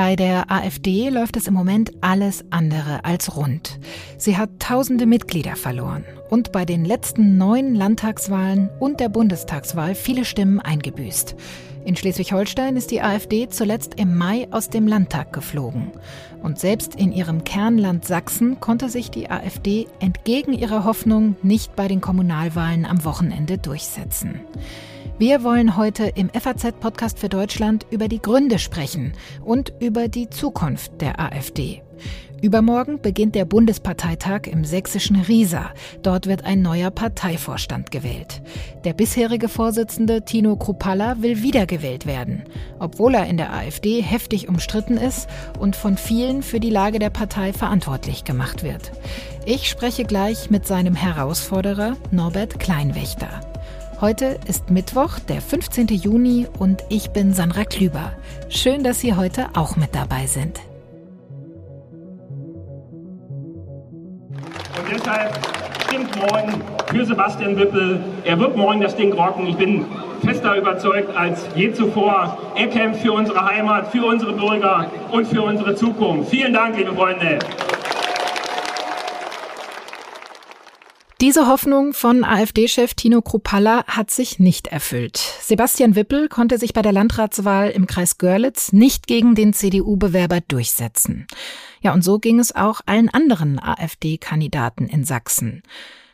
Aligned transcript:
Bei 0.00 0.14
der 0.14 0.48
AfD 0.48 1.08
läuft 1.08 1.36
es 1.36 1.48
im 1.48 1.54
Moment 1.54 1.90
alles 2.02 2.44
andere 2.50 3.04
als 3.04 3.36
rund. 3.36 3.80
Sie 4.16 4.36
hat 4.36 4.48
tausende 4.60 5.06
Mitglieder 5.06 5.56
verloren 5.56 6.04
und 6.30 6.52
bei 6.52 6.64
den 6.64 6.84
letzten 6.84 7.36
neun 7.36 7.74
Landtagswahlen 7.74 8.70
und 8.78 9.00
der 9.00 9.08
Bundestagswahl 9.08 9.96
viele 9.96 10.24
Stimmen 10.24 10.60
eingebüßt. 10.60 11.34
In 11.84 11.96
Schleswig-Holstein 11.96 12.76
ist 12.76 12.92
die 12.92 13.02
AfD 13.02 13.48
zuletzt 13.48 13.94
im 13.96 14.16
Mai 14.16 14.46
aus 14.52 14.70
dem 14.70 14.86
Landtag 14.86 15.32
geflogen. 15.32 15.90
Und 16.44 16.60
selbst 16.60 16.94
in 16.94 17.10
ihrem 17.10 17.42
Kernland 17.42 18.04
Sachsen 18.04 18.60
konnte 18.60 18.90
sich 18.90 19.10
die 19.10 19.28
AfD 19.28 19.88
entgegen 19.98 20.52
ihrer 20.52 20.84
Hoffnung 20.84 21.34
nicht 21.42 21.74
bei 21.74 21.88
den 21.88 22.00
Kommunalwahlen 22.00 22.86
am 22.86 23.04
Wochenende 23.04 23.58
durchsetzen. 23.58 24.42
Wir 25.18 25.42
wollen 25.42 25.76
heute 25.76 26.04
im 26.14 26.30
FAZ-Podcast 26.30 27.18
für 27.18 27.28
Deutschland 27.28 27.84
über 27.90 28.06
die 28.06 28.22
Gründe 28.22 28.60
sprechen 28.60 29.14
und 29.44 29.72
über 29.80 30.06
die 30.06 30.30
Zukunft 30.30 31.00
der 31.00 31.18
AfD. 31.18 31.82
Übermorgen 32.40 33.00
beginnt 33.02 33.34
der 33.34 33.44
Bundesparteitag 33.44 34.42
im 34.46 34.64
sächsischen 34.64 35.16
Riesa. 35.16 35.72
Dort 36.04 36.28
wird 36.28 36.44
ein 36.44 36.62
neuer 36.62 36.92
Parteivorstand 36.92 37.90
gewählt. 37.90 38.42
Der 38.84 38.92
bisherige 38.92 39.48
Vorsitzende 39.48 40.24
Tino 40.24 40.54
Krupalla 40.54 41.20
will 41.20 41.42
wiedergewählt 41.42 42.06
werden, 42.06 42.44
obwohl 42.78 43.16
er 43.16 43.26
in 43.26 43.38
der 43.38 43.52
AfD 43.52 44.00
heftig 44.00 44.48
umstritten 44.48 44.98
ist 44.98 45.28
und 45.58 45.74
von 45.74 45.96
vielen 45.96 46.44
für 46.44 46.60
die 46.60 46.70
Lage 46.70 47.00
der 47.00 47.10
Partei 47.10 47.52
verantwortlich 47.52 48.22
gemacht 48.22 48.62
wird. 48.62 48.92
Ich 49.46 49.68
spreche 49.68 50.04
gleich 50.04 50.48
mit 50.48 50.64
seinem 50.64 50.94
Herausforderer 50.94 51.96
Norbert 52.12 52.60
Kleinwächter. 52.60 53.47
Heute 54.00 54.38
ist 54.46 54.70
Mittwoch, 54.70 55.18
der 55.18 55.40
15. 55.40 55.88
Juni 55.88 56.46
und 56.60 56.84
ich 56.88 57.10
bin 57.10 57.34
Sandra 57.34 57.64
Klüber. 57.64 58.12
Schön, 58.48 58.84
dass 58.84 59.00
Sie 59.00 59.16
heute 59.16 59.48
auch 59.54 59.74
mit 59.74 59.92
dabei 59.92 60.24
sind. 60.26 60.60
Und 64.76 64.88
deshalb 64.88 65.36
stimmt 65.82 66.16
morgen 66.16 66.62
für 66.86 67.04
Sebastian 67.06 67.56
Wippel. 67.56 67.98
Er 68.22 68.38
wird 68.38 68.56
morgen 68.56 68.80
das 68.80 68.94
Ding 68.94 69.12
rocken. 69.12 69.48
Ich 69.48 69.56
bin 69.56 69.84
fester 70.24 70.54
überzeugt 70.54 71.16
als 71.16 71.44
je 71.56 71.72
zuvor. 71.72 72.38
Er 72.54 72.68
kämpft 72.68 73.00
für 73.00 73.12
unsere 73.12 73.44
Heimat, 73.44 73.88
für 73.90 74.06
unsere 74.06 74.32
Bürger 74.32 74.92
und 75.10 75.26
für 75.26 75.42
unsere 75.42 75.74
Zukunft. 75.74 76.30
Vielen 76.30 76.52
Dank, 76.52 76.76
liebe 76.76 76.94
Freunde. 76.94 77.40
Diese 81.20 81.48
Hoffnung 81.48 81.94
von 81.94 82.22
AfD-Chef 82.22 82.94
Tino 82.94 83.22
Kruppalla 83.22 83.84
hat 83.88 84.08
sich 84.08 84.38
nicht 84.38 84.68
erfüllt. 84.68 85.16
Sebastian 85.16 85.96
Wippel 85.96 86.28
konnte 86.28 86.58
sich 86.58 86.72
bei 86.72 86.80
der 86.80 86.92
Landratswahl 86.92 87.70
im 87.70 87.88
Kreis 87.88 88.18
Görlitz 88.18 88.72
nicht 88.72 89.08
gegen 89.08 89.34
den 89.34 89.52
CDU-Bewerber 89.52 90.40
durchsetzen. 90.42 91.26
Ja, 91.80 91.92
und 91.92 92.04
so 92.04 92.20
ging 92.20 92.38
es 92.38 92.54
auch 92.54 92.82
allen 92.86 93.08
anderen 93.08 93.60
AfD-Kandidaten 93.60 94.86
in 94.86 95.04
Sachsen. 95.04 95.64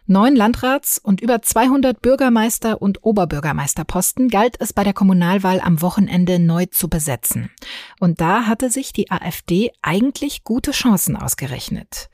Neun 0.07 0.37
Landrats- 0.37 0.99
und 0.99 1.23
über 1.23 1.41
200 1.41 2.03
Bürgermeister- 2.03 2.81
und 2.81 3.05
Oberbürgermeisterposten 3.05 4.29
galt 4.29 4.57
es 4.59 4.75
bei 4.75 4.85
der 4.85 4.93
Kommunalwahl 4.93 5.61
am 5.61 5.81
Wochenende 5.81 6.39
neu 6.39 6.67
zu 6.67 6.89
besetzen. 6.89 7.51
Und 8.01 8.21
da 8.21 8.47
hatte 8.47 8.69
sich 8.69 8.93
die 8.93 9.11
AfD 9.11 9.71
eigentlich 9.81 10.45
gute 10.45 10.73
Chancen 10.73 11.17
ausgerechnet. 11.17 12.11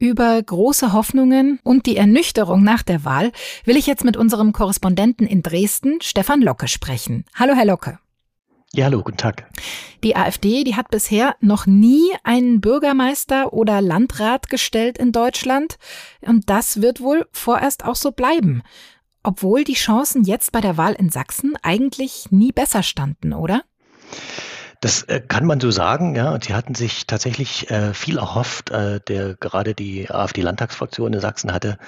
Über 0.00 0.40
große 0.40 0.92
Hoffnungen 0.92 1.58
und 1.64 1.86
die 1.86 1.96
Ernüchterung 1.96 2.62
nach 2.62 2.84
der 2.84 3.04
Wahl 3.04 3.32
will 3.64 3.76
ich 3.76 3.88
jetzt 3.88 4.04
mit 4.04 4.16
unserem 4.16 4.52
Korrespondenten 4.52 5.26
in 5.26 5.42
Dresden, 5.42 5.98
Stefan 6.00 6.40
Locke, 6.40 6.68
sprechen. 6.68 7.24
Hallo, 7.34 7.54
Herr 7.54 7.64
Locke. 7.64 7.98
Ja, 8.72 8.84
hallo, 8.84 9.02
guten 9.02 9.16
Tag. 9.16 9.50
Die 10.04 10.14
AfD, 10.14 10.62
die 10.62 10.76
hat 10.76 10.90
bisher 10.90 11.34
noch 11.40 11.66
nie 11.66 12.12
einen 12.22 12.60
Bürgermeister 12.60 13.52
oder 13.52 13.80
Landrat 13.80 14.48
gestellt 14.48 14.98
in 14.98 15.10
Deutschland. 15.10 15.78
Und 16.20 16.48
das 16.48 16.80
wird 16.80 17.00
wohl 17.00 17.26
vorerst 17.32 17.84
auch 17.84 17.96
so 17.96 18.12
bleiben. 18.12 18.62
Obwohl 19.24 19.64
die 19.64 19.74
Chancen 19.74 20.22
jetzt 20.22 20.52
bei 20.52 20.60
der 20.60 20.76
Wahl 20.76 20.92
in 20.92 21.10
Sachsen 21.10 21.54
eigentlich 21.62 22.30
nie 22.30 22.52
besser 22.52 22.84
standen, 22.84 23.32
oder? 23.32 23.64
Das 24.80 25.02
äh, 25.02 25.20
kann 25.20 25.44
man 25.44 25.58
so 25.58 25.72
sagen, 25.72 26.14
ja. 26.14 26.32
Und 26.32 26.44
sie 26.44 26.54
hatten 26.54 26.76
sich 26.76 27.06
tatsächlich 27.06 27.68
äh, 27.68 27.92
viel 27.94 28.18
erhofft, 28.18 28.70
äh, 28.70 29.00
der 29.00 29.34
gerade 29.34 29.74
die 29.74 30.08
AfD-Landtagsfraktion 30.08 31.12
in 31.12 31.20
Sachsen 31.20 31.52
hatte 31.52 31.78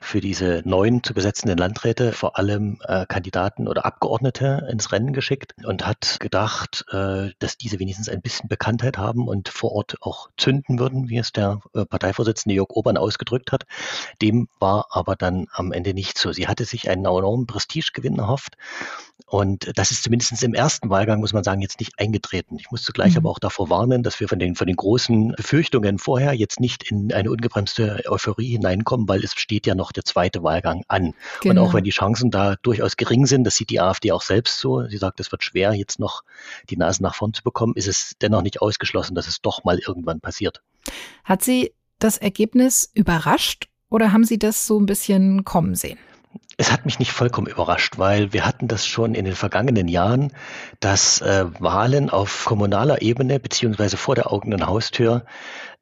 für 0.00 0.20
diese 0.20 0.62
neuen 0.64 1.04
zu 1.04 1.14
besetzenden 1.14 1.56
Landräte 1.56 2.12
vor 2.12 2.36
allem 2.38 2.80
äh, 2.84 3.06
Kandidaten 3.06 3.68
oder 3.68 3.86
Abgeordnete 3.86 4.66
ins 4.68 4.90
Rennen 4.90 5.12
geschickt 5.12 5.54
und 5.64 5.86
hat 5.86 6.18
gedacht, 6.18 6.84
äh, 6.90 7.30
dass 7.38 7.58
diese 7.58 7.78
wenigstens 7.78 8.08
ein 8.08 8.22
bisschen 8.22 8.48
Bekanntheit 8.48 8.98
haben 8.98 9.28
und 9.28 9.48
vor 9.48 9.70
Ort 9.70 9.98
auch 10.00 10.28
zünden 10.36 10.80
würden, 10.80 11.08
wie 11.08 11.18
es 11.18 11.30
der 11.30 11.60
äh, 11.74 11.84
Parteivorsitzende 11.84 12.56
Jörg 12.56 12.70
Obern 12.70 12.96
ausgedrückt 12.96 13.52
hat. 13.52 13.66
Dem 14.20 14.48
war 14.58 14.86
aber 14.90 15.14
dann 15.14 15.46
am 15.52 15.70
Ende 15.70 15.94
nicht 15.94 16.18
so. 16.18 16.32
Sie 16.32 16.48
hatte 16.48 16.64
sich 16.64 16.90
einen 16.90 17.04
enormen 17.04 17.46
Prestigegewinn 17.46 18.18
erhofft 18.18 18.56
und 19.26 19.70
das 19.78 19.92
ist 19.92 20.02
zumindest 20.02 20.42
im 20.42 20.54
ersten 20.54 20.90
Wahlgang, 20.90 21.20
muss 21.20 21.32
man 21.32 21.44
sagen, 21.44 21.62
jetzt 21.62 21.78
nicht 21.78 21.98
eingetreten 21.98 22.31
auftreten. 22.32 22.56
Ich 22.58 22.70
muss 22.70 22.82
zugleich 22.82 23.12
mhm. 23.12 23.18
aber 23.18 23.30
auch 23.30 23.38
davor 23.38 23.68
warnen, 23.70 24.02
dass 24.02 24.18
wir 24.20 24.28
von 24.28 24.38
den, 24.38 24.54
von 24.54 24.66
den 24.66 24.76
großen 24.76 25.32
Befürchtungen 25.36 25.98
vorher 25.98 26.32
jetzt 26.32 26.60
nicht 26.60 26.90
in 26.90 27.12
eine 27.12 27.30
ungebremste 27.30 28.02
Euphorie 28.08 28.52
hineinkommen, 28.52 29.08
weil 29.08 29.22
es 29.22 29.34
steht 29.34 29.66
ja 29.66 29.74
noch 29.74 29.92
der 29.92 30.04
zweite 30.04 30.42
Wahlgang 30.42 30.82
an. 30.88 31.14
Genau. 31.40 31.52
Und 31.52 31.58
auch 31.58 31.62
genau. 31.64 31.74
wenn 31.74 31.84
die 31.84 31.90
Chancen 31.90 32.30
da 32.30 32.56
durchaus 32.62 32.96
gering 32.96 33.26
sind, 33.26 33.44
das 33.44 33.56
sieht 33.56 33.70
die 33.70 33.80
AfD 33.80 34.12
auch 34.12 34.22
selbst 34.22 34.58
so. 34.58 34.86
Sie 34.86 34.96
sagt, 34.96 35.20
es 35.20 35.30
wird 35.30 35.44
schwer, 35.44 35.74
jetzt 35.74 35.98
noch 35.98 36.22
die 36.70 36.76
Nase 36.76 37.02
nach 37.02 37.14
vorn 37.14 37.34
zu 37.34 37.42
bekommen, 37.42 37.74
ist 37.76 37.88
es 37.88 38.14
dennoch 38.20 38.42
nicht 38.42 38.62
ausgeschlossen, 38.62 39.14
dass 39.14 39.28
es 39.28 39.40
doch 39.40 39.64
mal 39.64 39.78
irgendwann 39.78 40.20
passiert. 40.20 40.62
Hat 41.24 41.42
Sie 41.42 41.72
das 41.98 42.18
Ergebnis 42.18 42.90
überrascht 42.94 43.68
oder 43.90 44.12
haben 44.12 44.24
Sie 44.24 44.38
das 44.38 44.66
so 44.66 44.80
ein 44.80 44.86
bisschen 44.86 45.44
kommen 45.44 45.74
sehen? 45.74 45.98
Es 46.62 46.70
hat 46.70 46.84
mich 46.84 47.00
nicht 47.00 47.10
vollkommen 47.10 47.48
überrascht, 47.48 47.98
weil 47.98 48.32
wir 48.32 48.46
hatten 48.46 48.68
das 48.68 48.86
schon 48.86 49.16
in 49.16 49.24
den 49.24 49.34
vergangenen 49.34 49.88
Jahren, 49.88 50.32
dass 50.78 51.20
äh, 51.20 51.46
Wahlen 51.58 52.08
auf 52.08 52.44
kommunaler 52.44 53.02
Ebene 53.02 53.40
beziehungsweise 53.40 53.96
vor 53.96 54.14
der 54.14 54.32
eigenen 54.32 54.64
Haustür 54.64 55.24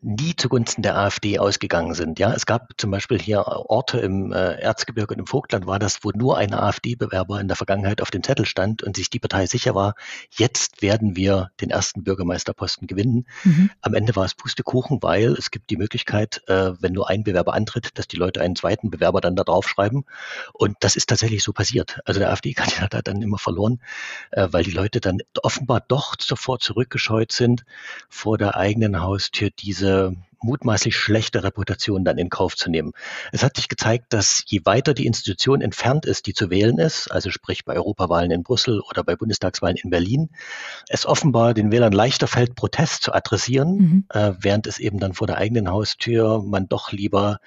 nie 0.02 0.34
zugunsten 0.34 0.82
der 0.82 0.96
AfD 0.96 1.38
ausgegangen 1.38 1.94
sind. 1.94 2.18
Ja, 2.18 2.32
es 2.32 2.46
gab 2.46 2.70
zum 2.78 2.90
Beispiel 2.90 3.20
hier 3.20 3.46
Orte 3.46 3.98
im 3.98 4.32
äh, 4.32 4.54
Erzgebirge 4.54 5.14
und 5.14 5.20
im 5.20 5.26
Vogtland 5.26 5.66
war 5.66 5.78
das, 5.78 5.98
wo 6.02 6.10
nur 6.10 6.38
ein 6.38 6.54
AfD-Bewerber 6.54 7.38
in 7.40 7.48
der 7.48 7.56
Vergangenheit 7.56 8.00
auf 8.00 8.10
dem 8.10 8.22
Zettel 8.22 8.46
stand 8.46 8.82
und 8.82 8.96
sich 8.96 9.10
die 9.10 9.18
Partei 9.18 9.46
sicher 9.46 9.74
war, 9.74 9.94
jetzt 10.30 10.80
werden 10.80 11.16
wir 11.16 11.50
den 11.60 11.70
ersten 11.70 12.02
Bürgermeisterposten 12.02 12.86
gewinnen. 12.86 13.26
Mhm. 13.44 13.70
Am 13.82 13.94
Ende 13.94 14.16
war 14.16 14.24
es 14.24 14.34
Pustekuchen, 14.34 15.02
weil 15.02 15.34
es 15.34 15.50
gibt 15.50 15.68
die 15.68 15.76
Möglichkeit, 15.76 16.42
äh, 16.48 16.72
wenn 16.80 16.94
nur 16.94 17.10
ein 17.10 17.22
Bewerber 17.22 17.52
antritt, 17.52 17.98
dass 17.98 18.08
die 18.08 18.16
Leute 18.16 18.40
einen 18.40 18.56
zweiten 18.56 18.90
Bewerber 18.90 19.20
dann 19.20 19.36
da 19.36 19.44
draufschreiben. 19.44 20.04
Und 20.54 20.76
das 20.80 20.96
ist 20.96 21.10
tatsächlich 21.10 21.42
so 21.42 21.52
passiert. 21.52 22.00
Also 22.06 22.20
der 22.20 22.30
AfD-Kandidat 22.30 22.94
hat 22.94 23.08
dann 23.08 23.20
immer 23.20 23.38
verloren, 23.38 23.82
äh, 24.30 24.48
weil 24.50 24.64
die 24.64 24.70
Leute 24.70 25.00
dann 25.00 25.18
offenbar 25.42 25.82
doch 25.86 26.14
sofort 26.18 26.62
zurückgescheut 26.62 27.32
sind 27.32 27.64
vor 28.08 28.38
der 28.38 28.56
eigenen 28.56 29.02
Haustür 29.02 29.50
diese 29.50 29.89
diese 29.90 30.14
mutmaßlich 30.42 30.96
schlechte 30.96 31.42
Reputation 31.44 32.04
dann 32.04 32.18
in 32.18 32.28
Kauf 32.28 32.56
zu 32.56 32.70
nehmen. 32.70 32.92
Es 33.32 33.42
hat 33.42 33.56
sich 33.56 33.68
gezeigt, 33.68 34.12
dass 34.12 34.42
je 34.46 34.60
weiter 34.64 34.94
die 34.94 35.06
Institution 35.06 35.60
entfernt 35.60 36.06
ist, 36.06 36.26
die 36.26 36.34
zu 36.34 36.50
wählen 36.50 36.78
ist, 36.78 37.10
also 37.10 37.30
sprich 37.30 37.64
bei 37.64 37.76
Europawahlen 37.76 38.30
in 38.30 38.42
Brüssel 38.42 38.80
oder 38.80 39.04
bei 39.04 39.16
Bundestagswahlen 39.16 39.76
in 39.76 39.90
Berlin, 39.90 40.30
es 40.88 41.06
offenbar 41.06 41.54
den 41.54 41.70
Wählern 41.72 41.92
leichter 41.92 42.26
fällt, 42.26 42.54
Protest 42.54 43.02
zu 43.02 43.12
adressieren, 43.12 43.76
mhm. 43.76 44.04
äh, 44.10 44.32
während 44.38 44.66
es 44.66 44.78
eben 44.78 44.98
dann 44.98 45.12
vor 45.12 45.26
der 45.26 45.38
eigenen 45.38 45.70
Haustür 45.70 46.42
man 46.42 46.68
doch 46.68 46.92
lieber 46.92 47.38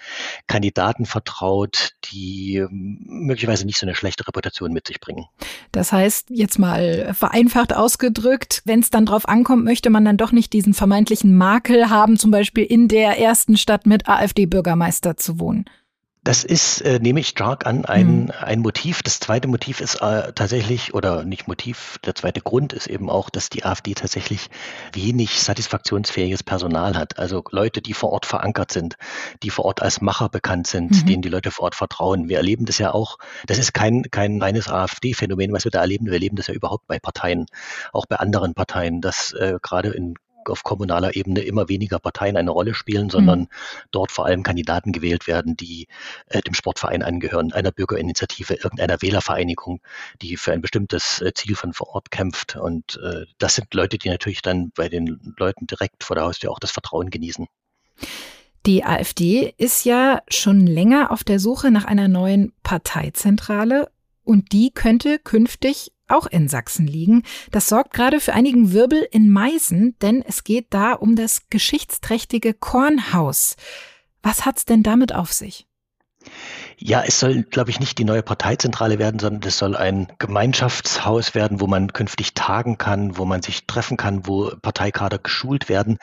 Kandidaten 0.47 1.05
vertraut, 1.05 1.91
die 2.11 2.57
ähm, 2.57 2.99
möglicherweise 3.05 3.65
nicht 3.65 3.79
so 3.79 3.85
eine 3.85 3.95
schlechte 3.95 4.27
Reputation 4.27 4.71
mit 4.71 4.87
sich 4.87 4.99
bringen. 4.99 5.25
Das 5.71 5.91
heißt, 5.91 6.29
jetzt 6.29 6.59
mal 6.59 7.13
vereinfacht 7.13 7.73
ausgedrückt, 7.73 8.61
wenn 8.65 8.79
es 8.79 8.89
dann 8.89 9.05
drauf 9.05 9.27
ankommt, 9.27 9.63
möchte 9.63 9.89
man 9.89 10.05
dann 10.05 10.17
doch 10.17 10.31
nicht 10.31 10.53
diesen 10.53 10.73
vermeintlichen 10.73 11.35
Makel 11.35 11.89
haben, 11.89 12.17
zum 12.17 12.31
Beispiel 12.31 12.63
in 12.63 12.82
der 12.87 13.19
ersten 13.19 13.57
Stadt 13.57 13.85
mit 13.85 14.07
AfD-Bürgermeister 14.07 15.17
zu 15.17 15.39
wohnen. 15.39 15.65
Das 16.23 16.45
ist, 16.45 16.79
äh, 16.79 16.99
nehme 16.99 17.19
ich 17.19 17.27
stark 17.27 17.65
an, 17.65 17.83
ein, 17.83 18.23
mhm. 18.23 18.31
ein 18.39 18.59
Motiv. 18.61 19.03
Das 19.03 19.19
zweite 19.19 19.49
Motiv 19.49 19.81
ist 19.81 19.95
äh, 19.95 20.31
tatsächlich, 20.31 20.93
oder 20.93 21.25
nicht 21.25 21.49
Motiv, 21.49 21.97
der 22.05 22.15
zweite 22.15 22.39
Grund 22.39 22.71
ist 22.71 22.87
eben 22.87 23.09
auch, 23.09 23.29
dass 23.29 23.49
die 23.49 23.65
AfD 23.65 23.93
tatsächlich 23.93 24.49
wenig 24.93 25.41
satisfaktionsfähiges 25.41 26.41
Personal 26.41 26.95
hat. 26.95 27.19
Also 27.19 27.43
Leute, 27.51 27.81
die 27.81 27.93
vor 27.93 28.11
Ort 28.13 28.25
verankert 28.25 28.71
sind, 28.71 28.95
die 29.43 29.49
vor 29.49 29.65
Ort 29.65 29.81
als 29.81 29.99
Macher 29.99 30.29
bekannt 30.29 30.67
sind, 30.67 30.91
mhm. 30.91 31.05
denen 31.05 31.21
die 31.23 31.29
Leute 31.29 31.51
vor 31.51 31.65
Ort 31.65 31.75
vertrauen. 31.75 32.29
Wir 32.29 32.37
erleben 32.37 32.65
das 32.65 32.77
ja 32.77 32.93
auch, 32.93 33.17
das 33.45 33.57
ist 33.57 33.73
kein, 33.73 34.03
kein 34.09 34.41
reines 34.41 34.69
AfD-Phänomen, 34.69 35.51
was 35.51 35.65
wir 35.65 35.71
da 35.71 35.81
erleben. 35.81 36.05
Wir 36.05 36.13
erleben 36.13 36.37
das 36.37 36.47
ja 36.47 36.53
überhaupt 36.53 36.87
bei 36.87 36.99
Parteien, 36.99 37.47
auch 37.91 38.05
bei 38.05 38.15
anderen 38.15 38.53
Parteien, 38.53 39.01
dass 39.01 39.33
äh, 39.33 39.57
gerade 39.61 39.89
in 39.89 40.13
auf 40.49 40.63
kommunaler 40.63 41.15
Ebene 41.15 41.41
immer 41.41 41.69
weniger 41.69 41.99
Parteien 41.99 42.37
eine 42.37 42.51
Rolle 42.51 42.73
spielen, 42.73 43.09
sondern 43.09 43.39
mhm. 43.41 43.47
dort 43.91 44.11
vor 44.11 44.25
allem 44.25 44.43
Kandidaten 44.43 44.91
gewählt 44.91 45.27
werden, 45.27 45.55
die 45.55 45.87
äh, 46.27 46.41
dem 46.41 46.53
Sportverein 46.53 47.03
angehören, 47.03 47.53
einer 47.53 47.71
Bürgerinitiative, 47.71 48.55
irgendeiner 48.55 49.01
Wählervereinigung, 49.01 49.81
die 50.21 50.37
für 50.37 50.53
ein 50.53 50.61
bestimmtes 50.61 51.21
äh, 51.21 51.33
Ziel 51.33 51.55
von 51.55 51.73
vor 51.73 51.89
Ort 51.89 52.11
kämpft. 52.11 52.55
Und 52.55 52.99
äh, 53.03 53.25
das 53.37 53.55
sind 53.55 53.73
Leute, 53.73 53.97
die 53.97 54.09
natürlich 54.09 54.41
dann 54.41 54.71
bei 54.75 54.89
den 54.89 55.33
Leuten 55.37 55.67
direkt 55.67 56.03
vor 56.03 56.15
der 56.15 56.25
Haustür 56.25 56.51
auch 56.51 56.59
das 56.59 56.71
Vertrauen 56.71 57.09
genießen. 57.09 57.47
Die 58.65 58.85
AfD 58.85 59.53
ist 59.57 59.83
ja 59.83 60.21
schon 60.29 60.65
länger 60.65 61.11
auf 61.11 61.23
der 61.23 61.39
Suche 61.39 61.69
nach 61.69 61.85
einer 61.85 62.07
neuen 62.07 62.53
Parteizentrale 62.63 63.89
und 64.23 64.53
die 64.53 64.71
könnte 64.71 65.19
künftig 65.19 65.91
auch 66.07 66.27
in 66.27 66.47
Sachsen 66.47 66.87
liegen. 66.87 67.23
Das 67.51 67.69
sorgt 67.69 67.93
gerade 67.93 68.19
für 68.19 68.33
einigen 68.33 68.71
Wirbel 68.71 69.07
in 69.11 69.29
Meißen, 69.29 69.97
denn 70.01 70.21
es 70.21 70.43
geht 70.43 70.67
da 70.69 70.93
um 70.93 71.15
das 71.15 71.49
geschichtsträchtige 71.49 72.53
Kornhaus. 72.53 73.55
Was 74.21 74.45
hat's 74.45 74.65
denn 74.65 74.83
damit 74.83 75.13
auf 75.13 75.33
sich? 75.33 75.67
Ja, 76.85 77.01
es 77.01 77.17
soll, 77.17 77.43
glaube 77.43 77.69
ich, 77.69 77.79
nicht 77.79 77.97
die 77.97 78.03
neue 78.03 78.23
Parteizentrale 78.23 78.99
werden, 78.99 79.17
sondern 79.17 79.47
es 79.47 79.57
soll 79.57 79.77
ein 79.77 80.11
Gemeinschaftshaus 80.19 81.33
werden, 81.33 81.61
wo 81.61 81.67
man 81.67 81.93
künftig 81.93 82.33
tagen 82.33 82.77
kann, 82.77 83.17
wo 83.17 83.23
man 83.23 83.41
sich 83.41 83.65
treffen 83.67 83.95
kann, 83.95 84.27
wo 84.27 84.51
Parteikader 84.61 85.17
geschult 85.17 85.69
werden. 85.69 85.97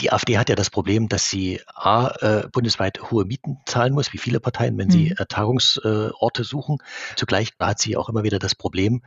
Die 0.00 0.10
AfD 0.10 0.38
hat 0.38 0.48
ja 0.48 0.54
das 0.54 0.70
Problem, 0.70 1.10
dass 1.10 1.28
sie 1.28 1.60
A, 1.74 2.14
äh, 2.20 2.48
bundesweit 2.50 3.10
hohe 3.10 3.26
Mieten 3.26 3.58
zahlen 3.66 3.92
muss, 3.92 4.14
wie 4.14 4.18
viele 4.18 4.40
Parteien, 4.40 4.78
wenn 4.78 4.88
sie 4.88 5.10
mhm. 5.10 5.16
äh, 5.18 5.26
Tagungsorte 5.26 6.44
suchen. 6.44 6.78
Zugleich 7.14 7.50
hat 7.60 7.80
sie 7.80 7.98
auch 7.98 8.08
immer 8.08 8.22
wieder 8.22 8.38
das 8.38 8.54
Problem, 8.54 9.02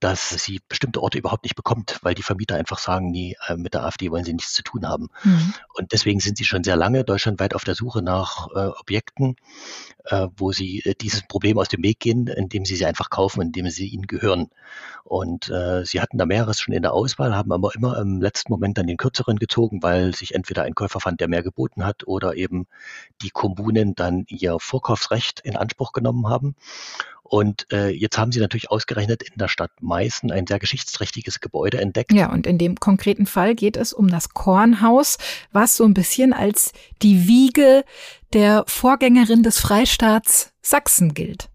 dass 0.00 0.28
sie 0.28 0.60
bestimmte 0.68 1.02
Orte 1.02 1.18
überhaupt 1.18 1.44
nicht 1.44 1.56
bekommt, 1.56 1.98
weil 2.02 2.14
die 2.14 2.22
Vermieter 2.22 2.56
einfach 2.56 2.78
sagen, 2.78 3.10
nee, 3.10 3.34
äh, 3.46 3.56
mit 3.56 3.72
der 3.72 3.84
AfD 3.84 4.10
wollen 4.10 4.24
sie 4.24 4.34
nichts 4.34 4.52
zu 4.52 4.62
tun 4.62 4.86
haben. 4.86 5.08
Mhm. 5.24 5.54
Und 5.74 5.92
deswegen 5.92 6.20
sind 6.20 6.36
sie 6.36 6.44
schon 6.44 6.64
sehr 6.64 6.76
lange 6.76 7.02
deutschlandweit 7.02 7.54
auf 7.54 7.64
der 7.64 7.74
Suche 7.74 8.02
nach 8.02 8.48
äh, 8.54 8.66
Objekten, 8.78 9.36
äh, 10.04 10.28
wo 10.36 10.52
sie 10.52 10.65
äh, 10.84 10.94
dieses 10.94 11.22
Problem 11.22 11.58
aus 11.58 11.68
dem 11.68 11.82
Weg 11.82 12.00
gehen, 12.00 12.26
indem 12.28 12.64
sie 12.64 12.76
sie 12.76 12.86
einfach 12.86 13.10
kaufen, 13.10 13.42
indem 13.42 13.68
sie 13.70 13.88
ihnen 13.88 14.06
gehören. 14.06 14.48
Und 15.04 15.48
äh, 15.50 15.84
sie 15.84 16.00
hatten 16.00 16.18
da 16.18 16.26
mehreres 16.26 16.60
schon 16.60 16.74
in 16.74 16.82
der 16.82 16.92
Auswahl, 16.92 17.36
haben 17.36 17.52
aber 17.52 17.74
immer 17.74 17.98
im 17.98 18.20
letzten 18.20 18.52
Moment 18.52 18.78
dann 18.78 18.86
den 18.86 18.96
kürzeren 18.96 19.38
gezogen, 19.38 19.82
weil 19.82 20.14
sich 20.14 20.34
entweder 20.34 20.62
ein 20.62 20.74
Käufer 20.74 21.00
fand, 21.00 21.20
der 21.20 21.28
mehr 21.28 21.42
geboten 21.42 21.84
hat, 21.84 22.06
oder 22.06 22.34
eben 22.34 22.66
die 23.22 23.30
Kommunen 23.30 23.94
dann 23.94 24.24
ihr 24.28 24.58
Vorkaufsrecht 24.58 25.40
in 25.40 25.56
Anspruch 25.56 25.92
genommen 25.92 26.28
haben. 26.28 26.56
Und 27.28 27.66
äh, 27.72 27.88
jetzt 27.88 28.18
haben 28.18 28.32
sie 28.32 28.40
natürlich 28.40 28.70
ausgerechnet 28.70 29.22
in 29.22 29.36
der 29.36 29.48
Stadt 29.48 29.70
Meißen 29.80 30.30
ein 30.30 30.46
sehr 30.46 30.58
geschichtsträchtiges 30.58 31.40
Gebäude 31.40 31.80
entdeckt. 31.80 32.12
Ja, 32.12 32.32
und 32.32 32.46
in 32.46 32.58
dem 32.58 32.76
konkreten 32.76 33.26
Fall 33.26 33.54
geht 33.54 33.76
es 33.76 33.92
um 33.92 34.08
das 34.08 34.30
Kornhaus, 34.30 35.18
was 35.52 35.76
so 35.76 35.84
ein 35.84 35.94
bisschen 35.94 36.32
als 36.32 36.72
die 37.02 37.26
Wiege 37.28 37.84
der 38.32 38.64
Vorgängerin 38.66 39.42
des 39.42 39.58
Freistaats 39.58 40.52
Sachsen 40.62 41.14
gilt. 41.14 41.48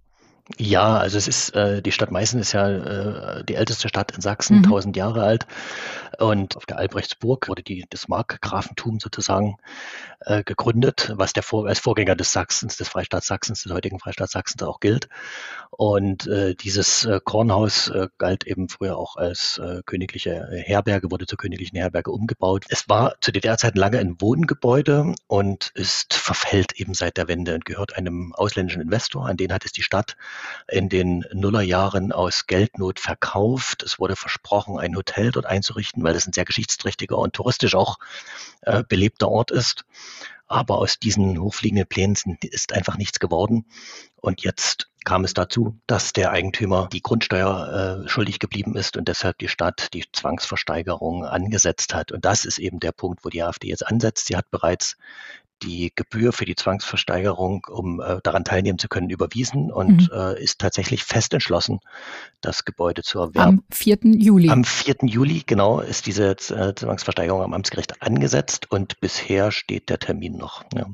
Ja, 0.58 0.98
also 0.98 1.18
es 1.18 1.28
ist, 1.28 1.56
äh, 1.56 1.82
die 1.82 1.92
Stadt 1.92 2.12
Meißen 2.12 2.40
ist 2.40 2.52
ja 2.52 2.70
äh, 2.70 3.44
die 3.44 3.56
älteste 3.56 3.88
Stadt 3.88 4.12
in 4.12 4.22
Sachsen, 4.22 4.58
mhm. 4.58 4.66
1000 4.66 4.96
Jahre 4.98 5.24
alt. 5.24 5.46
Und 6.20 6.58
auf 6.58 6.66
der 6.66 6.78
Albrechtsburg 6.78 7.48
wurde 7.48 7.64
die, 7.64 7.86
das 7.90 8.08
Markgrafentum 8.08 9.00
sozusagen 9.00 9.58
äh, 10.20 10.44
gegründet, 10.44 11.14
was 11.16 11.34
der 11.34 11.44
Vor 11.44 11.68
als 11.68 11.80
Vorgänger 11.80 12.16
des 12.16 12.32
Sachsens, 12.32 12.78
des 12.78 12.90
Freistaats 12.90 13.28
Sachsens, 13.28 13.64
des 13.64 13.72
heutigen 13.72 14.00
Freistaats 14.00 14.34
Sachsens 14.34 14.62
auch 14.64 14.80
gilt. 14.80 15.08
Und 15.72 16.28
äh, 16.28 16.54
dieses 16.54 17.06
äh, 17.06 17.20
Kornhaus 17.24 17.88
äh, 17.88 18.08
galt 18.18 18.46
eben 18.46 18.70
früher 18.70 18.98
auch 18.98 19.16
als 19.16 19.58
äh, 19.58 19.82
königliche 19.86 20.48
Herberge, 20.52 21.12
wurde 21.12 21.26
zur 21.26 21.38
königlichen 21.38 21.78
Herberge 21.78 22.12
umgebaut. 22.12 22.66
Es 22.70 22.90
war 22.90 23.16
zu 23.22 23.32
DDR-Zeiten 23.32 23.80
lange 23.80 24.00
ein 24.00 24.20
Wohngebäude 24.20 25.16
und 25.28 25.72
ist 25.76 26.14
verfällt 26.14 26.74
eben 26.74 26.94
seit 26.94 27.18
der 27.18 27.28
Wende 27.28 27.56
und 27.56 27.66
gehört 27.66 27.96
einem 27.96 28.34
ausländischen 28.36 28.82
Investor, 28.82 29.28
an 29.28 29.38
den 29.38 29.54
hat 29.54 29.66
es 29.66 29.72
die 29.72 29.84
Stadt 29.84 30.18
in 30.68 30.90
den 30.90 31.26
Nullerjahren 31.34 32.12
aus 32.12 32.48
Geldnot 32.48 33.00
verkauft. 33.00 33.84
Es 33.84 34.00
wurde 34.00 34.16
versprochen, 34.16 34.80
ein 34.80 34.96
Hotel 34.96 35.32
dort 35.32 35.46
einzurichten, 35.46 36.04
weil 36.04 36.16
es 36.16 36.28
ein 36.28 36.34
sehr 36.34 36.46
geschichtsträchtiger 36.46 37.18
und 37.18 37.34
touristisch 37.34 37.76
auch 37.76 37.98
äh, 38.62 38.84
belebter 38.88 39.30
Ort 39.30 39.52
ist. 39.52 39.86
Aber 40.48 40.80
aus 40.80 41.00
diesen 41.00 41.40
hochfliegenden 41.40 41.88
Plänen 41.88 42.16
ist 42.42 42.74
einfach 42.74 42.98
nichts 42.98 43.20
geworden. 43.20 43.66
Und 44.22 44.44
jetzt 44.44 44.88
kam 45.04 45.24
es 45.24 45.34
dazu, 45.34 45.80
dass 45.88 46.14
der 46.14 46.32
Eigentümer 46.32 46.88
die 46.92 47.02
Grundsteuer 47.02 48.04
äh, 48.06 48.08
schuldig 48.08 48.40
geblieben 48.40 48.76
ist 48.76 48.98
und 48.98 49.08
deshalb 49.08 49.40
die 49.40 49.48
Stadt 49.48 49.94
die 49.94 50.06
Zwangsversteigerung 50.14 51.26
angesetzt 51.26 51.96
hat. 51.96 52.12
Und 52.12 52.24
das 52.24 52.46
ist 52.46 52.60
eben 52.60 52.80
der 52.80 52.92
Punkt, 52.92 53.26
wo 53.26 53.30
die 53.30 53.42
AfD 53.42 53.68
jetzt 53.68 53.86
ansetzt. 53.86 54.28
Sie 54.28 54.38
hat 54.38 54.50
bereits 54.52 54.96
die 55.64 55.92
Gebühr 55.96 56.34
für 56.34 56.46
die 56.46 56.56
Zwangsversteigerung, 56.56 57.68
um 57.70 58.00
äh, 58.00 58.20
daran 58.24 58.44
teilnehmen 58.44 58.80
zu 58.80 58.88
können, 58.88 59.10
überwiesen 59.10 59.72
und 59.72 60.10
mhm. 60.12 60.18
äh, 60.18 60.42
ist 60.42 60.60
tatsächlich 60.60 61.04
fest 61.04 61.34
entschlossen, 61.34 61.80
das 62.42 62.66
Gebäude 62.66 63.04
zu 63.04 63.20
erwerben. 63.20 63.60
Am 63.60 63.64
4. 63.72 64.00
Juli. 64.04 64.50
Am 64.50 64.64
4. 64.64 64.96
Juli, 65.04 65.44
genau, 65.46 65.80
ist 65.80 66.06
diese 66.08 66.32
äh, 66.32 66.36
Zwangsversteigerung 66.76 67.44
am 67.44 67.54
Amtsgericht 67.54 68.02
angesetzt 68.02 68.72
und 68.72 69.00
bisher 69.00 69.52
steht 69.52 69.90
der 69.90 70.00
Termin 70.00 70.38
noch. 70.38 70.64
Ja. 70.74 70.88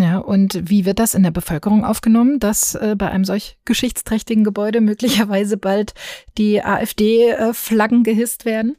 Ja, 0.00 0.18
und 0.18 0.68
wie 0.68 0.84
wird 0.84 0.98
das 0.98 1.14
in 1.14 1.22
der 1.22 1.30
Bevölkerung 1.30 1.84
aufgenommen, 1.84 2.40
dass 2.40 2.74
äh, 2.74 2.96
bei 2.98 3.10
einem 3.10 3.24
solch 3.24 3.58
geschichtsträchtigen 3.64 4.42
Gebäude 4.42 4.80
möglicherweise 4.80 5.56
bald 5.56 5.94
die 6.36 6.64
AfD-Flaggen 6.64 8.00
äh, 8.00 8.02
gehisst 8.02 8.44
werden? 8.44 8.76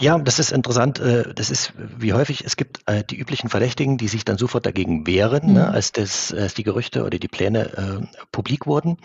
Ja, 0.00 0.18
das 0.18 0.38
ist 0.38 0.50
interessant. 0.50 0.98
Äh, 0.98 1.34
das 1.34 1.50
ist 1.50 1.74
wie 1.76 2.14
häufig, 2.14 2.42
es 2.44 2.56
gibt 2.56 2.80
äh, 2.86 3.04
die 3.04 3.18
üblichen 3.18 3.50
Verdächtigen, 3.50 3.98
die 3.98 4.08
sich 4.08 4.24
dann 4.24 4.38
sofort 4.38 4.64
dagegen 4.64 5.06
wehren, 5.06 5.42
ne, 5.42 5.48
mhm. 5.48 5.54
ne, 5.54 5.68
als, 5.68 5.92
das, 5.92 6.32
als 6.32 6.54
die 6.54 6.62
Gerüchte 6.62 7.04
oder 7.04 7.18
die 7.18 7.28
Pläne 7.28 7.76
äh, 7.76 8.06
publik 8.32 8.66
wurden. 8.66 8.96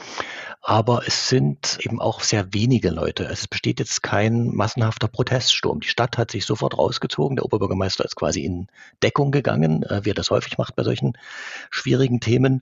Aber 0.62 1.06
es 1.06 1.27
sind 1.27 1.77
eben 1.81 2.00
auch 2.00 2.21
sehr 2.21 2.53
wenige 2.53 2.89
Leute. 2.89 3.24
Also 3.24 3.42
es 3.42 3.47
besteht 3.47 3.80
jetzt 3.80 4.03
kein 4.03 4.47
massenhafter 4.47 5.09
Proteststurm. 5.09 5.81
Die 5.81 5.89
Stadt 5.89 6.18
hat 6.18 6.31
sich 6.31 6.45
sofort 6.45 6.77
rausgezogen. 6.77 7.36
Der 7.36 7.45
Oberbürgermeister 7.45 8.06
ist 8.06 8.15
quasi 8.15 8.45
in 8.45 8.68
Deckung 9.03 9.31
gegangen, 9.31 9.83
äh, 9.83 10.06
wie 10.06 10.12
er 10.12 10.15
das 10.15 10.31
häufig 10.31 10.57
macht 10.57 10.77
bei 10.77 10.83
solchen 10.83 11.18
schwierigen 11.71 12.21
Themen. 12.21 12.62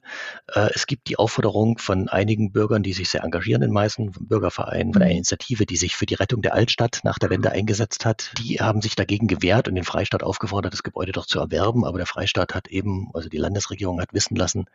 Äh, 0.52 0.70
es 0.74 0.88
gibt 0.88 1.08
die 1.08 1.18
Aufforderung 1.18 1.78
von 1.78 2.08
einigen 2.08 2.50
Bürgern, 2.50 2.82
die 2.82 2.94
sich 2.94 3.10
sehr 3.10 3.22
engagieren 3.22 3.62
in 3.62 3.70
Meißen, 3.70 4.10
Bürgervereinen, 4.18 4.92
von 4.92 5.02
einer 5.02 5.12
mhm. 5.12 5.18
Initiative, 5.18 5.66
die 5.66 5.76
sich 5.76 5.94
für 5.94 6.06
die 6.06 6.14
Rettung 6.14 6.42
der 6.42 6.54
Altstadt 6.54 7.00
nach 7.04 7.20
der 7.20 7.30
Wende 7.30 7.52
eingesetzt 7.52 8.04
hat 8.04 8.23
die 8.38 8.60
haben 8.60 8.82
sich 8.82 8.96
dagegen 8.96 9.26
gewehrt 9.26 9.68
und 9.68 9.74
den 9.74 9.84
Freistaat 9.84 10.22
aufgefordert, 10.22 10.72
das 10.72 10.82
Gebäude 10.82 11.12
doch 11.12 11.26
zu 11.26 11.38
erwerben. 11.40 11.84
Aber 11.84 11.98
der 11.98 12.06
Freistaat 12.06 12.54
hat 12.54 12.68
eben, 12.68 13.10
also 13.14 13.28
die 13.28 13.38
Landesregierung 13.38 14.00
hat 14.00 14.12
wissen 14.12 14.36
lassen, 14.36 14.66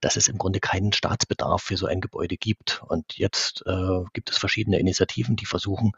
dass 0.00 0.16
es 0.16 0.28
im 0.28 0.38
Grunde 0.38 0.60
keinen 0.60 0.92
Staatsbedarf 0.92 1.62
für 1.62 1.76
so 1.76 1.86
ein 1.86 2.00
Gebäude 2.00 2.36
gibt. 2.36 2.82
Und 2.86 3.16
jetzt 3.18 3.64
äh, 3.66 4.04
gibt 4.12 4.30
es 4.30 4.38
verschiedene 4.38 4.78
Initiativen, 4.78 5.36
die 5.36 5.46
versuchen, 5.46 5.92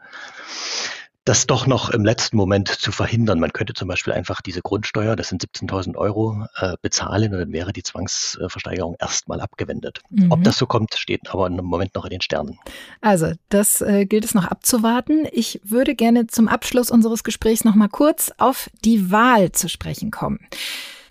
das 1.25 1.45
doch 1.47 1.67
noch 1.67 1.89
im 1.89 2.03
letzten 2.03 2.37
Moment 2.37 2.69
zu 2.69 2.91
verhindern. 2.91 3.39
Man 3.39 3.53
könnte 3.53 3.73
zum 3.73 3.87
Beispiel 3.87 4.13
einfach 4.13 4.41
diese 4.41 4.61
Grundsteuer, 4.61 5.15
das 5.15 5.29
sind 5.29 5.43
17.000 5.43 5.95
Euro, 5.95 6.45
äh, 6.55 6.75
bezahlen 6.81 7.33
und 7.33 7.39
dann 7.39 7.51
wäre 7.51 7.73
die 7.73 7.83
Zwangsversteigerung 7.83 8.95
erstmal 8.99 9.41
abgewendet. 9.41 10.01
Mhm. 10.09 10.31
Ob 10.31 10.43
das 10.43 10.57
so 10.57 10.65
kommt, 10.65 10.95
steht 10.95 11.29
aber 11.29 11.47
im 11.47 11.55
Moment 11.57 11.95
noch 11.95 12.05
in 12.05 12.11
den 12.11 12.21
Sternen. 12.21 12.57
Also, 13.01 13.33
das 13.49 13.81
äh, 13.81 14.05
gilt 14.05 14.25
es 14.25 14.33
noch 14.33 14.45
abzuwarten. 14.45 15.27
Ich 15.31 15.59
würde 15.63 15.95
gerne 15.95 16.27
zum 16.27 16.47
Abschluss 16.47 16.89
unseres 16.89 17.23
Gesprächs 17.23 17.63
noch 17.63 17.75
mal 17.75 17.89
kurz 17.89 18.31
auf 18.37 18.69
die 18.83 19.11
Wahl 19.11 19.51
zu 19.51 19.69
sprechen 19.69 20.11
kommen. 20.11 20.39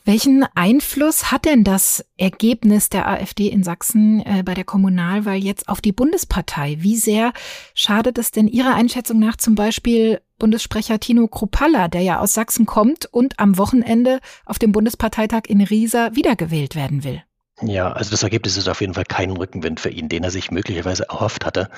Welchen 0.09 0.43
Einfluss 0.55 1.31
hat 1.31 1.45
denn 1.45 1.65
das 1.65 2.03
Ergebnis 2.17 2.89
der 2.89 3.07
AfD 3.07 3.49
in 3.49 3.63
Sachsen 3.63 4.21
äh, 4.25 4.43
bei 4.43 4.55
der 4.55 4.65
Kommunalwahl 4.65 5.37
jetzt 5.37 5.69
auf 5.69 5.83
die 5.83 5.93
Bundespartei? 5.93 6.79
Wie 6.81 6.97
sehr 6.97 7.35
schadet 7.75 8.17
es 8.17 8.31
denn 8.31 8.49
Ihrer 8.49 8.75
Einschätzung 8.75 9.19
nach 9.19 9.37
zum 9.37 9.55
Beispiel 9.55 10.23
Bundessprecher 10.39 10.99
Tino 10.99 11.29
Kruppalla, 11.29 11.89
der 11.89 12.01
ja 12.01 12.21
aus 12.21 12.33
Sachsen 12.33 12.65
kommt 12.65 13.05
und 13.05 13.39
am 13.39 13.59
Wochenende 13.59 14.21
auf 14.47 14.59
dem 14.59 14.73
Bundesparteitag 14.73 15.43
in 15.47 15.61
Riesa 15.61 16.15
wiedergewählt 16.15 16.75
werden 16.75 17.05
will? 17.05 17.23
Ja, 17.61 17.91
also 17.91 18.13
das 18.13 18.23
Ergebnis 18.23 18.57
ist 18.57 18.69
auf 18.69 18.81
jeden 18.81 18.95
Fall 18.95 19.05
kein 19.05 19.33
Rückenwind 19.33 19.81
für 19.81 19.89
ihn, 19.89 20.09
den 20.09 20.23
er 20.23 20.31
sich 20.31 20.53
möglicherweise 20.53 21.09
erhofft 21.09 21.45
hatte. 21.45 21.69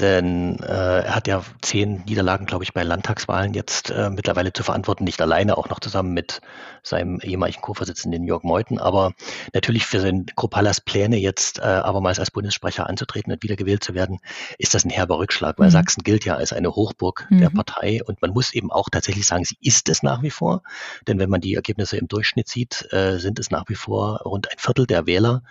Denn 0.00 0.58
äh, 0.58 1.02
er 1.04 1.14
hat 1.14 1.28
ja 1.28 1.44
zehn 1.62 2.02
Niederlagen, 2.04 2.46
glaube 2.46 2.64
ich, 2.64 2.72
bei 2.72 2.82
Landtagswahlen 2.82 3.54
jetzt 3.54 3.90
äh, 3.90 4.10
mittlerweile 4.10 4.52
zu 4.52 4.64
verantworten, 4.64 5.04
nicht 5.04 5.22
alleine, 5.22 5.56
auch 5.56 5.68
noch 5.68 5.78
zusammen 5.78 6.14
mit 6.14 6.40
seinem 6.82 7.20
ehemaligen 7.20 7.60
Co-Vorsitzenden 7.60 8.24
Jörg 8.24 8.42
Meuthen. 8.42 8.80
Aber 8.80 9.12
natürlich 9.52 9.86
für 9.86 10.00
seinen 10.00 10.26
Kropallas 10.34 10.80
Pläne 10.80 11.16
jetzt 11.16 11.60
äh, 11.60 11.62
abermals 11.62 12.18
als 12.18 12.32
Bundessprecher 12.32 12.88
anzutreten 12.88 13.32
und 13.32 13.40
wiedergewählt 13.44 13.84
zu 13.84 13.94
werden, 13.94 14.18
ist 14.58 14.74
das 14.74 14.84
ein 14.84 14.90
herber 14.90 15.18
Rückschlag, 15.20 15.60
weil 15.60 15.68
mhm. 15.68 15.72
Sachsen 15.72 16.02
gilt 16.02 16.24
ja 16.24 16.34
als 16.34 16.52
eine 16.52 16.74
Hochburg 16.74 17.28
mhm. 17.30 17.38
der 17.38 17.50
Partei 17.50 18.00
und 18.04 18.20
man 18.20 18.32
muss 18.32 18.52
eben 18.52 18.72
auch 18.72 18.88
tatsächlich 18.90 19.26
sagen, 19.26 19.44
sie 19.44 19.58
ist 19.60 19.88
es 19.88 20.02
nach 20.02 20.22
wie 20.22 20.30
vor. 20.30 20.64
Denn 21.06 21.20
wenn 21.20 21.30
man 21.30 21.40
die 21.40 21.54
Ergebnisse 21.54 21.98
im 21.98 22.08
Durchschnitt 22.08 22.48
sieht, 22.48 22.92
äh, 22.92 23.18
sind 23.18 23.38
es 23.38 23.52
nach 23.52 23.68
wie 23.68 23.76
vor 23.76 24.22
rund 24.24 24.50
ein 24.50 24.58
Viertel 24.58 24.88
der 24.88 25.03
Wähler, 25.06 25.42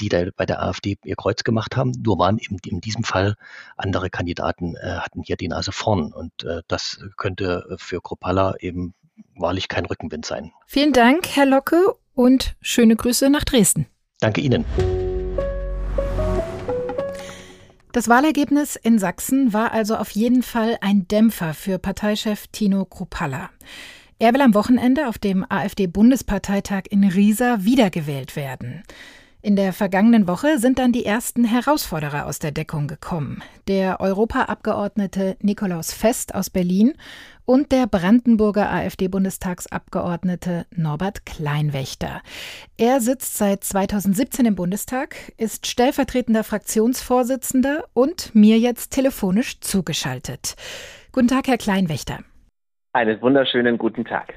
die 0.00 0.08
da 0.08 0.24
bei 0.36 0.46
der 0.46 0.62
AfD 0.62 0.98
ihr 1.04 1.16
Kreuz 1.16 1.44
gemacht 1.44 1.76
haben. 1.76 1.92
Nur 2.04 2.18
waren 2.18 2.38
eben 2.38 2.56
in 2.66 2.80
diesem 2.80 3.04
Fall 3.04 3.36
andere 3.76 4.10
Kandidaten, 4.10 4.76
äh, 4.76 4.98
hatten 4.98 5.22
hier 5.22 5.36
die 5.36 5.48
Nase 5.48 5.72
vorn. 5.72 6.12
Und 6.12 6.44
äh, 6.44 6.62
das 6.68 7.00
könnte 7.16 7.76
für 7.78 8.00
Kropala 8.00 8.54
eben 8.60 8.94
wahrlich 9.36 9.68
kein 9.68 9.86
Rückenwind 9.86 10.26
sein. 10.26 10.52
Vielen 10.66 10.92
Dank, 10.92 11.28
Herr 11.28 11.46
Locke, 11.46 11.94
und 12.14 12.54
schöne 12.60 12.96
Grüße 12.96 13.30
nach 13.30 13.44
Dresden. 13.44 13.86
Danke 14.20 14.40
Ihnen. 14.40 14.64
Das 17.92 18.08
Wahlergebnis 18.08 18.76
in 18.76 19.00
Sachsen 19.00 19.52
war 19.52 19.72
also 19.72 19.96
auf 19.96 20.10
jeden 20.10 20.44
Fall 20.44 20.78
ein 20.80 21.08
Dämpfer 21.08 21.54
für 21.54 21.78
Parteichef 21.78 22.46
Tino 22.48 22.84
Kruppalla. 22.84 23.50
Er 24.22 24.34
will 24.34 24.42
am 24.42 24.52
Wochenende 24.52 25.08
auf 25.08 25.16
dem 25.16 25.46
AfD-Bundesparteitag 25.48 26.82
in 26.90 27.04
Riesa 27.04 27.64
wiedergewählt 27.64 28.36
werden. 28.36 28.82
In 29.40 29.56
der 29.56 29.72
vergangenen 29.72 30.28
Woche 30.28 30.58
sind 30.58 30.78
dann 30.78 30.92
die 30.92 31.06
ersten 31.06 31.42
Herausforderer 31.44 32.26
aus 32.26 32.38
der 32.38 32.52
Deckung 32.52 32.86
gekommen. 32.86 33.42
Der 33.66 33.98
Europaabgeordnete 33.98 35.38
Nikolaus 35.40 35.94
Fest 35.94 36.34
aus 36.34 36.50
Berlin 36.50 36.92
und 37.46 37.72
der 37.72 37.86
Brandenburger 37.86 38.70
AfD-Bundestagsabgeordnete 38.70 40.66
Norbert 40.76 41.24
Kleinwächter. 41.24 42.20
Er 42.76 43.00
sitzt 43.00 43.38
seit 43.38 43.64
2017 43.64 44.44
im 44.44 44.54
Bundestag, 44.54 45.16
ist 45.38 45.66
stellvertretender 45.66 46.44
Fraktionsvorsitzender 46.44 47.84
und 47.94 48.34
mir 48.34 48.58
jetzt 48.58 48.90
telefonisch 48.90 49.60
zugeschaltet. 49.60 50.56
Guten 51.10 51.28
Tag, 51.28 51.48
Herr 51.48 51.56
Kleinwächter. 51.56 52.18
Einen 52.92 53.22
wunderschönen 53.22 53.78
guten 53.78 54.04
Tag. 54.04 54.34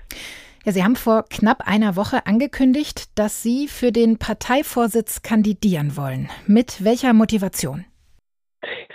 Ja, 0.63 0.71
Sie 0.71 0.83
haben 0.83 0.95
vor 0.95 1.25
knapp 1.27 1.67
einer 1.67 1.95
Woche 1.95 2.27
angekündigt, 2.27 3.17
dass 3.17 3.41
Sie 3.41 3.67
für 3.67 3.91
den 3.91 4.19
Parteivorsitz 4.19 5.23
kandidieren 5.23 5.97
wollen. 5.97 6.29
Mit 6.45 6.83
welcher 6.83 7.13
Motivation? 7.13 7.85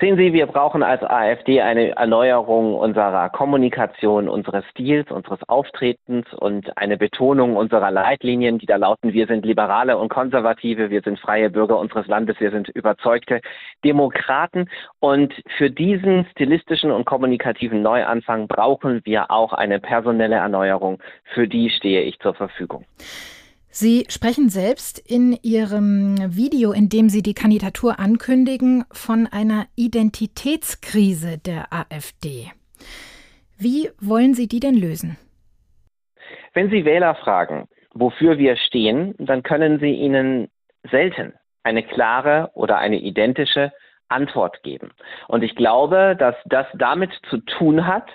Sehen 0.01 0.17
Sie, 0.17 0.33
wir 0.33 0.47
brauchen 0.47 0.85
als 0.85 1.03
AfD 1.03 1.61
eine 1.61 1.97
Erneuerung 1.97 2.77
unserer 2.77 3.31
Kommunikation, 3.31 4.29
unseres 4.29 4.65
Stils, 4.71 5.11
unseres 5.11 5.41
Auftretens 5.49 6.33
und 6.35 6.79
eine 6.79 6.97
Betonung 6.97 7.57
unserer 7.57 7.91
Leitlinien, 7.91 8.59
die 8.59 8.67
da 8.67 8.77
lauten, 8.77 9.13
wir 9.13 9.27
sind 9.27 9.45
Liberale 9.45 9.99
und 9.99 10.09
Konservative, 10.09 10.91
wir 10.91 11.01
sind 11.01 11.19
freie 11.19 11.51
Bürger 11.51 11.81
unseres 11.81 12.07
Landes, 12.07 12.39
wir 12.39 12.53
sind 12.53 12.69
überzeugte 12.69 13.41
Demokraten. 13.85 14.71
Und 15.01 15.35
für 15.57 15.69
diesen 15.69 16.27
stilistischen 16.31 16.93
und 16.93 17.05
kommunikativen 17.05 17.83
Neuanfang 17.83 18.47
brauchen 18.47 19.01
wir 19.05 19.33
auch 19.33 19.53
eine 19.53 19.81
personelle 19.81 20.37
Erneuerung. 20.37 21.03
Für 21.35 21.49
die 21.49 21.71
stehe 21.71 22.03
ich 22.03 22.21
zur 22.21 22.35
Verfügung. 22.35 22.85
Sie 23.71 24.07
sprechen 24.09 24.49
selbst 24.49 24.99
in 24.99 25.39
Ihrem 25.43 26.17
Video, 26.35 26.73
in 26.73 26.89
dem 26.89 27.09
Sie 27.09 27.23
die 27.23 27.35
Kandidatur 27.35 27.99
ankündigen, 27.99 28.85
von 28.91 29.27
einer 29.27 29.67
Identitätskrise 29.77 31.39
der 31.39 31.73
AfD. 31.73 32.51
Wie 33.59 33.91
wollen 34.01 34.35
Sie 34.35 34.49
die 34.49 34.61
denn 34.61 34.75
lösen? 34.75 35.19
Wenn 36.55 36.71
Sie 36.71 36.85
Wähler 36.85 37.15
fragen, 37.17 37.69
wofür 37.93 38.39
wir 38.39 38.57
stehen, 38.57 39.15
dann 39.19 39.43
können 39.43 39.81
Sie 39.81 39.93
ihnen 39.93 40.49
selten 40.91 41.35
eine 41.63 41.83
klare 41.83 42.51
oder 42.55 42.79
eine 42.79 42.99
identische 42.99 43.73
Antwort 44.09 44.63
geben. 44.63 44.93
Und 45.27 45.43
ich 45.43 45.55
glaube, 45.55 46.17
dass 46.19 46.35
das 46.47 46.67
damit 46.75 47.13
zu 47.29 47.39
tun 47.39 47.87
hat, 47.87 48.09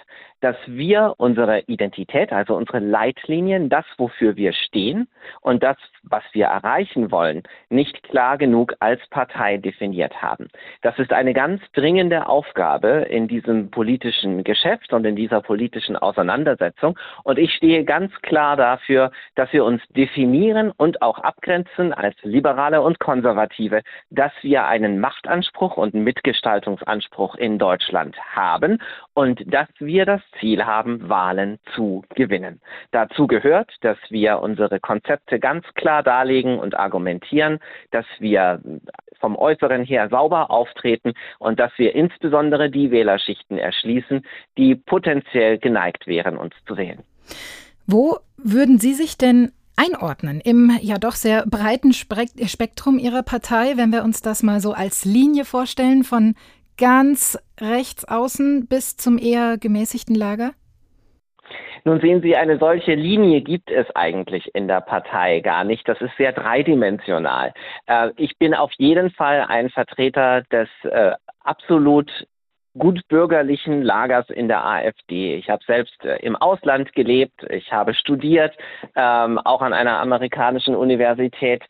dass 0.44 0.58
wir 0.66 1.14
unsere 1.18 1.62
Identität, 1.62 2.34
also 2.34 2.56
unsere 2.56 2.80
Leitlinien, 2.80 3.70
das, 3.70 3.86
wofür 3.98 4.36
wir 4.36 4.52
stehen 4.52 5.08
und 5.40 5.64
das, 5.64 5.78
was 6.04 6.24
wir 6.34 6.48
erreichen 6.48 7.12
wollen, 7.12 7.44
nicht 7.70 8.04
klar 8.04 8.38
genug 8.38 8.76
als 8.80 9.00
Partei 9.08 9.56
definiert 9.56 10.22
haben. 10.22 10.50
Das 10.82 11.00
ist 11.00 11.14
eine 11.14 11.34
ganz 11.34 11.62
dringende 11.72 12.28
Aufgabe 12.28 13.06
in 13.10 13.30
diesem 13.30 13.72
politischen 13.72 14.44
Geschäft 14.44 14.92
und 14.92 15.06
in 15.06 15.16
dieser 15.16 15.40
politischen 15.40 15.96
Auseinandersetzung. 15.96 17.00
Und 17.24 17.40
ich 17.40 17.54
stehe 17.54 17.86
ganz 17.86 18.12
klar 18.22 18.58
dafür, 18.58 19.12
dass 19.36 19.54
wir 19.54 19.64
uns 19.64 19.82
definieren 19.96 20.72
und 20.76 21.02
auch 21.02 21.20
abgrenzen 21.20 21.94
als 21.94 22.18
Liberale 22.24 22.82
und 22.82 23.00
Konservative, 23.00 23.82
dass 24.10 24.34
wir 24.42 24.66
einen 24.66 25.00
Machtanspruch 25.00 25.78
und 25.78 25.94
Mitgestaltungsanspruch 25.94 27.36
in 27.36 27.58
Deutschland 27.60 28.18
haben 28.36 28.80
und 29.14 29.42
dass 29.46 29.70
wir 29.80 30.06
das 30.06 30.22
Ziel 30.40 30.66
haben, 30.66 31.10
Wahlen 31.10 31.60
zu 31.76 32.04
gewinnen. 32.16 32.62
Dazu 32.92 33.28
gehört, 33.28 33.72
dass 33.82 33.98
wir 34.10 34.40
unsere 34.40 34.80
Konzepte 34.80 35.40
ganz 35.40 35.66
klar 35.76 36.04
darlegen 36.04 36.60
und 36.60 36.76
argumentieren, 36.76 37.60
dass 37.92 38.06
wir 38.20 38.62
vom 39.20 39.36
Äußeren 39.36 39.84
her 39.84 40.10
sauber 40.10 40.52
auftreten 40.52 41.14
und 41.40 41.60
dass 41.60 41.72
wir 41.78 41.96
insbesondere 41.96 42.70
die 42.70 42.92
Wählerschichten 42.92 43.58
erschließen, 43.58 44.26
die 44.58 44.76
potenziell 44.76 45.58
geneigt 45.58 46.08
wären, 46.08 46.38
uns 46.38 46.54
zu 46.68 46.78
wählen. 46.78 47.04
Wo 47.88 48.18
würden 48.38 48.80
Sie 48.80 48.94
sich 48.94 49.18
denn 49.18 49.52
einordnen 49.76 50.40
im 50.42 50.72
ja 50.82 50.98
doch 50.98 51.14
sehr 51.14 51.46
breiten 51.46 51.94
Spektrum 51.94 53.00
Ihrer 53.00 53.24
Partei, 53.24 53.74
wenn 53.76 53.92
wir 53.92 54.04
uns 54.04 54.22
das 54.22 54.44
mal 54.44 54.60
so 54.60 54.74
als 54.74 55.06
Linie 55.06 55.46
vorstellen, 55.46 56.04
von 56.04 56.36
ganz 56.78 57.38
rechts 57.60 58.06
außen 58.06 58.68
bis 58.68 58.98
zum 58.98 59.18
eher 59.18 59.58
gemäßigten 59.58 60.16
Lager? 60.16 60.52
Nun 61.86 62.00
sehen 62.00 62.22
Sie, 62.22 62.36
eine 62.36 62.58
solche 62.58 62.96
Linie 62.96 63.42
gibt 63.42 63.70
es 63.70 63.86
eigentlich 63.94 64.50
in 64.56 64.70
der 64.70 64.80
Partei 64.80 65.42
gar 65.42 65.66
nicht. 65.66 65.88
Das 65.88 66.00
ist 66.00 66.16
sehr 66.18 66.32
dreidimensional. 66.32 67.54
Äh, 67.88 68.12
ich 68.16 68.38
bin 68.38 68.54
auf 68.54 68.72
jeden 68.78 69.12
Fall 69.12 69.46
ein 69.48 69.70
Vertreter 69.70 70.44
des 70.44 70.70
äh, 70.84 71.12
absolut 71.42 72.10
gut 72.78 73.02
bürgerlichen 73.08 73.84
Lagers 73.84 74.30
in 74.30 74.48
der 74.48 74.66
AfD. 74.66 75.36
Ich 75.36 75.50
habe 75.50 75.64
selbst 75.66 76.04
äh, 76.06 76.18
im 76.18 76.36
Ausland 76.36 76.94
gelebt, 76.94 77.44
ich 77.50 77.72
habe 77.72 77.94
studiert, 77.94 78.56
ähm, 78.96 79.38
auch 79.38 79.62
an 79.62 79.74
einer 79.74 80.00
amerikanischen 80.00 80.76
Universität 80.76 81.64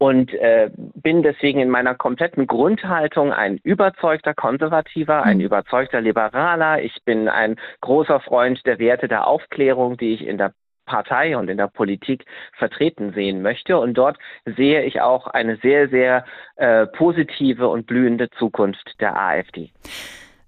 und 0.00 0.32
äh, 0.32 0.70
bin 0.76 1.22
deswegen 1.22 1.60
in 1.60 1.68
meiner 1.68 1.94
kompletten 1.94 2.46
Grundhaltung 2.46 3.34
ein 3.34 3.58
überzeugter 3.58 4.32
Konservativer, 4.32 5.24
ein 5.24 5.36
mhm. 5.36 5.44
überzeugter 5.44 6.00
Liberaler. 6.00 6.82
Ich 6.82 7.04
bin 7.04 7.28
ein 7.28 7.56
großer 7.82 8.18
Freund 8.20 8.64
der 8.64 8.78
Werte 8.78 9.08
der 9.08 9.26
Aufklärung, 9.26 9.98
die 9.98 10.14
ich 10.14 10.26
in 10.26 10.38
der 10.38 10.54
Partei 10.86 11.36
und 11.36 11.50
in 11.50 11.58
der 11.58 11.66
Politik 11.66 12.24
vertreten 12.56 13.12
sehen 13.12 13.42
möchte. 13.42 13.78
Und 13.78 13.92
dort 13.92 14.16
sehe 14.46 14.84
ich 14.84 15.02
auch 15.02 15.26
eine 15.26 15.56
sehr, 15.56 15.90
sehr 15.90 16.24
äh, 16.56 16.86
positive 16.86 17.68
und 17.68 17.86
blühende 17.86 18.30
Zukunft 18.30 18.98
der 19.00 19.20
AfD. 19.20 19.70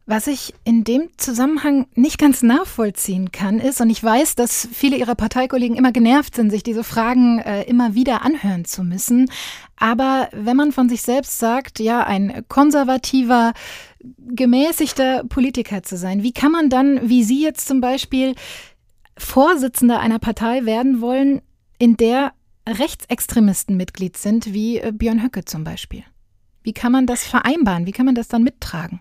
Was 0.05 0.27
ich 0.27 0.53
in 0.65 0.83
dem 0.83 1.11
Zusammenhang 1.17 1.87
nicht 1.95 2.19
ganz 2.19 2.43
nachvollziehen 2.43 3.31
kann, 3.31 3.61
ist, 3.61 3.81
und 3.81 3.89
ich 3.89 4.03
weiß, 4.03 4.35
dass 4.35 4.69
viele 4.73 4.97
Ihrer 4.97 5.15
Parteikollegen 5.15 5.77
immer 5.77 5.93
genervt 5.93 6.35
sind, 6.35 6.51
sich 6.51 6.65
diese 6.65 6.83
Fragen 6.83 7.39
äh, 7.39 7.63
immer 7.63 7.95
wieder 7.95 8.23
anhören 8.23 8.65
zu 8.65 8.83
müssen. 8.83 9.31
Aber 9.77 10.29
wenn 10.33 10.57
man 10.57 10.73
von 10.73 10.89
sich 10.89 11.03
selbst 11.03 11.39
sagt, 11.39 11.79
ja, 11.79 12.05
ein 12.05 12.45
konservativer, 12.49 13.53
gemäßigter 14.19 15.23
Politiker 15.29 15.85
zu 15.85 15.97
sein, 15.97 16.25
wie 16.25 16.33
kann 16.33 16.51
man 16.51 16.69
dann, 16.69 17.09
wie 17.09 17.23
Sie 17.23 17.41
jetzt 17.41 17.69
zum 17.69 17.81
Beispiel, 17.81 18.35
Vorsitzender 19.17 20.01
einer 20.01 20.19
Partei 20.19 20.65
werden 20.65 21.01
wollen, 21.01 21.43
in 21.79 21.97
der 21.97 22.33
Rechtsextremisten 22.69 23.77
Mitglied 23.77 24.17
sind, 24.17 24.53
wie 24.53 24.79
äh, 24.79 24.91
Björn 24.93 25.23
Höcke 25.23 25.45
zum 25.45 25.63
Beispiel? 25.63 26.03
Wie 26.65 26.73
kann 26.73 26.91
man 26.91 27.07
das 27.07 27.25
vereinbaren? 27.25 27.87
Wie 27.87 27.93
kann 27.93 28.07
man 28.07 28.17
das 28.17 28.27
dann 28.27 28.43
mittragen? 28.43 29.01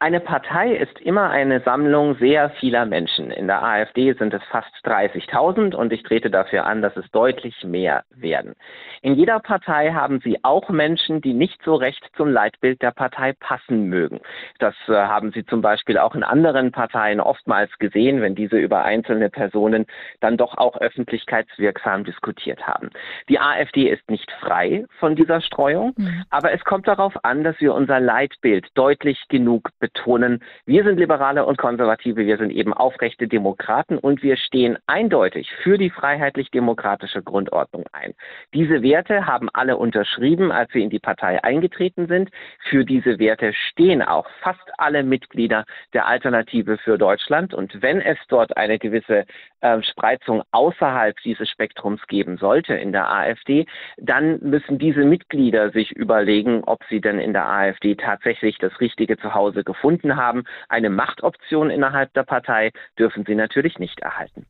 Eine 0.00 0.20
Partei 0.20 0.76
ist 0.76 1.00
immer 1.00 1.28
eine 1.30 1.58
Sammlung 1.62 2.14
sehr 2.18 2.50
vieler 2.50 2.86
Menschen. 2.86 3.32
In 3.32 3.48
der 3.48 3.64
AfD 3.64 4.12
sind 4.12 4.32
es 4.32 4.42
fast 4.44 4.72
30.000 4.84 5.74
und 5.74 5.92
ich 5.92 6.04
trete 6.04 6.30
dafür 6.30 6.66
an, 6.66 6.82
dass 6.82 6.96
es 6.96 7.10
deutlich 7.10 7.64
mehr 7.64 8.04
werden. 8.10 8.54
In 9.02 9.14
jeder 9.14 9.40
Partei 9.40 9.92
haben 9.92 10.20
Sie 10.20 10.38
auch 10.44 10.68
Menschen, 10.68 11.20
die 11.20 11.34
nicht 11.34 11.60
so 11.64 11.74
recht 11.74 12.08
zum 12.16 12.30
Leitbild 12.30 12.80
der 12.80 12.92
Partei 12.92 13.32
passen 13.32 13.88
mögen. 13.88 14.20
Das 14.60 14.74
äh, 14.86 14.92
haben 14.92 15.32
Sie 15.32 15.44
zum 15.44 15.62
Beispiel 15.62 15.98
auch 15.98 16.14
in 16.14 16.22
anderen 16.22 16.70
Parteien 16.70 17.20
oftmals 17.20 17.76
gesehen, 17.80 18.20
wenn 18.20 18.36
diese 18.36 18.56
über 18.56 18.84
einzelne 18.84 19.30
Personen 19.30 19.86
dann 20.20 20.36
doch 20.36 20.58
auch 20.58 20.76
öffentlichkeitswirksam 20.76 22.04
diskutiert 22.04 22.64
haben. 22.68 22.90
Die 23.28 23.40
AfD 23.40 23.88
ist 23.88 24.08
nicht 24.08 24.30
frei 24.40 24.84
von 25.00 25.16
dieser 25.16 25.40
Streuung, 25.40 25.94
mhm. 25.96 26.24
aber 26.30 26.52
es 26.52 26.64
kommt 26.64 26.86
darauf 26.86 27.24
an, 27.24 27.42
dass 27.42 27.60
wir 27.60 27.74
unser 27.74 27.98
Leitbild 27.98 28.68
deutlich 28.74 29.24
genug 29.28 29.70
betonen, 29.88 30.40
wir 30.66 30.84
sind 30.84 30.98
Liberale 30.98 31.46
und 31.46 31.56
Konservative, 31.56 32.26
wir 32.26 32.36
sind 32.36 32.50
eben 32.50 32.74
aufrechte 32.74 33.26
Demokraten 33.26 33.96
und 33.96 34.22
wir 34.22 34.36
stehen 34.36 34.76
eindeutig 34.86 35.50
für 35.62 35.78
die 35.78 35.90
freiheitlich-demokratische 35.90 37.22
Grundordnung 37.22 37.84
ein. 37.92 38.14
Diese 38.52 38.82
Werte 38.82 39.26
haben 39.26 39.48
alle 39.54 39.76
unterschrieben, 39.78 40.52
als 40.52 40.72
wir 40.74 40.82
in 40.82 40.90
die 40.90 40.98
Partei 40.98 41.42
eingetreten 41.42 42.06
sind. 42.06 42.30
Für 42.68 42.84
diese 42.84 43.18
Werte 43.18 43.52
stehen 43.54 44.02
auch 44.02 44.26
fast 44.42 44.68
alle 44.76 45.02
Mitglieder 45.02 45.64
der 45.94 46.06
Alternative 46.06 46.76
für 46.78 46.98
Deutschland. 46.98 47.54
Und 47.54 47.80
wenn 47.80 48.00
es 48.00 48.18
dort 48.28 48.56
eine 48.56 48.78
gewisse 48.78 49.24
äh, 49.60 49.82
Spreizung 49.82 50.42
außerhalb 50.50 51.16
dieses 51.24 51.48
Spektrums 51.48 52.00
geben 52.06 52.38
sollte 52.38 52.74
in 52.74 52.92
der 52.92 53.10
AfD, 53.10 53.66
dann 53.96 54.38
müssen 54.40 54.78
diese 54.78 55.04
Mitglieder 55.04 55.70
sich 55.70 55.92
überlegen, 55.92 56.62
ob 56.64 56.80
sie 56.88 57.00
denn 57.00 57.18
in 57.18 57.32
der 57.32 57.48
AfD 57.48 57.94
tatsächlich 57.94 58.58
das 58.58 58.78
richtige 58.80 59.16
Zuhause 59.18 59.64
gefunden 59.64 60.16
haben. 60.16 60.44
Eine 60.68 60.90
Machtoption 60.90 61.70
innerhalb 61.70 62.12
der 62.14 62.24
Partei 62.24 62.70
dürfen 62.98 63.24
sie 63.26 63.34
natürlich 63.34 63.78
nicht 63.78 64.00
erhalten. 64.00 64.46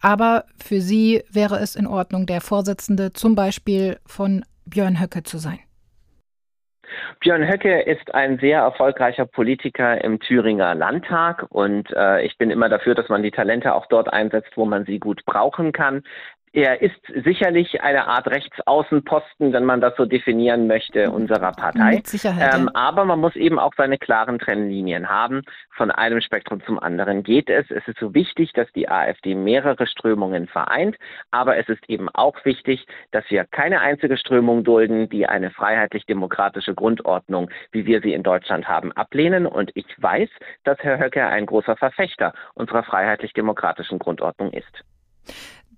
aber 0.00 0.44
für 0.62 0.80
Sie 0.80 1.22
wäre 1.30 1.56
es 1.56 1.76
in 1.76 1.86
Ordnung, 1.86 2.26
der 2.26 2.42
Vorsitzende 2.42 3.12
zum 3.12 3.34
Beispiel 3.34 3.98
von 4.06 4.44
Björn 4.66 5.00
Höcke 5.00 5.22
zu 5.22 5.38
sein. 5.38 5.60
Björn 7.20 7.48
Höcke 7.48 7.80
ist 7.82 8.14
ein 8.14 8.38
sehr 8.38 8.60
erfolgreicher 8.60 9.26
Politiker 9.26 10.02
im 10.02 10.20
Thüringer 10.20 10.74
Landtag 10.74 11.46
und 11.50 11.90
äh, 11.92 12.22
ich 12.24 12.38
bin 12.38 12.50
immer 12.50 12.68
dafür, 12.68 12.94
dass 12.94 13.08
man 13.08 13.22
die 13.22 13.30
Talente 13.30 13.74
auch 13.74 13.86
dort 13.86 14.12
einsetzt, 14.12 14.52
wo 14.56 14.64
man 14.64 14.84
sie 14.84 14.98
gut 14.98 15.24
brauchen 15.24 15.72
kann. 15.72 16.02
Er 16.54 16.80
ist 16.80 17.00
sicherlich 17.24 17.82
eine 17.82 18.06
Art 18.06 18.28
Rechtsaußenposten, 18.28 19.52
wenn 19.52 19.64
man 19.64 19.80
das 19.80 19.96
so 19.96 20.06
definieren 20.06 20.68
möchte, 20.68 21.10
unserer 21.10 21.50
Partei. 21.50 21.96
Mit 21.96 22.06
Sicherheit, 22.06 22.54
ähm, 22.54 22.68
aber 22.74 23.04
man 23.04 23.18
muss 23.18 23.34
eben 23.34 23.58
auch 23.58 23.72
seine 23.76 23.98
klaren 23.98 24.38
Trennlinien 24.38 25.08
haben. 25.08 25.42
Von 25.72 25.90
einem 25.90 26.20
Spektrum 26.20 26.62
zum 26.64 26.78
anderen 26.78 27.24
geht 27.24 27.50
es. 27.50 27.68
Es 27.72 27.88
ist 27.88 27.98
so 27.98 28.14
wichtig, 28.14 28.52
dass 28.52 28.70
die 28.70 28.88
AfD 28.88 29.34
mehrere 29.34 29.88
Strömungen 29.88 30.46
vereint. 30.46 30.96
Aber 31.32 31.56
es 31.56 31.68
ist 31.68 31.82
eben 31.90 32.08
auch 32.10 32.36
wichtig, 32.44 32.86
dass 33.10 33.28
wir 33.30 33.46
keine 33.46 33.80
einzige 33.80 34.16
Strömung 34.16 34.62
dulden, 34.62 35.08
die 35.08 35.26
eine 35.26 35.50
freiheitlich-demokratische 35.50 36.76
Grundordnung, 36.76 37.50
wie 37.72 37.84
wir 37.84 38.00
sie 38.00 38.12
in 38.12 38.22
Deutschland 38.22 38.68
haben, 38.68 38.92
ablehnen. 38.92 39.46
Und 39.46 39.72
ich 39.74 39.86
weiß, 39.98 40.28
dass 40.62 40.78
Herr 40.78 41.00
Höcke 41.00 41.26
ein 41.26 41.46
großer 41.46 41.74
Verfechter 41.74 42.32
unserer 42.54 42.84
freiheitlich-demokratischen 42.84 43.98
Grundordnung 43.98 44.52
ist. 44.52 44.84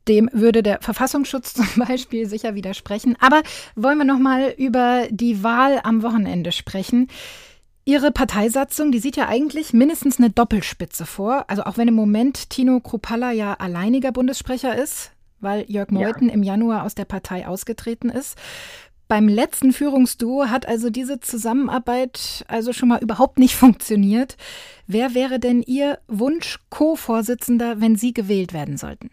Dem 0.08 0.30
würde 0.32 0.62
der 0.62 0.80
Verfassungsschutz 0.80 1.54
zum 1.54 1.66
Beispiel 1.86 2.26
sicher 2.26 2.54
widersprechen. 2.54 3.16
Aber 3.20 3.42
wollen 3.74 3.98
wir 3.98 4.04
noch 4.04 4.18
mal 4.18 4.54
über 4.56 5.06
die 5.10 5.42
Wahl 5.42 5.80
am 5.82 6.02
Wochenende 6.02 6.52
sprechen? 6.52 7.08
Ihre 7.88 8.10
Parteisatzung, 8.10 8.90
die 8.90 8.98
sieht 8.98 9.16
ja 9.16 9.28
eigentlich 9.28 9.72
mindestens 9.72 10.18
eine 10.18 10.30
Doppelspitze 10.30 11.06
vor. 11.06 11.44
Also 11.48 11.62
auch 11.62 11.78
wenn 11.78 11.86
im 11.86 11.94
Moment 11.94 12.50
Tino 12.50 12.80
Kruppalla 12.80 13.30
ja 13.30 13.54
alleiniger 13.54 14.10
Bundessprecher 14.10 14.76
ist, 14.76 15.12
weil 15.38 15.64
Jörg 15.70 15.90
Meuthen 15.90 16.28
ja. 16.28 16.34
im 16.34 16.42
Januar 16.42 16.82
aus 16.82 16.96
der 16.96 17.04
Partei 17.04 17.46
ausgetreten 17.46 18.08
ist. 18.08 18.36
Beim 19.08 19.28
letzten 19.28 19.72
Führungsduo 19.72 20.46
hat 20.46 20.66
also 20.66 20.90
diese 20.90 21.20
Zusammenarbeit 21.20 22.44
also 22.48 22.72
schon 22.72 22.88
mal 22.88 23.00
überhaupt 23.00 23.38
nicht 23.38 23.54
funktioniert. 23.56 24.36
Wer 24.88 25.14
wäre 25.14 25.38
denn 25.38 25.62
Ihr 25.62 26.00
Wunsch-Co-Vorsitzender, 26.08 27.80
wenn 27.80 27.94
Sie 27.94 28.12
gewählt 28.12 28.52
werden 28.52 28.76
sollten? 28.76 29.10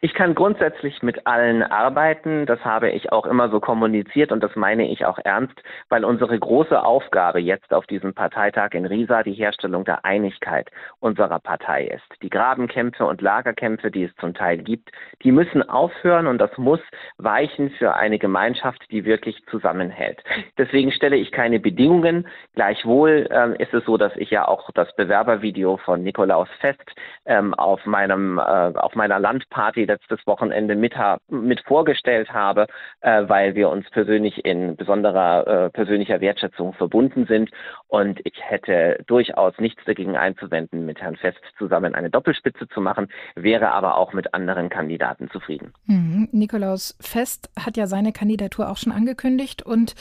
Ich 0.00 0.14
kann 0.14 0.36
grundsätzlich 0.36 1.02
mit 1.02 1.26
allen 1.26 1.64
arbeiten. 1.64 2.46
Das 2.46 2.64
habe 2.64 2.90
ich 2.90 3.10
auch 3.10 3.26
immer 3.26 3.48
so 3.48 3.58
kommuniziert 3.58 4.30
und 4.30 4.44
das 4.44 4.54
meine 4.54 4.88
ich 4.88 5.04
auch 5.04 5.18
ernst, 5.24 5.60
weil 5.88 6.04
unsere 6.04 6.38
große 6.38 6.80
Aufgabe 6.80 7.40
jetzt 7.40 7.74
auf 7.74 7.84
diesem 7.86 8.14
Parteitag 8.14 8.74
in 8.74 8.86
Riesa 8.86 9.24
die 9.24 9.32
Herstellung 9.32 9.84
der 9.84 10.04
Einigkeit 10.04 10.70
unserer 11.00 11.40
Partei 11.40 11.86
ist. 11.86 12.22
Die 12.22 12.30
Grabenkämpfe 12.30 13.04
und 13.06 13.22
Lagerkämpfe, 13.22 13.90
die 13.90 14.04
es 14.04 14.14
zum 14.16 14.34
Teil 14.34 14.58
gibt, 14.58 14.92
die 15.24 15.32
müssen 15.32 15.68
aufhören 15.68 16.28
und 16.28 16.38
das 16.38 16.56
muss 16.58 16.80
weichen 17.16 17.70
für 17.70 17.94
eine 17.94 18.20
Gemeinschaft, 18.20 18.84
die 18.92 19.04
wirklich 19.04 19.44
zusammenhält. 19.50 20.22
Deswegen 20.58 20.92
stelle 20.92 21.16
ich 21.16 21.32
keine 21.32 21.58
Bedingungen. 21.58 22.28
Gleichwohl 22.54 23.28
ähm, 23.32 23.54
ist 23.58 23.74
es 23.74 23.84
so, 23.84 23.96
dass 23.96 24.14
ich 24.14 24.30
ja 24.30 24.46
auch 24.46 24.70
das 24.74 24.94
Bewerbervideo 24.94 25.78
von 25.78 26.04
Nikolaus 26.04 26.48
Fest 26.60 26.94
ähm, 27.26 27.52
auf 27.54 27.84
meinem 27.84 28.38
äh, 28.38 28.42
auf 28.78 28.94
meiner 28.94 29.18
Landparty 29.18 29.87
letztes 29.88 30.24
Wochenende 30.26 30.76
mit, 30.76 30.94
mit 31.28 31.60
vorgestellt 31.62 32.32
habe, 32.32 32.66
äh, 33.00 33.24
weil 33.26 33.54
wir 33.54 33.68
uns 33.68 33.90
persönlich 33.90 34.44
in 34.44 34.76
besonderer 34.76 35.46
äh, 35.46 35.70
persönlicher 35.70 36.20
Wertschätzung 36.20 36.74
verbunden 36.74 37.26
sind. 37.26 37.50
Und 37.88 38.20
ich 38.24 38.34
hätte 38.40 39.02
durchaus 39.06 39.54
nichts 39.58 39.82
dagegen 39.84 40.16
einzuwenden, 40.16 40.86
mit 40.86 41.00
Herrn 41.00 41.16
Fest 41.16 41.40
zusammen 41.58 41.94
eine 41.94 42.10
Doppelspitze 42.10 42.68
zu 42.68 42.80
machen, 42.80 43.08
wäre 43.34 43.72
aber 43.72 43.96
auch 43.96 44.12
mit 44.12 44.34
anderen 44.34 44.68
Kandidaten 44.68 45.28
zufrieden. 45.30 45.72
Mhm. 45.86 46.28
Nikolaus 46.30 46.96
Fest 47.00 47.50
hat 47.58 47.76
ja 47.76 47.86
seine 47.86 48.12
Kandidatur 48.12 48.70
auch 48.70 48.76
schon 48.76 48.92
angekündigt 48.92 49.62
und 49.62 49.94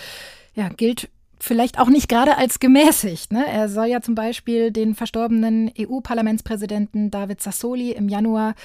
ja, 0.54 0.70
gilt 0.70 1.10
vielleicht 1.40 1.80
auch 1.80 1.90
nicht 1.90 2.10
gerade 2.10 2.38
als 2.38 2.60
gemäßigt. 2.60 3.32
Ne? 3.32 3.46
Er 3.48 3.70
soll 3.70 3.88
ja 3.88 4.02
zum 4.02 4.16
Beispiel 4.16 4.72
den 4.72 4.96
verstorbenen 4.96 5.72
EU-Parlamentspräsidenten 5.80 7.12
David 7.12 7.42
Sassoli 7.42 7.92
im 7.92 8.10
Januar 8.10 8.56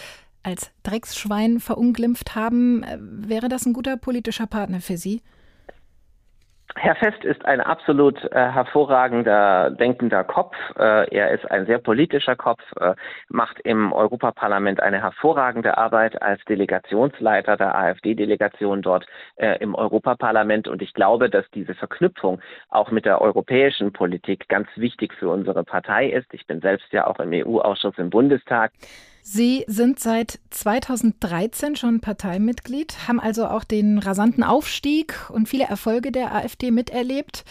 als 0.42 0.72
Drecksschwein 0.82 1.60
verunglimpft 1.60 2.34
haben. 2.34 2.82
Äh, 2.82 2.98
wäre 3.00 3.48
das 3.48 3.66
ein 3.66 3.72
guter 3.72 3.96
politischer 3.96 4.46
Partner 4.46 4.80
für 4.80 4.96
Sie? 4.96 5.22
Herr 6.74 6.96
Fest 6.96 7.22
ist 7.24 7.44
ein 7.44 7.60
absolut 7.60 8.24
äh, 8.24 8.34
hervorragender, 8.34 9.70
denkender 9.70 10.24
Kopf. 10.24 10.56
Äh, 10.78 11.14
er 11.14 11.30
ist 11.30 11.48
ein 11.50 11.66
sehr 11.66 11.78
politischer 11.78 12.34
Kopf, 12.34 12.62
äh, 12.80 12.94
macht 13.28 13.60
im 13.60 13.92
Europaparlament 13.92 14.80
eine 14.80 15.02
hervorragende 15.02 15.76
Arbeit 15.76 16.20
als 16.22 16.42
Delegationsleiter 16.46 17.56
der 17.56 17.76
AfD-Delegation 17.76 18.80
dort 18.80 19.06
äh, 19.36 19.58
im 19.58 19.74
Europaparlament. 19.74 20.66
Und 20.66 20.80
ich 20.80 20.94
glaube, 20.94 21.28
dass 21.28 21.44
diese 21.50 21.74
Verknüpfung 21.74 22.40
auch 22.70 22.90
mit 22.90 23.04
der 23.04 23.20
europäischen 23.20 23.92
Politik 23.92 24.48
ganz 24.48 24.68
wichtig 24.76 25.12
für 25.14 25.28
unsere 25.28 25.64
Partei 25.64 26.08
ist. 26.08 26.32
Ich 26.32 26.46
bin 26.46 26.60
selbst 26.60 26.90
ja 26.92 27.06
auch 27.06 27.20
im 27.20 27.32
EU-Ausschuss 27.32 27.98
im 27.98 28.08
Bundestag. 28.08 28.72
Sie 29.24 29.64
sind 29.68 30.00
seit 30.00 30.40
2013 30.50 31.76
schon 31.76 32.00
Parteimitglied, 32.00 33.06
haben 33.06 33.20
also 33.20 33.46
auch 33.46 33.62
den 33.62 33.98
rasanten 33.98 34.42
Aufstieg 34.42 35.30
und 35.30 35.48
viele 35.48 35.64
Erfolge 35.64 36.10
der 36.10 36.34
AfD 36.34 36.72
miterlebt. 36.72 37.44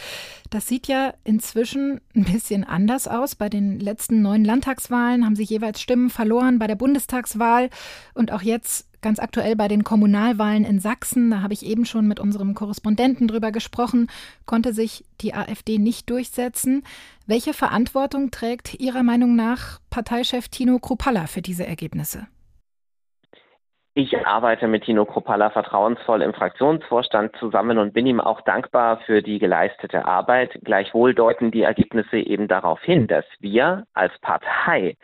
Das 0.50 0.68
sieht 0.68 0.88
ja 0.88 1.14
inzwischen 1.24 2.02
ein 2.14 2.26
bisschen 2.26 2.66
anders 2.66 3.08
aus. 3.08 3.36
Bei 3.36 3.48
den 3.48 3.80
letzten 3.80 4.22
neun 4.22 4.44
Landtagswahlen 4.44 5.24
haben 5.26 5.38
sie 5.38 5.46
jeweils 5.46 5.82
Stimmen 5.82 6.10
verloren, 6.10 6.60
bei 6.60 6.68
der 6.68 6.76
Bundestagswahl 6.76 7.70
und 8.14 8.34
auch 8.34 8.42
jetzt 8.42 8.91
ganz 9.02 9.20
aktuell 9.20 9.56
bei 9.56 9.68
den 9.68 9.84
Kommunalwahlen 9.84 10.66
in 10.66 10.80
Sachsen, 10.80 11.32
da 11.32 11.42
habe 11.42 11.54
ich 11.54 11.66
eben 11.66 11.86
schon 11.86 12.08
mit 12.08 12.20
unserem 12.20 12.54
Korrespondenten 12.54 13.28
drüber 13.28 13.52
gesprochen, 13.52 14.08
konnte 14.46 14.74
sich 14.74 15.06
die 15.22 15.34
AfD 15.34 15.78
nicht 15.78 16.10
durchsetzen. 16.10 16.84
Welche 17.28 17.54
Verantwortung 17.54 18.32
trägt 18.32 18.80
Ihrer 18.80 19.04
Meinung 19.04 19.36
nach 19.36 19.80
Parteichef 19.90 20.50
Tino 20.50 20.80
Kruppalla 20.80 21.28
für 21.28 21.42
diese 21.42 21.66
Ergebnisse? 21.66 22.28
Ich 23.94 24.26
arbeite 24.26 24.70
mit 24.70 24.86
Tino 24.86 25.04
Kruppalla 25.04 25.50
vertrauensvoll 25.50 26.22
im 26.22 26.34
Fraktionsvorstand 26.34 27.36
zusammen 27.36 27.78
und 27.78 27.94
bin 27.94 28.08
ihm 28.08 28.22
auch 28.22 28.40
dankbar 28.40 29.02
für 29.06 29.22
die 29.22 29.38
geleistete 29.38 30.06
Arbeit. 30.06 30.58
Gleichwohl 30.64 31.14
deuten 31.14 31.52
die 31.52 31.64
Ergebnisse 31.64 32.18
eben 32.18 32.48
darauf 32.48 32.82
hin, 32.84 33.08
dass 33.08 33.26
wir 33.42 33.84
als 33.94 34.18
Partei 34.22 34.96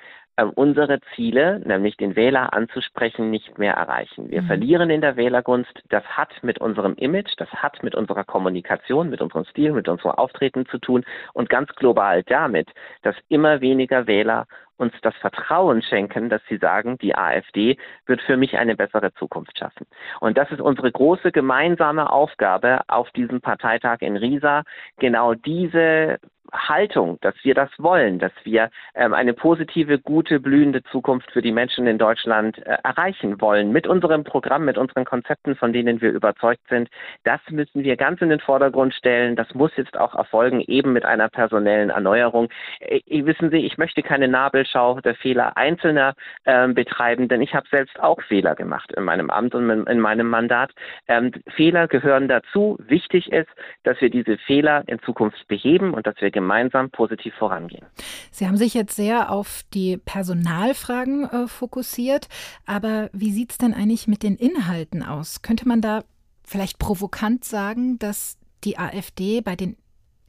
unsere 0.56 1.00
Ziele, 1.16 1.60
nämlich 1.66 1.98
den 1.98 2.16
Wähler 2.16 2.54
anzusprechen, 2.54 3.30
nicht 3.32 3.58
mehr 3.58 3.74
erreichen. 3.74 4.30
Wir 4.30 4.44
mhm. 4.44 4.48
verlieren 4.48 4.90
in 4.90 5.02
der 5.02 5.16
Wählergunst. 5.16 5.84
Das 5.90 6.04
hat 6.06 6.32
mit 6.44 6.60
unserem 6.60 6.94
Image, 6.96 7.34
das 7.38 7.50
hat 7.50 7.82
mit 7.84 7.96
unserer 7.96 8.24
Kommunikation, 8.24 9.10
mit 9.10 9.22
unserem 9.22 9.46
Stil, 9.46 9.72
mit 9.72 9.88
unserem 9.88 10.12
Auftreten 10.12 10.66
zu 10.68 10.78
tun 10.78 11.06
und 11.34 11.50
ganz 11.50 11.70
global 11.76 12.24
damit, 12.24 12.70
dass 13.02 13.16
immer 13.30 13.62
weniger 13.62 14.08
Wähler 14.08 14.46
uns 14.78 14.94
das 15.02 15.16
Vertrauen 15.16 15.82
schenken, 15.82 16.30
dass 16.30 16.42
sie 16.48 16.58
sagen, 16.58 16.98
die 17.00 17.16
AfD 17.16 17.78
wird 18.06 18.22
für 18.22 18.38
mich 18.38 18.58
eine 18.58 18.76
bessere 18.76 19.12
Zukunft 19.16 19.58
schaffen. 19.58 19.88
Und 20.20 20.38
das 20.38 20.52
ist 20.52 20.62
unsere 20.62 20.92
große 20.92 21.32
gemeinsame 21.32 22.12
Aufgabe 22.12 22.82
auf 22.88 23.10
diesem 23.12 23.42
Parteitag 23.42 24.02
in 24.02 24.18
Riesa, 24.18 24.64
genau 25.00 25.34
diese 25.34 26.20
Haltung, 26.54 27.18
dass 27.22 27.36
wir 27.44 27.54
das 27.54 27.70
wollen, 27.78 28.20
dass 28.20 28.32
wir 28.44 28.70
ähm, 28.96 29.14
eine 29.14 29.34
positive, 29.34 30.00
gute, 30.00 30.40
blühende 30.40 30.84
Zukunft 30.84 31.32
für 31.32 31.42
die 31.42 31.52
Menschen 31.52 31.88
in 31.88 31.98
Deutschland 31.98 32.58
äh, 32.66 32.78
erreichen 32.84 33.40
wollen. 33.42 33.72
Mit 33.72 33.88
unserem 33.88 34.24
Programm, 34.24 34.66
mit 34.66 34.78
unseren 34.78 35.06
Konzepten, 35.06 35.56
von 35.56 35.74
denen 35.74 36.02
wir 36.02 36.12
überzeugt 36.12 36.62
sind, 36.70 36.90
das 37.24 37.40
müssen 37.50 37.84
wir 37.84 37.96
ganz 37.98 38.22
in 38.22 38.30
den 38.30 38.40
Vordergrund 38.40 38.94
stellen. 38.94 39.36
Das 39.36 39.54
muss 39.54 39.72
jetzt 39.76 39.98
auch 39.98 40.16
erfolgen, 40.16 40.62
eben 40.62 40.94
mit 40.94 41.06
einer 41.06 41.30
personellen 41.30 41.90
Erneuerung. 41.90 42.50
Äh, 42.80 43.02
wissen 43.26 43.50
Sie, 43.52 43.66
ich 43.66 43.78
möchte 43.78 44.04
keine 44.04 44.28
Nabelschau 44.28 45.00
der 45.02 45.16
Fehler 45.16 45.58
Einzelner 45.58 46.14
äh, 46.46 46.68
betreiben, 46.68 47.28
denn 47.28 47.42
ich 47.42 47.54
habe 47.54 47.68
selbst 47.70 48.00
auch 48.00 48.22
Fehler 48.22 48.56
gemacht 48.56 48.92
in 48.94 49.04
meinem 49.04 49.30
Amt 49.30 49.56
und 49.56 49.88
in 49.88 50.00
meinem 50.00 50.30
Mandat. 50.30 50.72
Ähm, 51.08 51.32
Fehler 51.56 51.88
gehören 51.88 52.28
dazu. 52.28 52.78
Wichtig 52.80 53.32
ist, 53.32 53.50
dass 53.84 54.00
wir 54.02 54.10
diese 54.10 54.38
Fehler 54.38 54.84
in 54.88 55.00
Zukunft 55.00 55.48
beheben 55.48 55.94
und 55.94 56.08
dass 56.08 56.20
wir 56.22 56.32
gemeinsam 56.38 56.92
positiv 56.92 57.34
vorangehen. 57.34 57.88
Sie 58.30 58.46
haben 58.46 58.58
sich 58.58 58.76
jetzt 58.76 58.96
sehr 58.96 59.32
auf 59.32 59.64
die 59.74 59.98
Personalfragen 59.98 61.26
äh, 61.26 61.48
fokussiert, 61.48 62.28
aber 62.68 63.10
wie 63.12 63.32
sieht 63.32 63.52
es 63.54 63.58
denn 63.58 63.74
eigentlich 63.74 64.08
mit 64.08 64.22
den 64.22 64.36
Inhalten 64.36 65.02
aus? 65.02 65.42
Könnte 65.42 65.68
man 65.68 65.82
da 65.82 66.04
vielleicht 66.44 66.78
provokant 66.78 67.44
sagen, 67.44 67.98
dass 67.98 68.38
die 68.64 68.78
AfD 68.78 69.42
bei 69.42 69.56
den 69.56 69.78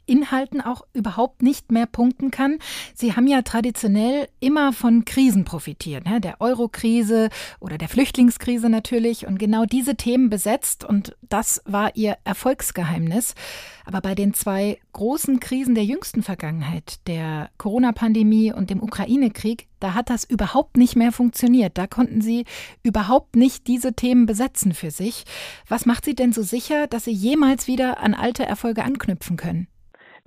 Inhalten 0.08 0.60
auch 0.60 0.82
überhaupt 0.94 1.42
nicht 1.42 1.70
mehr 1.70 1.86
punkten 1.86 2.30
kann. 2.30 2.58
Sie 2.94 3.14
haben 3.14 3.26
ja 3.26 3.42
traditionell 3.42 4.28
immer 4.40 4.72
von 4.72 5.04
Krisen 5.04 5.44
profitiert, 5.44 6.06
ne? 6.06 6.20
der 6.20 6.40
Euro-Krise 6.40 7.28
oder 7.60 7.78
der 7.78 7.88
Flüchtlingskrise 7.88 8.68
natürlich 8.68 9.26
und 9.26 9.38
genau 9.38 9.64
diese 9.64 9.96
Themen 9.96 10.30
besetzt 10.30 10.84
und 10.84 11.16
das 11.28 11.62
war 11.64 11.94
Ihr 11.94 12.16
Erfolgsgeheimnis. 12.24 13.34
Aber 13.84 14.00
bei 14.00 14.14
den 14.14 14.34
zwei 14.34 14.78
großen 14.92 15.40
Krisen 15.40 15.74
der 15.74 15.84
jüngsten 15.84 16.22
Vergangenheit, 16.22 17.00
der 17.06 17.50
Corona-Pandemie 17.56 18.52
und 18.52 18.68
dem 18.68 18.82
Ukraine-Krieg, 18.82 19.66
da 19.80 19.94
hat 19.94 20.10
das 20.10 20.24
überhaupt 20.24 20.76
nicht 20.76 20.96
mehr 20.96 21.12
funktioniert. 21.12 21.78
Da 21.78 21.86
konnten 21.86 22.20
Sie 22.20 22.44
überhaupt 22.82 23.36
nicht 23.36 23.66
diese 23.66 23.94
Themen 23.94 24.26
besetzen 24.26 24.74
für 24.74 24.90
sich. 24.90 25.24
Was 25.68 25.86
macht 25.86 26.04
Sie 26.04 26.14
denn 26.14 26.32
so 26.32 26.42
sicher, 26.42 26.86
dass 26.86 27.04
Sie 27.04 27.12
jemals 27.12 27.66
wieder 27.66 28.00
an 28.00 28.14
alte 28.14 28.44
Erfolge 28.44 28.84
anknüpfen 28.84 29.36
können? 29.36 29.68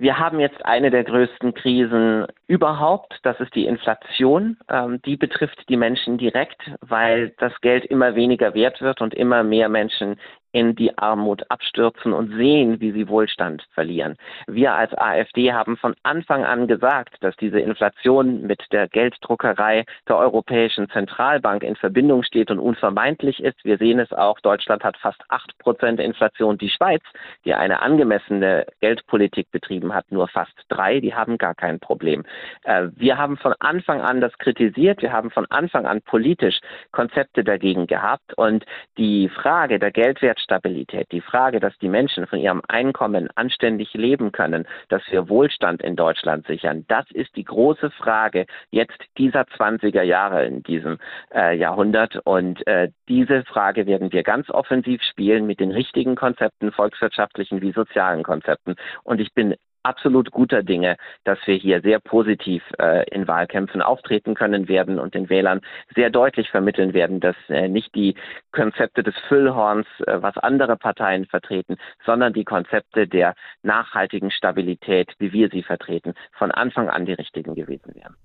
Wir 0.02 0.18
haben 0.18 0.40
jetzt 0.40 0.66
eine 0.66 0.90
der 0.90 1.04
größten 1.04 1.54
Krisen 1.54 2.26
überhaupt. 2.48 3.20
Das 3.22 3.38
ist 3.38 3.54
die 3.54 3.66
Inflation. 3.66 4.56
Ähm, 4.68 5.00
die 5.02 5.16
betrifft 5.16 5.68
die 5.68 5.76
Menschen 5.76 6.18
direkt, 6.18 6.60
weil 6.80 7.32
das 7.38 7.52
Geld 7.60 7.84
immer 7.84 8.16
weniger 8.16 8.52
wert 8.52 8.80
wird 8.80 9.00
und 9.00 9.14
immer 9.14 9.44
mehr 9.44 9.68
Menschen 9.68 10.16
in 10.52 10.74
die 10.74 10.96
Armut 10.98 11.50
abstürzen 11.50 12.12
und 12.12 12.34
sehen, 12.36 12.80
wie 12.80 12.92
sie 12.92 13.08
Wohlstand 13.08 13.66
verlieren. 13.72 14.16
Wir 14.46 14.74
als 14.74 14.96
AfD 14.96 15.52
haben 15.52 15.76
von 15.76 15.94
Anfang 16.02 16.44
an 16.44 16.68
gesagt, 16.68 17.16
dass 17.20 17.34
diese 17.36 17.58
Inflation 17.58 18.42
mit 18.42 18.62
der 18.70 18.88
Gelddruckerei 18.88 19.84
der 20.08 20.16
Europäischen 20.18 20.88
Zentralbank 20.90 21.62
in 21.62 21.76
Verbindung 21.76 22.22
steht 22.22 22.50
und 22.50 22.58
unvermeidlich 22.58 23.42
ist. 23.42 23.64
Wir 23.64 23.78
sehen 23.78 23.98
es 23.98 24.12
auch, 24.12 24.40
Deutschland 24.40 24.84
hat 24.84 24.96
fast 24.98 25.22
acht 25.28 25.56
Prozent 25.58 26.00
Inflation. 26.00 26.58
Die 26.58 26.68
Schweiz, 26.68 27.02
die 27.44 27.54
eine 27.54 27.80
angemessene 27.80 28.66
Geldpolitik 28.80 29.50
betrieben 29.50 29.94
hat, 29.94 30.10
nur 30.12 30.28
fast 30.28 30.52
drei. 30.68 31.00
Die 31.00 31.14
haben 31.14 31.38
gar 31.38 31.54
kein 31.54 31.80
Problem. 31.80 32.24
Äh, 32.64 32.88
wir 32.96 33.16
haben 33.16 33.36
von 33.38 33.54
Anfang 33.60 34.02
an 34.02 34.20
das 34.20 34.36
kritisiert. 34.38 35.00
Wir 35.00 35.12
haben 35.12 35.30
von 35.30 35.46
Anfang 35.50 35.86
an 35.86 36.02
politisch 36.02 36.60
Konzepte 36.90 37.42
dagegen 37.42 37.86
gehabt. 37.86 38.34
Und 38.36 38.64
die 38.98 39.28
Frage 39.28 39.78
der 39.78 39.90
Geldwert 39.90 40.41
Stabilität, 40.42 41.10
die 41.12 41.20
Frage, 41.20 41.60
dass 41.60 41.76
die 41.78 41.88
Menschen 41.88 42.26
von 42.26 42.38
ihrem 42.38 42.62
Einkommen 42.68 43.28
anständig 43.34 43.94
leben 43.94 44.32
können, 44.32 44.66
dass 44.88 45.02
wir 45.10 45.28
Wohlstand 45.28 45.82
in 45.82 45.96
Deutschland 45.96 46.46
sichern, 46.46 46.84
das 46.88 47.10
ist 47.10 47.34
die 47.36 47.44
große 47.44 47.90
Frage 47.90 48.46
jetzt 48.70 48.98
dieser 49.18 49.42
20er 49.42 50.02
Jahre 50.02 50.44
in 50.44 50.62
diesem 50.62 50.98
äh, 51.34 51.56
Jahrhundert. 51.56 52.16
Und 52.24 52.66
äh, 52.66 52.90
diese 53.08 53.44
Frage 53.44 53.86
werden 53.86 54.12
wir 54.12 54.22
ganz 54.22 54.50
offensiv 54.50 55.02
spielen 55.02 55.46
mit 55.46 55.60
den 55.60 55.70
richtigen 55.70 56.14
Konzepten, 56.16 56.72
volkswirtschaftlichen 56.72 57.60
wie 57.60 57.72
sozialen 57.72 58.22
Konzepten. 58.22 58.76
Und 59.04 59.20
ich 59.20 59.32
bin 59.34 59.54
absolut 59.82 60.30
guter 60.30 60.62
Dinge, 60.62 60.96
dass 61.24 61.38
wir 61.46 61.56
hier 61.56 61.80
sehr 61.80 62.00
positiv 62.00 62.62
äh, 62.78 63.08
in 63.10 63.26
Wahlkämpfen 63.28 63.82
auftreten 63.82 64.34
können 64.34 64.68
werden 64.68 64.98
und 64.98 65.14
den 65.14 65.28
Wählern 65.28 65.60
sehr 65.94 66.10
deutlich 66.10 66.50
vermitteln 66.50 66.94
werden, 66.94 67.20
dass 67.20 67.36
äh, 67.48 67.68
nicht 67.68 67.94
die 67.94 68.14
Konzepte 68.52 69.02
des 69.02 69.14
Füllhorns, 69.28 69.86
äh, 70.06 70.22
was 70.22 70.36
andere 70.38 70.76
Parteien 70.76 71.26
vertreten, 71.26 71.76
sondern 72.04 72.32
die 72.32 72.44
Konzepte 72.44 73.06
der 73.06 73.34
nachhaltigen 73.62 74.30
Stabilität, 74.30 75.12
wie 75.18 75.32
wir 75.32 75.48
sie 75.48 75.62
vertreten, 75.62 76.14
von 76.32 76.50
Anfang 76.50 76.88
an 76.88 77.06
die 77.06 77.14
richtigen 77.14 77.54
gewesen 77.54 77.94
wären. 77.94 78.16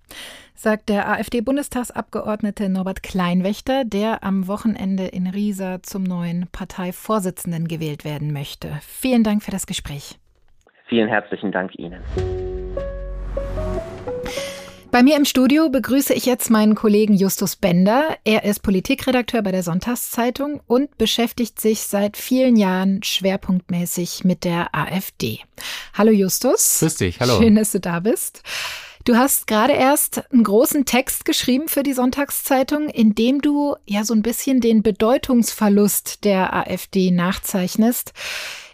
Sagt 0.53 0.89
der 0.89 1.07
AfD-Bundestagsabgeordnete 1.09 2.69
Norbert 2.69 3.03
Kleinwächter, 3.03 3.83
der 3.85 4.23
am 4.23 4.47
Wochenende 4.47 5.05
in 5.05 5.27
Riesa 5.27 5.83
zum 5.83 6.03
neuen 6.03 6.47
Parteivorsitzenden 6.51 7.67
gewählt 7.67 8.05
werden 8.05 8.33
möchte. 8.33 8.79
Vielen 8.81 9.23
Dank 9.23 9.43
für 9.43 9.51
das 9.51 9.67
Gespräch. 9.67 10.17
Vielen 10.87 11.09
herzlichen 11.09 11.51
Dank 11.51 11.77
Ihnen. 11.77 12.01
Bei 14.89 15.03
mir 15.03 15.17
im 15.17 15.25
Studio 15.25 15.69
begrüße 15.69 16.13
ich 16.13 16.25
jetzt 16.25 16.49
meinen 16.49 16.73
Kollegen 16.73 17.13
Justus 17.13 17.57
Bender. 17.57 18.17
Er 18.23 18.45
ist 18.45 18.63
Politikredakteur 18.63 19.41
bei 19.41 19.51
der 19.51 19.61
Sonntagszeitung 19.61 20.61
und 20.65 20.97
beschäftigt 20.97 21.59
sich 21.59 21.81
seit 21.81 22.15
vielen 22.15 22.55
Jahren 22.55 23.03
schwerpunktmäßig 23.03 24.23
mit 24.23 24.45
der 24.45 24.73
AfD. 24.73 25.39
Hallo 25.93 26.11
Justus. 26.11 26.79
Grüß 26.79 26.95
dich, 26.95 27.19
hallo. 27.19 27.37
Schön, 27.37 27.55
dass 27.55 27.73
du 27.73 27.81
da 27.81 27.99
bist. 27.99 28.41
Du 29.03 29.17
hast 29.17 29.47
gerade 29.47 29.73
erst 29.73 30.31
einen 30.31 30.43
großen 30.43 30.85
Text 30.85 31.25
geschrieben 31.25 31.67
für 31.67 31.83
die 31.83 31.93
Sonntagszeitung, 31.93 32.89
in 32.89 33.13
dem 33.13 33.41
du 33.41 33.75
ja 33.85 34.03
so 34.03 34.13
ein 34.13 34.21
bisschen 34.21 34.61
den 34.61 34.83
Bedeutungsverlust 34.83 36.23
der 36.23 36.53
AfD 36.55 37.11
nachzeichnest. 37.11 38.13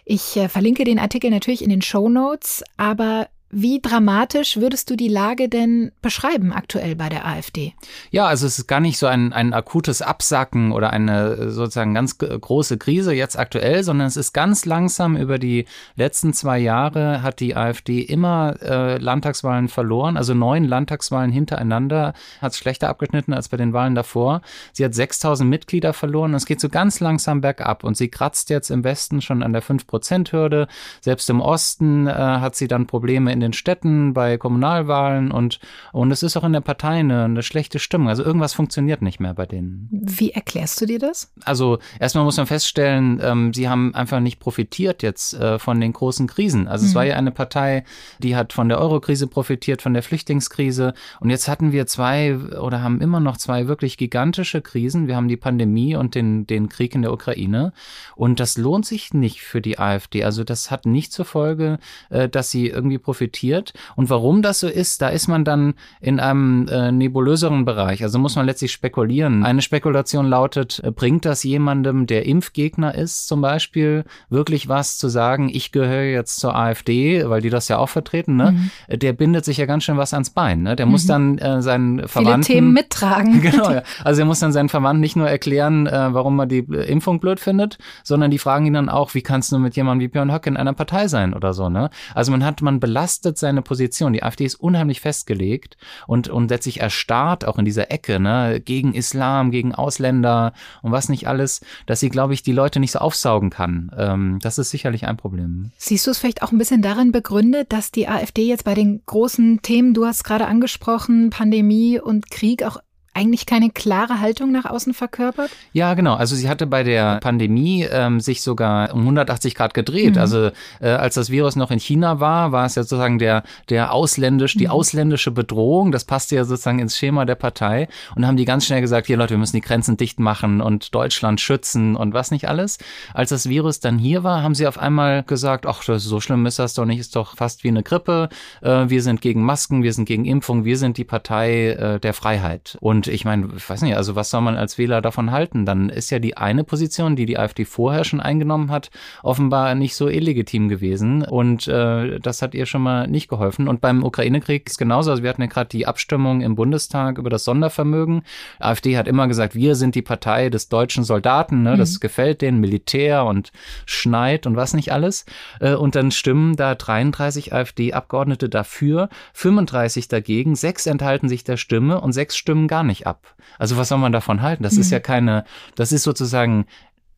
Ich 0.04 0.36
äh, 0.36 0.48
verlinke 0.48 0.84
den 0.84 0.98
Artikel 0.98 1.30
natürlich 1.30 1.62
in 1.62 1.70
den 1.70 1.82
Show 1.82 2.08
Notes, 2.08 2.62
aber 2.76 3.28
wie 3.54 3.80
dramatisch 3.80 4.56
würdest 4.56 4.90
du 4.90 4.96
die 4.96 5.08
Lage 5.08 5.48
denn 5.48 5.92
beschreiben 6.02 6.52
aktuell 6.52 6.96
bei 6.96 7.08
der 7.08 7.26
AfD? 7.26 7.74
Ja, 8.10 8.26
also 8.26 8.46
es 8.46 8.58
ist 8.58 8.66
gar 8.66 8.80
nicht 8.80 8.98
so 8.98 9.06
ein, 9.06 9.32
ein 9.32 9.54
akutes 9.54 10.02
Absacken 10.02 10.72
oder 10.72 10.90
eine 10.90 11.50
sozusagen 11.50 11.94
ganz 11.94 12.18
große 12.18 12.78
Krise 12.78 13.14
jetzt 13.14 13.38
aktuell, 13.38 13.84
sondern 13.84 14.08
es 14.08 14.16
ist 14.16 14.32
ganz 14.32 14.64
langsam 14.64 15.16
über 15.16 15.38
die 15.38 15.66
letzten 15.94 16.32
zwei 16.32 16.58
Jahre 16.58 17.22
hat 17.22 17.40
die 17.40 17.56
AfD 17.56 18.00
immer 18.00 18.56
äh, 18.60 18.98
Landtagswahlen 18.98 19.68
verloren, 19.68 20.16
also 20.16 20.34
neun 20.34 20.64
Landtagswahlen 20.64 21.30
hintereinander, 21.30 22.14
hat 22.40 22.52
es 22.52 22.58
schlechter 22.58 22.88
abgeschnitten 22.88 23.32
als 23.32 23.48
bei 23.48 23.56
den 23.56 23.72
Wahlen 23.72 23.94
davor. 23.94 24.42
Sie 24.72 24.84
hat 24.84 24.94
6000 24.94 25.48
Mitglieder 25.48 25.92
verloren 25.92 26.32
und 26.32 26.36
es 26.36 26.46
geht 26.46 26.60
so 26.60 26.68
ganz 26.68 27.00
langsam 27.00 27.40
bergab 27.40 27.84
und 27.84 27.96
sie 27.96 28.08
kratzt 28.08 28.50
jetzt 28.50 28.70
im 28.70 28.82
Westen 28.84 29.20
schon 29.20 29.42
an 29.42 29.52
der 29.52 29.62
5-Prozent-Hürde. 29.62 30.66
Selbst 31.00 31.30
im 31.30 31.40
Osten 31.40 32.06
äh, 32.06 32.12
hat 32.12 32.56
sie 32.56 32.68
dann 32.68 32.86
Probleme 32.86 33.32
in 33.32 33.43
den 33.44 33.52
Städten, 33.52 34.14
bei 34.14 34.38
Kommunalwahlen 34.38 35.30
und, 35.30 35.60
und 35.92 36.10
es 36.10 36.22
ist 36.22 36.36
auch 36.36 36.44
in 36.44 36.52
der 36.52 36.60
Partei 36.60 37.00
eine, 37.00 37.24
eine 37.24 37.42
schlechte 37.42 37.78
Stimmung. 37.78 38.08
Also 38.08 38.24
irgendwas 38.24 38.54
funktioniert 38.54 39.02
nicht 39.02 39.20
mehr 39.20 39.34
bei 39.34 39.46
denen. 39.46 39.88
Wie 39.90 40.30
erklärst 40.30 40.80
du 40.80 40.86
dir 40.86 40.98
das? 40.98 41.32
Also 41.44 41.78
erstmal 42.00 42.24
muss 42.24 42.36
man 42.36 42.46
feststellen, 42.46 43.20
ähm, 43.22 43.52
sie 43.52 43.68
haben 43.68 43.94
einfach 43.94 44.20
nicht 44.20 44.40
profitiert 44.40 45.02
jetzt 45.02 45.34
äh, 45.34 45.58
von 45.58 45.80
den 45.80 45.92
großen 45.92 46.26
Krisen. 46.26 46.66
Also 46.66 46.84
mhm. 46.84 46.88
es 46.88 46.94
war 46.94 47.04
ja 47.04 47.16
eine 47.16 47.30
Partei, 47.30 47.84
die 48.18 48.34
hat 48.34 48.52
von 48.52 48.68
der 48.68 48.80
Eurokrise 48.80 49.26
profitiert, 49.26 49.82
von 49.82 49.94
der 49.94 50.02
Flüchtlingskrise 50.02 50.94
und 51.20 51.30
jetzt 51.30 51.48
hatten 51.48 51.72
wir 51.72 51.86
zwei 51.86 52.36
oder 52.36 52.82
haben 52.82 53.00
immer 53.00 53.20
noch 53.20 53.36
zwei 53.36 53.68
wirklich 53.68 53.98
gigantische 53.98 54.62
Krisen. 54.62 55.06
Wir 55.06 55.16
haben 55.16 55.28
die 55.28 55.36
Pandemie 55.36 55.96
und 55.96 56.14
den, 56.14 56.46
den 56.46 56.68
Krieg 56.68 56.94
in 56.94 57.02
der 57.02 57.12
Ukraine 57.12 57.72
und 58.16 58.40
das 58.40 58.56
lohnt 58.56 58.86
sich 58.86 59.12
nicht 59.12 59.42
für 59.42 59.60
die 59.60 59.78
AfD. 59.78 60.24
Also 60.24 60.44
das 60.44 60.70
hat 60.70 60.86
nicht 60.86 61.12
zur 61.12 61.24
Folge, 61.24 61.78
äh, 62.10 62.28
dass 62.28 62.50
sie 62.50 62.68
irgendwie 62.68 62.98
profitiert 62.98 63.33
profitiert. 63.34 63.72
Und 63.96 64.10
warum 64.10 64.42
das 64.42 64.60
so 64.60 64.68
ist, 64.68 65.02
da 65.02 65.08
ist 65.08 65.28
man 65.28 65.44
dann 65.44 65.74
in 66.00 66.20
einem 66.20 66.68
äh, 66.68 66.92
nebulöseren 66.92 67.64
Bereich. 67.64 68.02
Also 68.02 68.18
muss 68.18 68.36
man 68.36 68.46
letztlich 68.46 68.72
spekulieren. 68.72 69.44
Eine 69.44 69.62
Spekulation 69.62 70.26
lautet, 70.26 70.80
äh, 70.84 70.90
bringt 70.90 71.24
das 71.24 71.42
jemandem, 71.42 72.06
der 72.06 72.26
Impfgegner 72.26 72.94
ist, 72.94 73.26
zum 73.26 73.40
Beispiel, 73.40 74.04
wirklich 74.30 74.68
was 74.68 74.98
zu 74.98 75.08
sagen, 75.08 75.50
ich 75.52 75.72
gehöre 75.72 76.04
jetzt 76.04 76.38
zur 76.38 76.54
AfD, 76.54 77.28
weil 77.28 77.40
die 77.40 77.50
das 77.50 77.68
ja 77.68 77.78
auch 77.78 77.88
vertreten, 77.88 78.36
ne? 78.36 78.52
Mhm. 78.52 78.70
Äh, 78.88 78.98
der 78.98 79.12
bindet 79.12 79.44
sich 79.44 79.56
ja 79.56 79.66
ganz 79.66 79.84
schön 79.84 79.96
was 79.96 80.12
ans 80.12 80.30
Bein. 80.30 80.62
Ne? 80.62 80.76
Der 80.76 80.86
mhm. 80.86 80.92
muss 80.92 81.06
dann 81.06 81.38
äh, 81.38 81.60
seinen 81.62 82.06
Verwandten. 82.08 82.44
Viele 82.44 82.56
Themen 82.56 82.72
mittragen. 82.72 83.42
Genau, 83.54 83.70
ja. 83.70 83.82
Also 84.04 84.22
er 84.22 84.24
muss 84.24 84.38
dann 84.38 84.52
seinen 84.52 84.70
Verwandten 84.70 85.00
nicht 85.00 85.16
nur 85.16 85.28
erklären, 85.28 85.86
äh, 85.86 86.14
warum 86.14 86.38
er 86.38 86.46
die 86.46 86.60
Impfung 86.60 87.20
blöd 87.20 87.40
findet, 87.40 87.78
sondern 88.02 88.30
die 88.30 88.38
fragen 88.38 88.64
ihn 88.64 88.72
dann 88.72 88.88
auch, 88.88 89.14
wie 89.14 89.20
kannst 89.20 89.52
du 89.52 89.58
mit 89.58 89.76
jemandem 89.76 90.00
wie 90.00 90.08
Björn 90.08 90.32
Höcke 90.32 90.48
in 90.48 90.56
einer 90.56 90.72
Partei 90.72 91.08
sein 91.08 91.34
oder 91.34 91.52
so, 91.52 91.68
ne? 91.68 91.90
Also 92.14 92.32
man 92.32 92.42
hat, 92.44 92.62
man 92.62 92.80
belastet 92.80 93.23
belastet 93.24 93.38
seine 93.38 93.62
Position. 93.62 94.12
Die 94.12 94.22
AfD 94.22 94.44
ist 94.44 94.56
unheimlich 94.56 95.00
festgelegt 95.00 95.76
und, 96.06 96.28
und 96.28 96.50
letztlich 96.50 96.80
erstarrt 96.80 97.46
auch 97.46 97.58
in 97.58 97.64
dieser 97.64 97.90
Ecke, 97.90 98.20
ne, 98.20 98.60
gegen 98.62 98.94
Islam, 98.94 99.50
gegen 99.50 99.74
Ausländer 99.74 100.52
und 100.82 100.92
was 100.92 101.08
nicht 101.08 101.26
alles, 101.26 101.60
dass 101.86 102.00
sie, 102.00 102.10
glaube 102.10 102.34
ich, 102.34 102.42
die 102.42 102.52
Leute 102.52 102.80
nicht 102.80 102.92
so 102.92 102.98
aufsaugen 102.98 103.50
kann. 103.50 103.90
Ähm, 103.96 104.38
das 104.42 104.58
ist 104.58 104.70
sicherlich 104.70 105.06
ein 105.06 105.16
Problem. 105.16 105.70
Siehst 105.78 106.06
du 106.06 106.10
es 106.10 106.18
vielleicht 106.18 106.42
auch 106.42 106.52
ein 106.52 106.58
bisschen 106.58 106.82
darin 106.82 107.12
begründet, 107.12 107.72
dass 107.72 107.90
die 107.90 108.08
AfD 108.08 108.46
jetzt 108.46 108.64
bei 108.64 108.74
den 108.74 109.02
großen 109.06 109.62
Themen, 109.62 109.94
du 109.94 110.04
hast 110.04 110.24
gerade 110.24 110.46
angesprochen, 110.46 111.30
Pandemie 111.30 111.98
und 111.98 112.30
Krieg 112.30 112.62
auch 112.62 112.78
eigentlich 113.14 113.46
keine 113.46 113.70
klare 113.70 114.20
Haltung 114.20 114.52
nach 114.52 114.64
außen 114.64 114.92
verkörpert? 114.92 115.50
Ja, 115.72 115.94
genau. 115.94 116.14
Also 116.14 116.36
sie 116.36 116.48
hatte 116.48 116.66
bei 116.66 116.82
der 116.82 117.20
Pandemie 117.20 117.86
ähm, 117.90 118.20
sich 118.20 118.42
sogar 118.42 118.92
um 118.92 119.00
180 119.00 119.54
Grad 119.54 119.72
gedreht. 119.72 120.16
Mhm. 120.16 120.20
Also 120.20 120.50
äh, 120.80 120.88
als 120.88 121.14
das 121.14 121.30
Virus 121.30 121.56
noch 121.56 121.70
in 121.70 121.78
China 121.78 122.20
war, 122.20 122.52
war 122.52 122.66
es 122.66 122.74
ja 122.74 122.82
sozusagen 122.82 123.18
der, 123.18 123.44
der 123.68 123.92
ausländisch, 123.92 124.54
die 124.56 124.66
mhm. 124.66 124.72
ausländische 124.72 125.30
Bedrohung. 125.30 125.92
Das 125.92 126.04
passte 126.04 126.36
ja 126.36 126.44
sozusagen 126.44 126.80
ins 126.80 126.96
Schema 126.96 127.24
der 127.24 127.36
Partei. 127.36 127.88
Und 128.16 128.26
haben 128.26 128.36
die 128.36 128.44
ganz 128.44 128.66
schnell 128.66 128.80
gesagt, 128.80 129.06
hier 129.06 129.16
Leute, 129.16 129.34
wir 129.34 129.38
müssen 129.38 129.56
die 129.56 129.62
Grenzen 129.62 129.96
dicht 129.96 130.18
machen 130.18 130.60
und 130.60 130.94
Deutschland 130.94 131.40
schützen 131.40 131.96
und 131.96 132.14
was 132.14 132.30
nicht 132.30 132.48
alles. 132.48 132.78
Als 133.12 133.30
das 133.30 133.48
Virus 133.48 133.80
dann 133.80 133.98
hier 133.98 134.24
war, 134.24 134.42
haben 134.42 134.54
sie 134.54 134.66
auf 134.66 134.78
einmal 134.78 135.22
gesagt, 135.22 135.66
ach, 135.66 135.82
so 135.82 136.20
schlimm 136.20 136.46
ist 136.46 136.58
das 136.58 136.74
doch 136.74 136.84
nicht, 136.84 136.98
ist 136.98 137.16
doch 137.16 137.36
fast 137.36 137.64
wie 137.64 137.68
eine 137.68 137.82
Grippe. 137.82 138.28
Äh, 138.60 138.88
wir 138.88 139.02
sind 139.02 139.20
gegen 139.20 139.44
Masken, 139.44 139.82
wir 139.82 139.92
sind 139.92 140.06
gegen 140.06 140.24
Impfung, 140.24 140.64
wir 140.64 140.78
sind 140.78 140.98
die 140.98 141.04
Partei 141.04 141.70
äh, 141.70 142.00
der 142.00 142.14
Freiheit. 142.14 142.76
Und 142.80 143.03
Und 143.04 143.12
ich 143.12 143.24
meine, 143.24 143.48
ich 143.56 143.68
weiß 143.68 143.82
nicht, 143.82 143.96
also 143.96 144.16
was 144.16 144.30
soll 144.30 144.40
man 144.40 144.56
als 144.56 144.78
Wähler 144.78 145.02
davon 145.02 145.30
halten? 145.30 145.66
Dann 145.66 145.88
ist 145.88 146.10
ja 146.10 146.18
die 146.18 146.36
eine 146.36 146.64
Position, 146.64 147.16
die 147.16 147.26
die 147.26 147.38
AfD 147.38 147.64
vorher 147.64 148.04
schon 148.04 148.20
eingenommen 148.20 148.70
hat, 148.70 148.90
offenbar 149.22 149.74
nicht 149.74 149.94
so 149.94 150.08
illegitim 150.08 150.68
gewesen. 150.68 151.22
Und 151.22 151.68
äh, 151.68 152.18
das 152.20 152.40
hat 152.42 152.54
ihr 152.54 152.66
schon 152.66 152.82
mal 152.82 153.06
nicht 153.06 153.28
geholfen. 153.28 153.68
Und 153.68 153.80
beim 153.80 154.04
Ukraine-Krieg 154.04 154.66
ist 154.66 154.78
genauso. 154.78 155.10
Also 155.10 155.22
wir 155.22 155.30
hatten 155.30 155.42
ja 155.42 155.48
gerade 155.48 155.68
die 155.68 155.86
Abstimmung 155.86 156.40
im 156.40 156.54
Bundestag 156.54 157.18
über 157.18 157.30
das 157.30 157.44
Sondervermögen. 157.44 158.22
AfD 158.58 158.96
hat 158.96 159.08
immer 159.08 159.28
gesagt, 159.28 159.54
wir 159.54 159.74
sind 159.74 159.94
die 159.94 160.02
Partei 160.02 160.48
des 160.48 160.68
deutschen 160.68 161.04
Soldaten. 161.04 161.62
Ne? 161.62 161.76
Das 161.76 161.94
mhm. 161.94 162.00
gefällt 162.00 162.40
denen, 162.40 162.60
Militär 162.60 163.24
und 163.24 163.52
Schneid 163.86 164.46
und 164.46 164.56
was 164.56 164.72
nicht 164.74 164.92
alles. 164.92 165.26
Äh, 165.60 165.74
und 165.74 165.94
dann 165.94 166.10
stimmen 166.10 166.56
da 166.56 166.74
33 166.74 167.52
AfD-Abgeordnete 167.52 168.48
dafür, 168.48 169.08
35 169.34 170.08
dagegen, 170.08 170.56
sechs 170.56 170.86
enthalten 170.86 171.28
sich 171.28 171.44
der 171.44 171.56
Stimme 171.56 172.00
und 172.00 172.12
sechs 172.12 172.36
stimmen 172.36 172.68
gar 172.68 172.82
nicht 172.82 172.93
ab. 173.06 173.34
Also 173.58 173.76
was 173.76 173.88
soll 173.88 173.98
man 173.98 174.12
davon 174.12 174.42
halten? 174.42 174.62
Das 174.62 174.74
mhm. 174.74 174.80
ist 174.80 174.90
ja 174.90 175.00
keine, 175.00 175.44
das 175.74 175.92
ist 175.92 176.02
sozusagen 176.02 176.66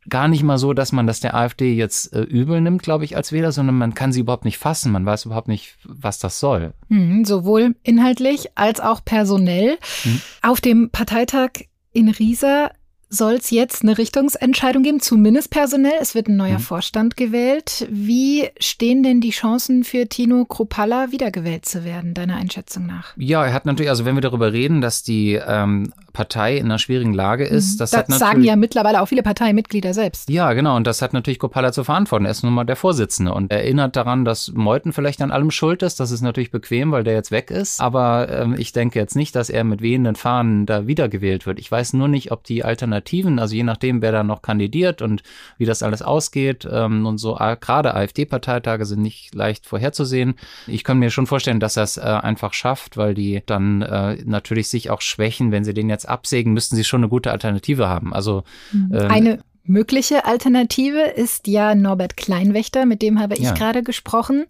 gar 0.09 0.29
nicht 0.29 0.43
mal 0.43 0.59
so, 0.59 0.73
dass 0.73 0.93
man 0.93 1.07
das 1.07 1.21
der 1.21 1.35
AfD 1.35 1.75
jetzt 1.75 2.13
äh, 2.13 2.23
übel 2.23 2.61
nimmt, 2.61 2.83
glaube 2.83 3.05
ich, 3.05 3.17
als 3.17 3.33
Wähler, 3.33 3.53
sondern 3.53 3.77
man 3.77 3.95
kann 3.95 4.13
sie 4.13 4.21
überhaupt 4.21 4.45
nicht 4.45 4.59
fassen. 4.59 4.93
Man 4.93 5.07
weiß 5.07 5.27
überhaupt 5.27 5.49
nicht, 5.49 5.77
was 5.85 6.19
das 6.19 6.41
soll. 6.41 6.75
Mhm, 6.89 7.25
sowohl 7.25 7.75
inhaltlich 7.83 8.51
als 8.55 8.81
auch 8.81 9.05
personell. 9.05 9.79
Mhm. 10.05 10.21
Auf 10.43 10.61
dem 10.61 10.91
Parteitag 10.91 11.51
in 11.93 12.09
Riesa 12.09 12.71
soll 13.09 13.35
es 13.35 13.51
jetzt 13.51 13.83
eine 13.83 13.99
Richtungsentscheidung 13.99 14.83
geben, 14.83 15.01
zumindest 15.01 15.51
personell. 15.51 15.95
Es 16.01 16.15
wird 16.15 16.29
ein 16.29 16.37
neuer 16.37 16.59
mhm. 16.59 16.63
Vorstand 16.63 17.17
gewählt. 17.17 17.87
Wie 17.91 18.49
stehen 18.59 19.03
denn 19.03 19.21
die 19.21 19.31
Chancen 19.31 19.85
für 19.85 20.09
Tino 20.09 20.45
Kropalla 20.45 21.13
wiedergewählt 21.13 21.67
zu 21.67 21.85
werden, 21.85 22.15
deiner 22.15 22.37
Einschätzung 22.37 22.87
nach? 22.87 23.15
Ja, 23.17 23.45
er 23.45 23.53
hat 23.53 23.67
natürlich, 23.67 23.91
also 23.91 24.05
wenn 24.05 24.17
wir 24.17 24.23
darüber 24.23 24.53
reden, 24.53 24.81
dass 24.81 25.03
die 25.03 25.35
ähm, 25.35 25.93
Partei 26.17 26.57
in 26.57 26.65
einer 26.67 26.79
schwierigen 26.79 27.13
Lage 27.13 27.45
ist, 27.45 27.75
mhm. 27.75 27.79
das, 27.79 27.91
das 27.91 28.19
sagen 28.19 28.43
ja 28.43 28.57
mittlerweile 28.57 29.03
auch 29.03 29.07
viele 29.07 29.23
Parteimitglieder 29.23 29.93
selbst. 29.93 30.31
Ja, 30.31 30.53
genau, 30.55 30.77
und 30.77 30.87
das 30.87 31.03
hat 31.03 31.13
natürlich 31.13 31.39
Kropalla 31.39 31.73
zu 31.73 31.85
verantworten. 31.85 32.25
Er 32.25 32.31
ist 32.31 32.43
nun 32.43 32.55
mal 32.55 32.65
der 32.65 32.77
Vorsitzende 32.77 33.35
und 33.35 33.53
erinnert 33.53 33.97
daran, 33.97 34.25
dass 34.25 34.53
Meuthen 34.53 34.93
vielleicht 34.93 35.21
an 35.21 35.31
allem 35.31 35.51
schuld 35.51 35.83
ist. 35.83 36.01
Das 36.01 36.11
ist 36.11 36.23
natürlich 36.23 36.51
bequem, 36.51 36.91
weil 36.91 37.05
der 37.05 37.15
jetzt 37.15 37.31
weg 37.31 37.51
ist. 37.51 37.81
Aber 37.81 38.29
ähm, 38.31 38.55
ich 38.59 38.73
denke 38.73 38.99
jetzt 38.99 39.15
nicht, 39.15 39.37
dass 39.37 39.51
er 39.51 39.65
mit 39.65 39.83
wehenden 39.83 40.17
Fahnen 40.17 40.65
da 40.67 40.87
wiedergewählt 40.87 41.47
wird. 41.47 41.59
Ich 41.59 41.71
weiß 41.71 41.93
nur 41.93 42.09
nicht, 42.09 42.33
ob 42.33 42.45
die 42.45 42.65
Alternative 42.65 42.87
Alternativen, 42.87 43.39
also 43.39 43.55
je 43.55 43.63
nachdem, 43.63 44.03
wer 44.03 44.13
da 44.13 44.23
noch 44.23 44.43
kandidiert 44.43 45.03
und 45.03 45.23
wie 45.59 45.65
das 45.65 45.83
alles 45.83 46.03
ausgeht. 46.03 46.67
Ähm, 46.71 47.07
und 47.07 47.19
so 47.19 47.39
äh, 47.39 47.57
gerade 47.61 47.95
AfD-Parteitage 47.95 48.87
sind 48.87 49.03
nicht 49.03 49.35
leicht 49.35 49.67
vorherzusehen. 49.67 50.35
Ich 50.67 50.85
kann 50.85 50.99
mir 50.99 51.11
schon 51.11 51.27
vorstellen, 51.27 51.61
dass 51.61 51.77
er 51.77 51.83
es 51.83 51.97
äh, 51.97 52.01
einfach 52.01 52.53
schafft, 52.55 52.97
weil 52.97 53.15
die 53.15 53.43
dann 53.47 53.83
äh, 53.83 54.17
natürlich 54.25 54.69
sich 54.69 54.91
auch 54.91 55.01
schwächen. 55.01 55.53
Wenn 55.53 55.65
sie 55.65 55.75
den 55.75 55.91
jetzt 55.91 56.06
absägen, 56.09 56.53
müssten 56.53 56.77
sie 56.77 56.85
schon 56.85 57.01
eine 57.01 57.09
gute 57.09 57.31
Alternative 57.31 57.89
haben. 57.89 58.15
Also 58.15 58.45
ähm, 58.73 58.93
eine 58.93 59.39
mögliche 59.65 60.25
Alternative 60.25 61.03
ist 61.03 61.47
ja 61.47 61.75
Norbert 61.75 62.17
Kleinwächter, 62.17 62.87
mit 62.87 63.03
dem 63.03 63.21
habe 63.21 63.35
ich 63.35 63.41
ja. 63.41 63.53
gerade 63.53 63.83
gesprochen. 63.83 64.47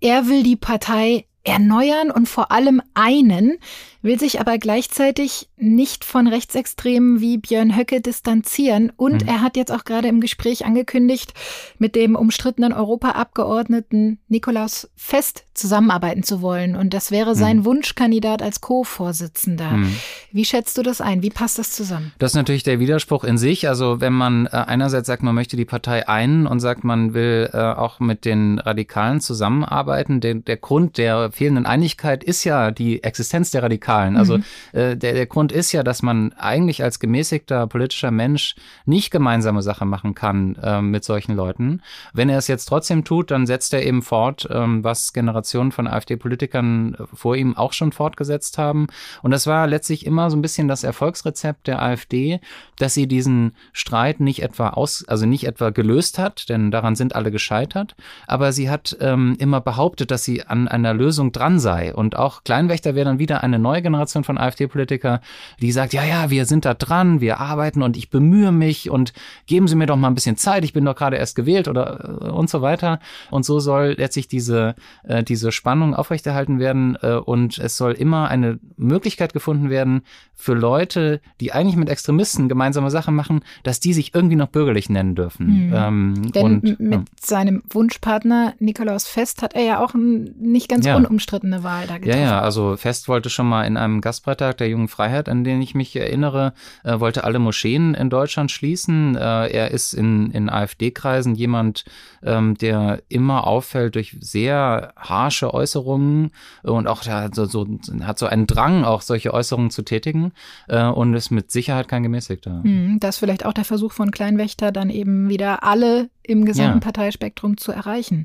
Er 0.00 0.28
will 0.28 0.42
die 0.42 0.56
Partei 0.56 1.26
erneuern 1.44 2.10
und 2.10 2.28
vor 2.28 2.52
allem 2.52 2.82
einen, 2.94 3.58
will 4.02 4.18
sich 4.18 4.40
aber 4.40 4.58
gleichzeitig 4.58 5.48
nicht 5.56 6.04
von 6.04 6.26
Rechtsextremen 6.26 7.20
wie 7.20 7.38
Björn 7.38 7.76
Höcke 7.76 8.00
distanzieren. 8.00 8.92
Und 8.96 9.22
mhm. 9.22 9.28
er 9.28 9.42
hat 9.42 9.56
jetzt 9.56 9.70
auch 9.72 9.84
gerade 9.84 10.08
im 10.08 10.20
Gespräch 10.20 10.64
angekündigt, 10.64 11.34
mit 11.78 11.94
dem 11.94 12.16
umstrittenen 12.16 12.72
Europaabgeordneten 12.72 14.18
Nikolaus 14.28 14.88
Fest 14.96 15.44
zusammenarbeiten 15.54 16.22
zu 16.22 16.40
wollen. 16.40 16.76
Und 16.76 16.94
das 16.94 17.10
wäre 17.10 17.34
sein 17.34 17.58
mhm. 17.58 17.64
Wunschkandidat 17.66 18.42
als 18.42 18.62
Co-Vorsitzender. 18.62 19.72
Mhm. 19.72 19.94
Wie 20.32 20.46
schätzt 20.46 20.78
du 20.78 20.82
das 20.82 21.02
ein? 21.02 21.22
Wie 21.22 21.30
passt 21.30 21.58
das 21.58 21.72
zusammen? 21.72 22.12
Das 22.18 22.32
ist 22.32 22.36
natürlich 22.36 22.62
der 22.62 22.80
Widerspruch 22.80 23.24
in 23.24 23.36
sich. 23.36 23.68
Also 23.68 24.00
wenn 24.00 24.14
man 24.14 24.46
äh, 24.46 24.50
einerseits 24.50 25.06
sagt, 25.06 25.22
man 25.22 25.34
möchte 25.34 25.56
die 25.56 25.66
Partei 25.66 26.08
einen 26.08 26.46
und 26.46 26.60
sagt, 26.60 26.84
man 26.84 27.12
will 27.12 27.50
äh, 27.52 27.58
auch 27.58 28.00
mit 28.00 28.24
den 28.24 28.58
Radikalen 28.58 29.20
zusammenarbeiten. 29.20 30.20
Der, 30.20 30.34
der 30.34 30.56
Grund 30.56 30.96
der 30.96 31.30
fehlenden 31.32 31.66
Einigkeit 31.66 32.24
ist 32.24 32.44
ja 32.44 32.70
die 32.70 33.02
Existenz 33.02 33.50
der 33.50 33.62
Radikalen. 33.62 33.89
Radikalen. 33.90 34.16
Also 34.16 34.38
mhm. 34.38 34.44
äh, 34.72 34.96
der, 34.96 35.14
der 35.14 35.26
Grund 35.26 35.52
ist 35.52 35.72
ja, 35.72 35.82
dass 35.82 36.02
man 36.02 36.32
eigentlich 36.34 36.82
als 36.82 36.98
gemäßigter 36.98 37.66
politischer 37.66 38.10
Mensch 38.10 38.54
nicht 38.84 39.10
gemeinsame 39.10 39.62
Sache 39.62 39.84
machen 39.84 40.14
kann 40.14 40.56
äh, 40.62 40.80
mit 40.80 41.04
solchen 41.04 41.34
Leuten. 41.34 41.82
Wenn 42.12 42.28
er 42.28 42.38
es 42.38 42.48
jetzt 42.48 42.66
trotzdem 42.66 43.04
tut, 43.04 43.30
dann 43.30 43.46
setzt 43.46 43.74
er 43.74 43.84
eben 43.84 44.02
fort, 44.02 44.48
ähm, 44.50 44.84
was 44.84 45.12
Generationen 45.12 45.72
von 45.72 45.86
AfD-Politikern 45.86 46.96
vor 47.12 47.36
ihm 47.36 47.56
auch 47.56 47.72
schon 47.72 47.92
fortgesetzt 47.92 48.58
haben. 48.58 48.86
Und 49.22 49.30
das 49.30 49.46
war 49.46 49.66
letztlich 49.66 50.06
immer 50.06 50.30
so 50.30 50.36
ein 50.36 50.42
bisschen 50.42 50.68
das 50.68 50.84
Erfolgsrezept 50.84 51.66
der 51.66 51.82
AfD, 51.82 52.40
dass 52.78 52.94
sie 52.94 53.06
diesen 53.06 53.52
Streit 53.72 54.20
nicht 54.20 54.42
etwa 54.42 54.70
aus, 54.70 55.04
also 55.06 55.26
nicht 55.26 55.44
etwa 55.44 55.70
gelöst 55.70 56.18
hat, 56.18 56.48
denn 56.48 56.70
daran 56.70 56.96
sind 56.96 57.14
alle 57.14 57.30
gescheitert, 57.30 57.94
aber 58.26 58.52
sie 58.52 58.70
hat 58.70 58.96
ähm, 59.00 59.36
immer 59.38 59.60
behauptet, 59.60 60.10
dass 60.10 60.24
sie 60.24 60.42
an 60.42 60.68
einer 60.68 60.94
Lösung 60.94 61.32
dran 61.32 61.58
sei. 61.58 61.94
Und 61.94 62.16
auch 62.16 62.44
Kleinwächter 62.44 62.94
wäre 62.94 63.06
dann 63.06 63.18
wieder 63.18 63.42
eine 63.42 63.58
neue 63.58 63.79
Generation 63.82 64.24
von 64.24 64.38
AfD-Politiker, 64.38 65.20
die 65.60 65.72
sagt, 65.72 65.92
ja, 65.92 66.04
ja, 66.04 66.30
wir 66.30 66.46
sind 66.46 66.64
da 66.64 66.74
dran, 66.74 67.20
wir 67.20 67.40
arbeiten 67.40 67.82
und 67.82 67.96
ich 67.96 68.10
bemühe 68.10 68.52
mich 68.52 68.90
und 68.90 69.12
geben 69.46 69.68
Sie 69.68 69.76
mir 69.76 69.86
doch 69.86 69.96
mal 69.96 70.08
ein 70.08 70.14
bisschen 70.14 70.36
Zeit, 70.36 70.64
ich 70.64 70.72
bin 70.72 70.84
doch 70.84 70.96
gerade 70.96 71.16
erst 71.16 71.36
gewählt 71.36 71.68
oder 71.68 72.18
äh, 72.20 72.28
und 72.30 72.50
so 72.50 72.62
weiter. 72.62 73.00
Und 73.30 73.44
so 73.44 73.60
soll 73.60 73.94
letztlich 73.98 74.28
diese, 74.28 74.74
äh, 75.04 75.22
diese 75.22 75.52
Spannung 75.52 75.94
aufrechterhalten 75.94 76.58
werden 76.58 76.96
äh, 77.02 77.14
und 77.14 77.58
es 77.58 77.76
soll 77.76 77.92
immer 77.92 78.28
eine 78.28 78.58
Möglichkeit 78.76 79.32
gefunden 79.32 79.70
werden 79.70 80.02
für 80.34 80.54
Leute, 80.54 81.20
die 81.40 81.52
eigentlich 81.52 81.76
mit 81.76 81.90
Extremisten 81.90 82.48
gemeinsame 82.48 82.90
Sachen 82.90 83.14
machen, 83.14 83.42
dass 83.62 83.78
die 83.78 83.92
sich 83.92 84.14
irgendwie 84.14 84.36
noch 84.36 84.48
bürgerlich 84.48 84.88
nennen 84.88 85.14
dürfen. 85.14 85.66
Mhm. 85.68 85.72
Ähm, 85.74 86.32
Denn 86.32 86.44
und, 86.44 86.80
mit 86.80 86.92
ja. 86.92 87.04
seinem 87.20 87.62
Wunschpartner 87.68 88.54
Nikolaus 88.58 89.06
Fest 89.06 89.42
hat 89.42 89.54
er 89.54 89.62
ja 89.62 89.84
auch 89.84 89.94
eine 89.94 90.30
nicht 90.40 90.68
ganz 90.68 90.86
ja. 90.86 90.96
unumstrittene 90.96 91.62
Wahl 91.62 91.86
da 91.86 91.98
getroffen. 91.98 92.22
Ja, 92.22 92.24
ja, 92.24 92.40
also 92.40 92.76
Fest 92.76 93.08
wollte 93.08 93.28
schon 93.28 93.46
mal 93.46 93.64
in 93.70 93.76
einem 93.76 94.00
Gastbeitrag 94.00 94.56
der 94.58 94.68
Jungen 94.68 94.88
Freiheit, 94.88 95.28
an 95.28 95.44
den 95.44 95.62
ich 95.62 95.74
mich 95.74 95.94
erinnere, 95.94 96.52
äh, 96.84 96.98
wollte 96.98 97.24
alle 97.24 97.38
Moscheen 97.38 97.94
in 97.94 98.10
Deutschland 98.10 98.50
schließen. 98.50 99.16
Äh, 99.16 99.48
er 99.48 99.70
ist 99.70 99.92
in, 99.92 100.30
in 100.32 100.50
AfD-Kreisen 100.50 101.34
jemand, 101.34 101.84
ähm, 102.22 102.56
der 102.56 103.02
immer 103.08 103.46
auffällt 103.46 103.94
durch 103.94 104.16
sehr 104.20 104.92
harsche 104.96 105.54
Äußerungen 105.54 106.32
und 106.62 106.86
auch 106.86 107.02
der 107.02 107.30
so, 107.32 107.44
so, 107.46 107.66
hat 108.02 108.18
so 108.18 108.26
einen 108.26 108.46
Drang, 108.46 108.84
auch 108.84 109.02
solche 109.02 109.32
Äußerungen 109.32 109.70
zu 109.70 109.82
tätigen 109.82 110.32
äh, 110.68 110.84
und 110.84 111.14
ist 111.14 111.30
mit 111.30 111.50
Sicherheit 111.50 111.88
kein 111.88 112.02
Gemäßigter. 112.02 112.62
Hm, 112.62 112.98
das 113.00 113.16
ist 113.16 113.18
vielleicht 113.20 113.46
auch 113.46 113.52
der 113.52 113.64
Versuch 113.64 113.92
von 113.92 114.10
Kleinwächter, 114.10 114.72
dann 114.72 114.90
eben 114.90 115.28
wieder 115.28 115.62
alle 115.62 116.10
im 116.22 116.44
gesamten 116.44 116.78
ja. 116.78 116.84
Parteispektrum 116.84 117.56
zu 117.56 117.72
erreichen. 117.72 118.24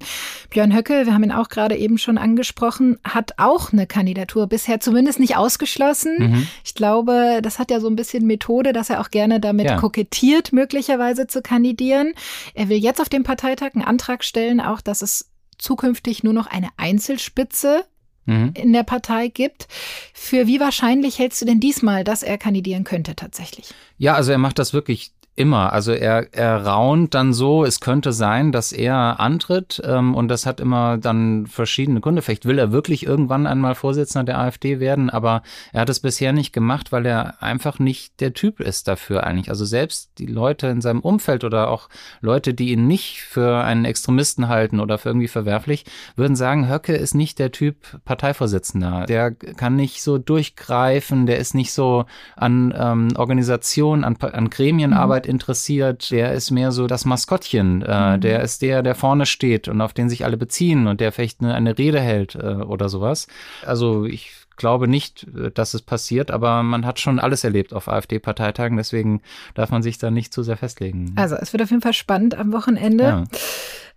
Björn 0.50 0.76
Höcke, 0.76 1.06
wir 1.06 1.14
haben 1.14 1.24
ihn 1.24 1.32
auch 1.32 1.50
gerade 1.50 1.76
eben 1.76 1.98
schon 1.98 2.18
angesprochen, 2.18 2.98
hat 3.04 3.34
auch 3.38 3.72
eine 3.72 3.88
Kandidatur 3.88 4.48
bisher 4.48 4.80
zumindest 4.80 5.20
nicht 5.20 5.38
ausgeschlossen. 5.38 6.16
Mhm. 6.20 6.48
Ich 6.64 6.76
glaube, 6.76 7.40
das 7.42 7.60
hat 7.60 7.72
ja 7.72 7.80
so 7.80 7.88
ein 7.88 7.96
bisschen 7.96 8.28
Methode, 8.28 8.74
dass 8.74 8.90
er 8.90 9.02
auch 9.02 9.12
gerne 9.12 9.40
damit 9.40 9.66
ja. 9.66 9.78
kokettiert, 9.78 10.54
möglicherweise 10.54 11.28
zu 11.28 11.42
kandidieren. 11.42 12.14
Er 12.54 12.70
will 12.70 12.78
jetzt 12.78 13.02
auf 13.02 13.10
dem 13.10 13.24
Parteitag 13.24 13.72
einen 13.76 13.86
Antrag 13.86 14.24
stellen, 14.24 14.60
auch 14.60 14.82
dass 14.82 15.02
es 15.02 15.32
zukünftig 15.58 16.24
nur 16.24 16.34
noch 16.34 16.48
eine 16.48 16.70
Einzelspitze 16.78 17.86
mhm. 18.26 18.52
in 18.56 18.74
der 18.74 18.84
Partei 18.84 19.30
gibt. 19.30 19.68
Für 20.14 20.48
wie 20.48 20.60
wahrscheinlich 20.60 21.20
hältst 21.20 21.42
du 21.42 21.46
denn 21.46 21.60
diesmal, 21.60 22.04
dass 22.04 22.24
er 22.24 22.38
kandidieren 22.38 22.84
könnte 22.84 23.16
tatsächlich? 23.16 23.74
Ja, 23.98 24.16
also 24.16 24.32
er 24.32 24.38
macht 24.38 24.60
das 24.60 24.74
wirklich 24.74 25.12
Immer. 25.38 25.74
Also 25.74 25.92
er, 25.92 26.34
er 26.34 26.66
raunt 26.66 27.14
dann 27.14 27.34
so, 27.34 27.66
es 27.66 27.82
könnte 27.82 28.14
sein, 28.14 28.54
dass 28.54 28.72
er 28.72 29.20
antritt 29.20 29.82
ähm, 29.86 30.16
und 30.16 30.30
das 30.30 30.46
hat 30.46 30.62
immer 30.62 30.98
dann 30.98 31.46
verschiedene 31.46 32.00
Gründe. 32.00 32.22
Vielleicht 32.22 32.46
will 32.46 32.58
er 32.58 32.72
wirklich 32.72 33.06
irgendwann 33.06 33.46
einmal 33.46 33.76
Vorsitzender 33.76 34.24
der 34.24 34.40
AfD 34.40 34.80
werden, 34.80 35.10
aber 35.10 35.42
er 35.74 35.82
hat 35.82 35.90
es 35.90 36.00
bisher 36.00 36.32
nicht 36.32 36.54
gemacht, 36.54 36.94
weil 36.94 37.06
er 37.06 37.44
einfach 37.44 37.80
nicht 37.80 38.22
der 38.22 38.34
Typ 38.34 38.62
ist 38.62 38.88
dafür 38.88 39.26
eigentlich. 39.26 39.50
Also 39.50 39.66
selbst 39.66 40.12
die 40.20 40.26
Leute 40.26 40.68
in 40.68 40.80
seinem 40.80 41.02
Umfeld 41.02 41.44
oder 41.44 41.70
auch 41.70 41.90
Leute, 42.22 42.54
die 42.54 42.72
ihn 42.72 42.88
nicht 42.88 43.20
für 43.20 43.62
einen 43.62 43.84
Extremisten 43.84 44.48
halten 44.48 44.80
oder 44.80 44.98
für 44.98 45.10
irgendwie 45.10 45.28
verwerflich, 45.28 45.84
würden 46.16 46.38
sagen, 46.38 46.70
Höcke 46.70 46.96
ist 46.96 47.14
nicht 47.14 47.40
der 47.40 47.52
Typ 47.52 47.76
Parteivorsitzender. 48.06 49.06
Der 49.06 49.32
kann 49.32 49.76
nicht 49.76 50.02
so 50.02 50.18
durchgreifen, 50.18 51.26
der 51.26 51.40
ist 51.40 51.56
nicht 51.56 51.74
so 51.74 52.06
an 52.38 52.74
ähm, 52.78 53.10
Organisation, 53.18 54.06
an, 54.06 54.16
an 54.22 54.50
Gremienarbeit 54.50 55.25
mhm 55.28 55.36
interessiert, 55.36 56.12
der 56.12 56.34
ist 56.34 56.52
mehr 56.52 56.72
so 56.72 56.88
das 56.88 57.06
Maskottchen. 57.06 57.82
Äh, 57.82 58.18
mhm. 58.18 58.22
Der 58.22 58.42
ist 58.42 58.62
der, 58.62 58.82
der 58.82 58.96
vorne 58.96 59.26
steht 59.26 59.68
und 59.68 59.82
auf 59.82 59.94
den 59.94 60.10
sich 60.10 60.26
alle 60.26 60.38
beziehen 60.38 60.88
und 60.88 61.02
der 61.02 61.12
vielleicht 61.12 61.42
eine, 61.42 61.54
eine 61.54 61.78
Rede 61.78 62.00
hält 62.00 62.36
äh, 62.36 62.56
oder 62.56 62.90
sowas. 62.90 63.28
Also 63.66 64.06
ich 64.06 64.32
glaube 64.56 64.88
nicht, 64.88 65.28
äh, 65.36 65.52
dass 65.52 65.74
es 65.74 65.82
passiert, 65.82 66.32
aber 66.32 66.64
man 66.64 66.86
hat 66.86 67.00
schon 67.00 67.20
alles 67.20 67.44
erlebt 67.44 67.74
auf 67.74 67.88
AfD-Parteitagen, 67.88 68.78
deswegen 68.78 69.22
darf 69.54 69.72
man 69.72 69.84
sich 69.84 69.98
da 69.98 70.10
nicht 70.10 70.34
zu 70.34 70.44
sehr 70.44 70.58
festlegen. 70.58 71.14
Also 71.18 71.36
es 71.36 71.52
wird 71.54 71.62
auf 71.62 71.70
jeden 71.70 71.82
Fall 71.82 71.94
spannend 71.94 72.36
am 72.36 72.54
Wochenende. 72.54 73.04
Ja. 73.04 73.24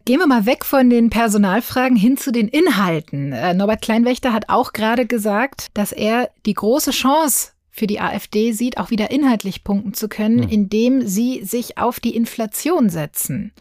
Gehen 0.04 0.20
wir 0.20 0.26
mal 0.26 0.46
weg 0.46 0.64
von 0.64 0.88
den 0.88 1.10
Personalfragen 1.10 1.96
hin 1.96 2.16
zu 2.16 2.32
den 2.32 2.48
Inhalten. 2.48 3.32
Äh, 3.32 3.54
Norbert 3.54 3.82
Kleinwächter 3.82 4.32
hat 4.32 4.48
auch 4.48 4.72
gerade 4.72 5.06
gesagt, 5.06 5.66
dass 5.74 5.92
er 5.92 6.30
die 6.46 6.54
große 6.54 6.92
Chance 6.92 7.52
für 7.78 7.86
die 7.86 8.00
AfD 8.00 8.52
sieht, 8.52 8.78
auch 8.78 8.90
wieder 8.90 9.10
inhaltlich 9.10 9.64
punkten 9.64 9.94
zu 9.94 10.08
können, 10.08 10.42
hm. 10.42 10.48
indem 10.48 11.06
sie 11.06 11.42
sich 11.44 11.78
auf 11.78 12.00
die 12.00 12.14
Inflation 12.14 12.90
setzen 12.90 13.52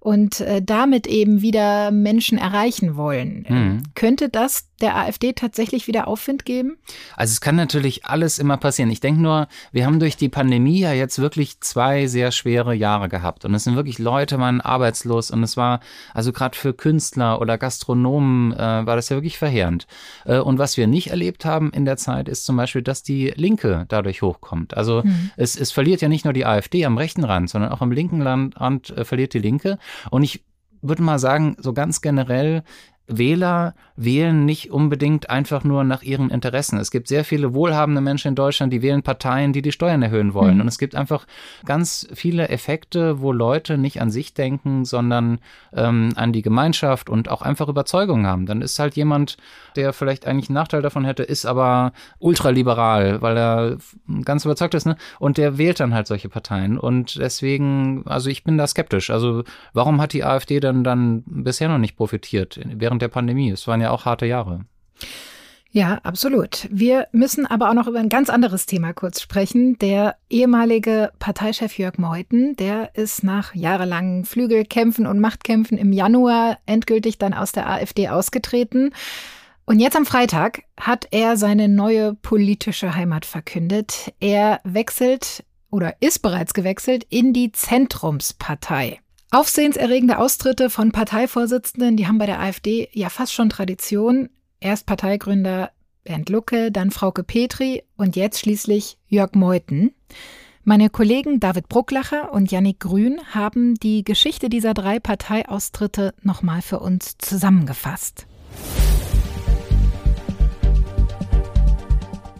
und 0.00 0.40
äh, 0.40 0.62
damit 0.62 1.06
eben 1.06 1.42
wieder 1.42 1.90
Menschen 1.90 2.38
erreichen 2.38 2.96
wollen. 2.96 3.44
Hm. 3.48 3.82
Könnte 3.94 4.28
das 4.28 4.68
der 4.80 4.96
AfD 4.96 5.32
tatsächlich 5.32 5.88
wieder 5.88 6.06
Aufwind 6.06 6.44
geben? 6.44 6.78
Also 7.16 7.32
es 7.32 7.40
kann 7.40 7.56
natürlich 7.56 8.06
alles 8.06 8.38
immer 8.38 8.56
passieren. 8.58 8.90
Ich 8.90 9.00
denke 9.00 9.20
nur, 9.20 9.48
wir 9.72 9.86
haben 9.86 9.98
durch 9.98 10.16
die 10.16 10.28
Pandemie 10.28 10.78
ja 10.78 10.92
jetzt 10.92 11.18
wirklich 11.18 11.60
zwei 11.60 12.06
sehr 12.06 12.30
schwere 12.30 12.74
Jahre 12.74 13.08
gehabt 13.08 13.44
und 13.44 13.54
es 13.54 13.64
sind 13.64 13.74
wirklich 13.74 13.98
Leute 13.98 14.38
waren 14.38 14.60
arbeitslos 14.60 15.32
und 15.32 15.42
es 15.42 15.56
war 15.56 15.80
also 16.14 16.32
gerade 16.32 16.56
für 16.56 16.74
Künstler 16.74 17.40
oder 17.40 17.58
Gastronomen 17.58 18.52
äh, 18.52 18.58
war 18.58 18.94
das 18.94 19.08
ja 19.08 19.16
wirklich 19.16 19.38
verheerend. 19.38 19.88
Äh, 20.24 20.38
und 20.38 20.58
was 20.58 20.76
wir 20.76 20.86
nicht 20.86 21.10
erlebt 21.10 21.44
haben 21.44 21.72
in 21.72 21.84
der 21.84 21.96
Zeit 21.96 22.28
ist 22.28 22.44
zum 22.44 22.56
Beispiel, 22.56 22.82
dass 22.82 23.02
die 23.02 23.32
Linke 23.34 23.84
dadurch 23.88 24.22
hochkommt. 24.22 24.76
Also 24.76 25.02
hm. 25.02 25.30
es, 25.36 25.58
es 25.58 25.72
verliert 25.72 26.02
ja 26.02 26.08
nicht 26.08 26.24
nur 26.24 26.32
die 26.32 26.46
AfD 26.46 26.84
am 26.84 26.98
rechten 26.98 27.24
Rand, 27.24 27.50
sondern 27.50 27.72
auch 27.72 27.80
am 27.80 27.90
linken 27.90 28.22
Rand 28.22 28.90
äh, 28.90 29.04
verliert 29.04 29.34
die 29.34 29.40
Linke. 29.40 29.78
Und 30.10 30.22
ich 30.22 30.44
würde 30.80 31.02
mal 31.02 31.18
sagen, 31.18 31.56
so 31.58 31.72
ganz 31.72 32.00
generell, 32.00 32.62
Wähler 33.08 33.74
wählen 33.96 34.44
nicht 34.44 34.70
unbedingt 34.70 35.28
einfach 35.28 35.64
nur 35.64 35.82
nach 35.82 36.02
ihren 36.02 36.30
Interessen. 36.30 36.78
Es 36.78 36.90
gibt 36.90 37.08
sehr 37.08 37.24
viele 37.24 37.52
wohlhabende 37.52 38.00
Menschen 38.00 38.28
in 38.28 38.34
Deutschland, 38.36 38.72
die 38.72 38.82
wählen 38.82 39.02
Parteien, 39.02 39.52
die 39.52 39.62
die 39.62 39.72
Steuern 39.72 40.02
erhöhen 40.02 40.34
wollen. 40.34 40.56
Mhm. 40.56 40.60
Und 40.60 40.68
es 40.68 40.78
gibt 40.78 40.94
einfach 40.94 41.26
ganz 41.64 42.06
viele 42.14 42.48
Effekte, 42.48 43.20
wo 43.20 43.32
Leute 43.32 43.76
nicht 43.76 44.00
an 44.00 44.10
sich 44.10 44.34
denken, 44.34 44.84
sondern 44.84 45.40
ähm, 45.72 46.12
an 46.14 46.32
die 46.32 46.42
Gemeinschaft 46.42 47.10
und 47.10 47.28
auch 47.28 47.42
einfach 47.42 47.68
Überzeugungen 47.68 48.26
haben. 48.26 48.46
Dann 48.46 48.62
ist 48.62 48.78
halt 48.78 48.94
jemand, 48.94 49.36
der 49.74 49.92
vielleicht 49.92 50.26
eigentlich 50.26 50.48
einen 50.48 50.54
Nachteil 50.54 50.82
davon 50.82 51.04
hätte, 51.04 51.24
ist 51.24 51.44
aber 51.44 51.92
ultraliberal, 52.20 53.20
weil 53.20 53.36
er 53.36 53.78
ganz 54.24 54.44
überzeugt 54.44 54.74
ist, 54.74 54.86
ne? 54.86 54.96
Und 55.18 55.38
der 55.38 55.58
wählt 55.58 55.80
dann 55.80 55.94
halt 55.94 56.06
solche 56.06 56.28
Parteien. 56.28 56.78
Und 56.78 57.16
deswegen, 57.16 58.02
also 58.06 58.30
ich 58.30 58.44
bin 58.44 58.58
da 58.58 58.66
skeptisch. 58.66 59.10
Also 59.10 59.42
warum 59.72 60.00
hat 60.00 60.12
die 60.12 60.24
AfD 60.24 60.60
dann 60.60 60.84
dann 60.84 61.24
bisher 61.26 61.68
noch 61.68 61.78
nicht 61.78 61.96
profitiert 61.96 62.60
während 62.64 62.97
der 63.02 63.08
Pandemie? 63.08 63.50
Es 63.50 63.66
waren 63.66 63.80
ja 63.80 63.90
auch 63.90 64.04
harte 64.04 64.26
Jahre. 64.26 64.64
Ja, 65.70 66.00
absolut. 66.02 66.66
Wir 66.70 67.08
müssen 67.12 67.44
aber 67.44 67.68
auch 67.68 67.74
noch 67.74 67.88
über 67.88 67.98
ein 67.98 68.08
ganz 68.08 68.30
anderes 68.30 68.64
Thema 68.64 68.94
kurz 68.94 69.20
sprechen. 69.20 69.78
Der 69.78 70.16
ehemalige 70.30 71.12
Parteichef 71.18 71.76
Jörg 71.76 71.98
Meuthen, 71.98 72.56
der 72.56 72.94
ist 72.94 73.22
nach 73.22 73.54
jahrelangen 73.54 74.24
Flügelkämpfen 74.24 75.06
und 75.06 75.20
Machtkämpfen 75.20 75.76
im 75.76 75.92
Januar 75.92 76.58
endgültig 76.64 77.18
dann 77.18 77.34
aus 77.34 77.52
der 77.52 77.68
AfD 77.68 78.08
ausgetreten. 78.08 78.94
Und 79.66 79.80
jetzt 79.80 79.96
am 79.96 80.06
Freitag 80.06 80.62
hat 80.80 81.08
er 81.10 81.36
seine 81.36 81.68
neue 81.68 82.14
politische 82.14 82.94
Heimat 82.94 83.26
verkündet. 83.26 84.14
Er 84.20 84.60
wechselt 84.64 85.44
oder 85.70 85.96
ist 86.00 86.20
bereits 86.20 86.54
gewechselt 86.54 87.04
in 87.10 87.34
die 87.34 87.52
Zentrumspartei. 87.52 89.00
Aufsehenserregende 89.30 90.18
Austritte 90.18 90.70
von 90.70 90.90
Parteivorsitzenden, 90.90 91.98
die 91.98 92.06
haben 92.06 92.16
bei 92.16 92.24
der 92.24 92.40
AfD 92.40 92.88
ja 92.92 93.10
fast 93.10 93.34
schon 93.34 93.50
Tradition. 93.50 94.30
Erst 94.58 94.86
Parteigründer 94.86 95.70
Bernd 96.04 96.30
Lucke, 96.30 96.72
dann 96.72 96.90
Frauke 96.90 97.22
Petri 97.24 97.82
und 97.98 98.16
jetzt 98.16 98.40
schließlich 98.40 98.96
Jörg 99.06 99.34
Meuthen. 99.34 99.92
Meine 100.64 100.88
Kollegen 100.88 101.40
David 101.40 101.68
Brucklacher 101.68 102.32
und 102.32 102.50
Yannick 102.50 102.80
Grün 102.80 103.20
haben 103.34 103.74
die 103.74 104.02
Geschichte 104.02 104.48
dieser 104.48 104.72
drei 104.72 104.98
Parteiaustritte 104.98 106.14
nochmal 106.22 106.62
für 106.62 106.80
uns 106.80 107.18
zusammengefasst. 107.18 108.26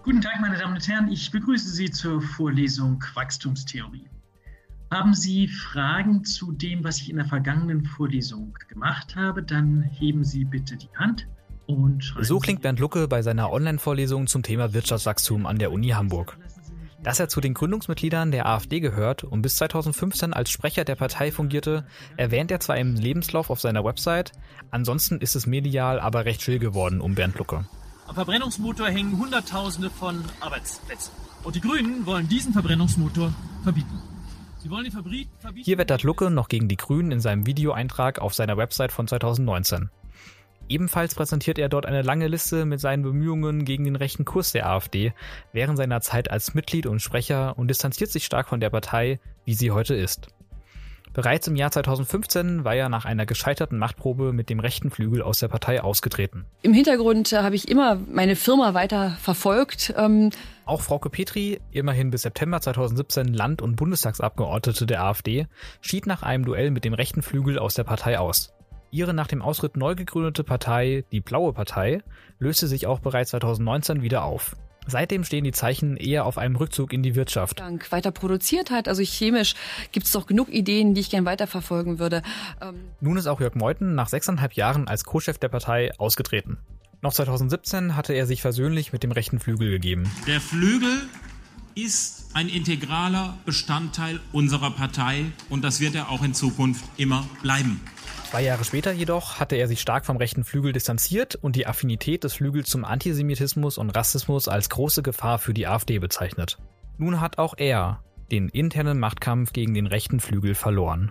Guten 0.04 0.22
Tag, 0.22 0.40
meine 0.40 0.56
Damen 0.56 0.74
und 0.74 0.88
Herren. 0.88 1.12
Ich 1.12 1.30
begrüße 1.30 1.68
Sie 1.68 1.90
zur 1.90 2.22
Vorlesung 2.22 3.04
Wachstumstheorie. 3.12 4.08
Haben 4.90 5.12
Sie 5.12 5.48
Fragen 5.48 6.24
zu 6.24 6.52
dem, 6.52 6.82
was 6.82 7.00
ich 7.00 7.10
in 7.10 7.16
der 7.16 7.26
vergangenen 7.26 7.84
Vorlesung 7.84 8.56
gemacht 8.68 9.16
habe, 9.16 9.42
dann 9.42 9.82
heben 9.82 10.24
Sie 10.24 10.44
bitte 10.44 10.76
die 10.76 10.88
Hand. 10.96 11.28
Und 11.66 12.14
so 12.22 12.38
klingt 12.38 12.62
Bernd 12.62 12.78
Lucke 12.78 13.06
bei 13.06 13.20
seiner 13.20 13.52
Online-Vorlesung 13.52 14.26
zum 14.26 14.42
Thema 14.42 14.72
Wirtschaftswachstum 14.72 15.44
an 15.44 15.58
der 15.58 15.70
Uni 15.72 15.88
Hamburg. 15.88 16.38
Dass 17.02 17.20
er 17.20 17.28
zu 17.28 17.42
den 17.42 17.52
Gründungsmitgliedern 17.52 18.30
der 18.30 18.46
AfD 18.46 18.80
gehört 18.80 19.24
und 19.24 19.42
bis 19.42 19.56
2015 19.56 20.32
als 20.32 20.50
Sprecher 20.50 20.84
der 20.84 20.96
Partei 20.96 21.30
fungierte, 21.30 21.86
erwähnt 22.16 22.50
er 22.50 22.60
zwar 22.60 22.78
im 22.78 22.94
Lebenslauf 22.94 23.50
auf 23.50 23.60
seiner 23.60 23.84
Website, 23.84 24.32
ansonsten 24.70 25.18
ist 25.18 25.36
es 25.36 25.46
medial 25.46 26.00
aber 26.00 26.24
recht 26.24 26.40
still 26.40 26.58
geworden 26.58 27.02
um 27.02 27.14
Bernd 27.14 27.36
Lucke. 27.36 27.66
Am 28.06 28.14
Verbrennungsmotor 28.14 28.88
hängen 28.88 29.18
Hunderttausende 29.18 29.90
von 29.90 30.24
Arbeitsplätzen. 30.40 31.12
Und 31.44 31.54
die 31.54 31.60
Grünen 31.60 32.06
wollen 32.06 32.26
diesen 32.26 32.54
Verbrennungsmotor 32.54 33.34
verbieten. 33.62 34.02
Hier 35.54 35.78
wettert 35.78 36.02
Lucke 36.02 36.30
noch 36.30 36.48
gegen 36.48 36.68
die 36.68 36.76
Grünen 36.76 37.12
in 37.12 37.20
seinem 37.20 37.46
Videoeintrag 37.46 38.18
auf 38.18 38.34
seiner 38.34 38.56
Website 38.56 38.92
von 38.92 39.06
2019. 39.06 39.90
Ebenfalls 40.68 41.14
präsentiert 41.14 41.58
er 41.58 41.68
dort 41.68 41.86
eine 41.86 42.02
lange 42.02 42.28
Liste 42.28 42.66
mit 42.66 42.80
seinen 42.80 43.02
Bemühungen 43.02 43.64
gegen 43.64 43.84
den 43.84 43.96
rechten 43.96 44.24
Kurs 44.24 44.52
der 44.52 44.68
AfD 44.68 45.14
während 45.52 45.78
seiner 45.78 46.00
Zeit 46.00 46.30
als 46.30 46.54
Mitglied 46.54 46.86
und 46.86 47.00
Sprecher 47.00 47.58
und 47.58 47.68
distanziert 47.68 48.10
sich 48.10 48.24
stark 48.26 48.48
von 48.48 48.60
der 48.60 48.70
Partei, 48.70 49.18
wie 49.44 49.54
sie 49.54 49.70
heute 49.70 49.94
ist. 49.94 50.28
Bereits 51.18 51.48
im 51.48 51.56
Jahr 51.56 51.72
2015 51.72 52.62
war 52.62 52.76
er 52.76 52.88
nach 52.88 53.04
einer 53.04 53.26
gescheiterten 53.26 53.76
Machtprobe 53.76 54.32
mit 54.32 54.50
dem 54.50 54.60
rechten 54.60 54.88
Flügel 54.88 55.20
aus 55.20 55.40
der 55.40 55.48
Partei 55.48 55.82
ausgetreten. 55.82 56.44
Im 56.62 56.72
Hintergrund 56.72 57.32
äh, 57.32 57.38
habe 57.38 57.56
ich 57.56 57.68
immer 57.68 57.96
meine 57.96 58.36
Firma 58.36 58.72
weiter 58.72 59.16
verfolgt. 59.20 59.92
Ähm 59.96 60.30
auch 60.64 60.80
Frauke 60.80 61.10
Petri, 61.10 61.58
immerhin 61.72 62.12
bis 62.12 62.22
September 62.22 62.60
2017 62.60 63.34
Land- 63.34 63.62
und 63.62 63.74
Bundestagsabgeordnete 63.74 64.86
der 64.86 65.02
AfD, 65.02 65.48
schied 65.80 66.06
nach 66.06 66.22
einem 66.22 66.44
Duell 66.44 66.70
mit 66.70 66.84
dem 66.84 66.94
rechten 66.94 67.22
Flügel 67.22 67.58
aus 67.58 67.74
der 67.74 67.82
Partei 67.82 68.20
aus. 68.20 68.54
Ihre 68.92 69.12
nach 69.12 69.26
dem 69.26 69.42
Austritt 69.42 69.76
neu 69.76 69.96
gegründete 69.96 70.44
Partei, 70.44 71.04
die 71.10 71.20
Blaue 71.20 71.52
Partei, 71.52 72.00
löste 72.38 72.68
sich 72.68 72.86
auch 72.86 73.00
bereits 73.00 73.30
2019 73.30 74.02
wieder 74.02 74.22
auf. 74.22 74.54
Seitdem 74.90 75.22
stehen 75.22 75.44
die 75.44 75.52
Zeichen 75.52 75.98
eher 75.98 76.24
auf 76.24 76.38
einem 76.38 76.56
Rückzug 76.56 76.94
in 76.94 77.02
die 77.02 77.14
Wirtschaft. 77.14 77.60
Dank 77.60 77.92
weiter 77.92 78.10
produziert 78.10 78.70
hat, 78.70 78.88
also 78.88 79.02
chemisch 79.02 79.54
gibt 79.92 80.06
es 80.06 80.12
doch 80.12 80.26
genug 80.26 80.48
Ideen, 80.48 80.94
die 80.94 81.02
ich 81.02 81.10
gern 81.10 81.26
weiterverfolgen 81.26 81.98
würde. 81.98 82.22
Ähm 82.62 82.76
Nun 83.00 83.18
ist 83.18 83.26
auch 83.26 83.40
Jörg 83.40 83.54
Meuthen 83.54 83.94
nach 83.94 84.08
sechseinhalb 84.08 84.54
Jahren 84.54 84.88
als 84.88 85.04
Co-Chef 85.04 85.36
der 85.36 85.48
Partei 85.48 85.92
ausgetreten. 85.98 86.56
Noch 87.02 87.12
2017 87.12 87.96
hatte 87.96 88.14
er 88.14 88.26
sich 88.26 88.40
versöhnlich 88.40 88.92
mit 88.92 89.02
dem 89.02 89.12
rechten 89.12 89.38
Flügel 89.38 89.70
gegeben. 89.70 90.10
Der 90.26 90.40
Flügel 90.40 91.02
ist 91.74 92.30
ein 92.34 92.48
integraler 92.48 93.38
Bestandteil 93.44 94.20
unserer 94.32 94.70
Partei 94.70 95.26
und 95.48 95.62
das 95.62 95.80
wird 95.80 95.94
er 95.94 96.10
auch 96.10 96.24
in 96.24 96.34
Zukunft 96.34 96.84
immer 96.96 97.24
bleiben. 97.42 97.80
Zwei 98.30 98.42
Jahre 98.42 98.62
später 98.62 98.92
jedoch 98.92 99.40
hatte 99.40 99.56
er 99.56 99.68
sich 99.68 99.80
stark 99.80 100.04
vom 100.04 100.18
rechten 100.18 100.44
Flügel 100.44 100.74
distanziert 100.74 101.34
und 101.34 101.56
die 101.56 101.66
Affinität 101.66 102.24
des 102.24 102.34
Flügels 102.34 102.68
zum 102.68 102.84
Antisemitismus 102.84 103.78
und 103.78 103.88
Rassismus 103.88 104.48
als 104.48 104.68
große 104.68 105.02
Gefahr 105.02 105.38
für 105.38 105.54
die 105.54 105.66
AfD 105.66 105.98
bezeichnet. 105.98 106.58
Nun 106.98 107.22
hat 107.22 107.38
auch 107.38 107.54
er 107.56 108.02
den 108.30 108.50
internen 108.50 108.98
Machtkampf 108.98 109.54
gegen 109.54 109.72
den 109.72 109.86
rechten 109.86 110.20
Flügel 110.20 110.54
verloren. 110.54 111.10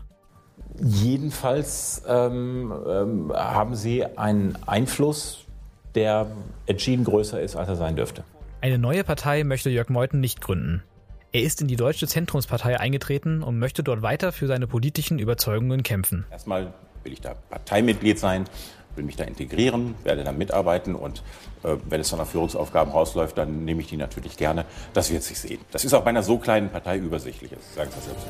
Jedenfalls 0.80 2.04
ähm, 2.08 2.72
ähm, 2.88 3.34
haben 3.34 3.74
sie 3.74 4.06
einen 4.06 4.56
Einfluss, 4.68 5.44
der 5.96 6.28
entschieden 6.68 7.04
größer 7.04 7.42
ist, 7.42 7.56
als 7.56 7.68
er 7.68 7.78
sein 7.78 7.96
dürfte. 7.96 8.24
Eine 8.62 8.78
neue 8.78 9.04
Partei 9.04 9.44
möchte 9.44 9.72
Jörg 9.72 9.90
Meuthen 9.90 10.20
nicht 10.20 10.40
gründen. 10.40 10.84
Er 11.32 11.42
ist 11.42 11.62
in 11.62 11.68
die 11.68 11.78
Deutsche 11.78 12.06
Zentrumspartei 12.06 12.80
eingetreten 12.80 13.42
und 13.42 13.58
möchte 13.58 13.82
dort 13.82 14.04
weiter 14.04 14.32
für 14.32 14.46
seine 14.46 14.68
politischen 14.68 15.18
Überzeugungen 15.18 15.82
kämpfen. 15.82 16.26
Erstmal 16.30 16.74
will 17.08 17.14
ich 17.14 17.22
da 17.22 17.34
Parteimitglied 17.50 18.20
sein, 18.20 18.46
will 18.96 19.06
mich 19.06 19.16
da 19.16 19.24
integrieren, 19.24 19.96
werde 20.04 20.24
da 20.24 20.32
mitarbeiten 20.32 20.94
und 20.94 21.24
äh, 21.64 21.78
wenn 21.90 22.02
es 22.02 22.10
dann 22.10 22.20
auf 22.20 22.30
Führungsaufgaben 22.30 22.92
rausläuft, 22.92 23.38
dann 23.38 23.64
nehme 23.64 23.82
ich 23.82 23.88
die 23.88 23.98
natürlich 23.98 24.38
gerne. 24.38 24.66
Das 24.94 25.10
wird 25.10 25.24
sich 25.24 25.40
sehen. 25.40 25.62
Das 25.72 25.86
ist 25.86 25.94
auch 25.94 26.04
bei 26.04 26.10
einer 26.10 26.24
so 26.24 26.38
kleinen 26.38 26.70
Partei 26.70 26.98
übersichtlich, 26.98 27.52
sagen 27.76 27.90
Sie 27.96 28.02
selbst. 28.02 28.28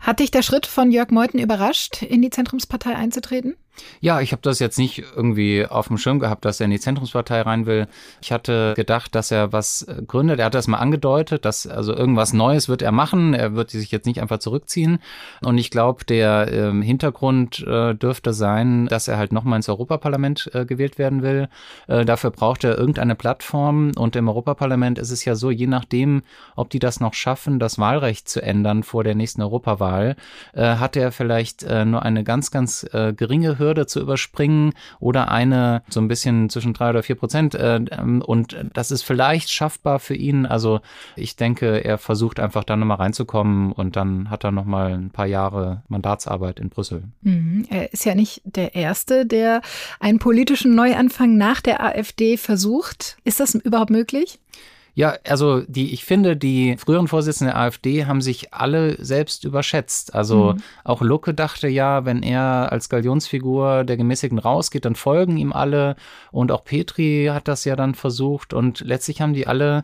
Hat 0.00 0.20
dich 0.20 0.30
der 0.30 0.42
Schritt 0.42 0.66
von 0.66 0.90
Jörg 0.90 1.10
Meuthen 1.10 1.40
überrascht, 1.40 2.02
in 2.02 2.20
die 2.20 2.30
Zentrumspartei 2.30 2.94
einzutreten? 2.94 3.56
Ja, 4.00 4.20
ich 4.20 4.32
habe 4.32 4.42
das 4.42 4.58
jetzt 4.58 4.78
nicht 4.78 5.04
irgendwie 5.16 5.66
auf 5.66 5.88
dem 5.88 5.98
Schirm 5.98 6.18
gehabt, 6.18 6.44
dass 6.44 6.60
er 6.60 6.66
in 6.66 6.70
die 6.70 6.80
Zentrumspartei 6.80 7.40
rein 7.42 7.66
will. 7.66 7.88
Ich 8.20 8.32
hatte 8.32 8.74
gedacht, 8.76 9.14
dass 9.14 9.30
er 9.30 9.52
was 9.52 9.86
gründet. 10.06 10.38
Er 10.38 10.46
hat 10.46 10.54
das 10.54 10.68
mal 10.68 10.78
angedeutet, 10.78 11.44
dass 11.44 11.66
also 11.66 11.94
irgendwas 11.94 12.32
Neues 12.32 12.68
wird 12.68 12.82
er 12.82 12.92
machen. 12.92 13.34
Er 13.34 13.54
wird 13.54 13.70
sich 13.70 13.90
jetzt 13.90 14.06
nicht 14.06 14.20
einfach 14.20 14.38
zurückziehen. 14.38 14.98
Und 15.42 15.58
ich 15.58 15.70
glaube, 15.70 16.04
der 16.04 16.52
äh, 16.52 16.82
Hintergrund 16.82 17.64
äh, 17.66 17.94
dürfte 17.94 18.32
sein, 18.32 18.86
dass 18.86 19.08
er 19.08 19.16
halt 19.16 19.32
nochmal 19.32 19.56
ins 19.56 19.68
Europaparlament 19.68 20.50
äh, 20.54 20.64
gewählt 20.64 20.98
werden 20.98 21.22
will. 21.22 21.48
Äh, 21.88 22.04
dafür 22.04 22.30
braucht 22.30 22.64
er 22.64 22.78
irgendeine 22.78 23.14
Plattform. 23.14 23.92
Und 23.96 24.16
im 24.16 24.28
Europaparlament 24.28 24.98
ist 24.98 25.10
es 25.10 25.24
ja 25.24 25.34
so, 25.34 25.50
je 25.50 25.66
nachdem, 25.66 26.22
ob 26.56 26.70
die 26.70 26.78
das 26.78 27.00
noch 27.00 27.14
schaffen, 27.14 27.58
das 27.58 27.78
Wahlrecht 27.78 28.28
zu 28.28 28.42
ändern 28.42 28.82
vor 28.82 29.04
der 29.04 29.14
nächsten 29.14 29.42
Europawahl, 29.42 30.16
äh, 30.52 30.76
hat 30.76 30.96
er 30.96 31.12
vielleicht 31.12 31.62
äh, 31.62 31.84
nur 31.84 32.02
eine 32.02 32.24
ganz, 32.24 32.50
ganz 32.50 32.86
geringe 33.16 33.58
Hürde 33.58 33.63
Hürde 33.64 33.86
zu 33.86 34.00
überspringen 34.00 34.72
oder 35.00 35.30
eine 35.30 35.82
so 35.88 36.00
ein 36.00 36.08
bisschen 36.08 36.50
zwischen 36.50 36.74
drei 36.74 36.90
oder 36.90 37.02
vier 37.02 37.16
Prozent. 37.16 37.54
Äh, 37.54 37.76
ähm, 37.76 38.22
und 38.22 38.56
das 38.72 38.90
ist 38.90 39.02
vielleicht 39.02 39.50
schaffbar 39.50 39.98
für 39.98 40.14
ihn. 40.14 40.46
Also 40.46 40.80
ich 41.16 41.36
denke, 41.36 41.84
er 41.84 41.98
versucht 41.98 42.40
einfach 42.40 42.64
da 42.64 42.76
nochmal 42.76 42.98
reinzukommen 42.98 43.72
und 43.72 43.96
dann 43.96 44.30
hat 44.30 44.44
er 44.44 44.52
nochmal 44.52 44.92
ein 44.92 45.10
paar 45.10 45.26
Jahre 45.26 45.82
Mandatsarbeit 45.88 46.60
in 46.60 46.68
Brüssel. 46.68 47.04
Mhm. 47.22 47.66
Er 47.70 47.92
ist 47.92 48.04
ja 48.04 48.14
nicht 48.14 48.42
der 48.44 48.74
Erste, 48.74 49.26
der 49.26 49.62
einen 50.00 50.18
politischen 50.18 50.74
Neuanfang 50.74 51.36
nach 51.36 51.60
der 51.60 51.82
AfD 51.82 52.36
versucht. 52.36 53.16
Ist 53.24 53.40
das 53.40 53.54
überhaupt 53.54 53.90
möglich? 53.90 54.38
Ja, 54.96 55.16
also 55.26 55.62
die, 55.62 55.92
ich 55.92 56.04
finde, 56.04 56.36
die 56.36 56.76
früheren 56.76 57.08
Vorsitzenden 57.08 57.52
der 57.52 57.60
AfD 57.60 58.06
haben 58.06 58.20
sich 58.20 58.54
alle 58.54 59.02
selbst 59.04 59.44
überschätzt. 59.44 60.14
Also 60.14 60.52
mhm. 60.52 60.62
auch 60.84 61.02
Lucke 61.02 61.34
dachte 61.34 61.66
ja, 61.66 62.04
wenn 62.04 62.22
er 62.22 62.70
als 62.70 62.88
Galionsfigur 62.88 63.82
der 63.82 63.96
Gemäßigten 63.96 64.38
rausgeht, 64.38 64.84
dann 64.84 64.94
folgen 64.94 65.36
ihm 65.36 65.52
alle. 65.52 65.96
Und 66.30 66.52
auch 66.52 66.64
Petri 66.64 67.28
hat 67.32 67.48
das 67.48 67.64
ja 67.64 67.74
dann 67.74 67.94
versucht. 67.94 68.54
Und 68.54 68.80
letztlich 68.80 69.20
haben 69.20 69.34
die 69.34 69.48
alle 69.48 69.82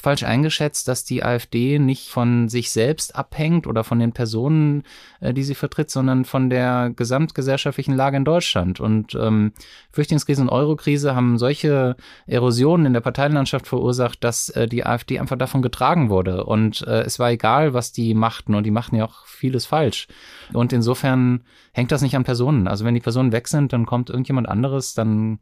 falsch 0.00 0.22
eingeschätzt, 0.22 0.88
dass 0.88 1.04
die 1.04 1.22
AfD 1.22 1.78
nicht 1.78 2.08
von 2.08 2.48
sich 2.48 2.70
selbst 2.70 3.14
abhängt 3.14 3.66
oder 3.66 3.84
von 3.84 3.98
den 3.98 4.12
Personen, 4.12 4.84
äh, 5.20 5.34
die 5.34 5.42
sie 5.42 5.54
vertritt, 5.54 5.90
sondern 5.90 6.24
von 6.24 6.48
der 6.48 6.90
gesamtgesellschaftlichen 6.94 7.94
Lage 7.94 8.16
in 8.16 8.24
Deutschland. 8.24 8.80
Und 8.80 9.14
ähm, 9.14 9.52
Flüchtlingskrise 9.92 10.40
und 10.42 10.48
Eurokrise 10.48 11.14
haben 11.14 11.36
solche 11.36 11.96
Erosionen 12.26 12.86
in 12.86 12.92
der 12.94 13.00
Parteienlandschaft 13.00 13.66
verursacht, 13.66 14.24
dass 14.24 14.48
äh, 14.50 14.66
die 14.66 14.86
AfD 14.86 15.18
einfach 15.18 15.36
davon 15.36 15.62
getragen 15.62 16.08
wurde. 16.08 16.44
Und 16.44 16.86
äh, 16.86 17.02
es 17.02 17.18
war 17.18 17.30
egal, 17.30 17.74
was 17.74 17.92
die 17.92 18.14
machten. 18.14 18.54
Und 18.54 18.64
die 18.64 18.70
machten 18.70 18.96
ja 18.96 19.04
auch 19.04 19.26
vieles 19.26 19.66
falsch. 19.66 20.08
Und 20.52 20.72
insofern 20.72 21.42
hängt 21.72 21.90
das 21.90 22.02
nicht 22.02 22.16
an 22.16 22.24
Personen. 22.24 22.68
Also 22.68 22.84
wenn 22.84 22.94
die 22.94 23.00
Personen 23.00 23.32
weg 23.32 23.48
sind, 23.48 23.72
dann 23.72 23.86
kommt 23.86 24.10
irgendjemand 24.10 24.48
anderes, 24.48 24.94
dann 24.94 25.38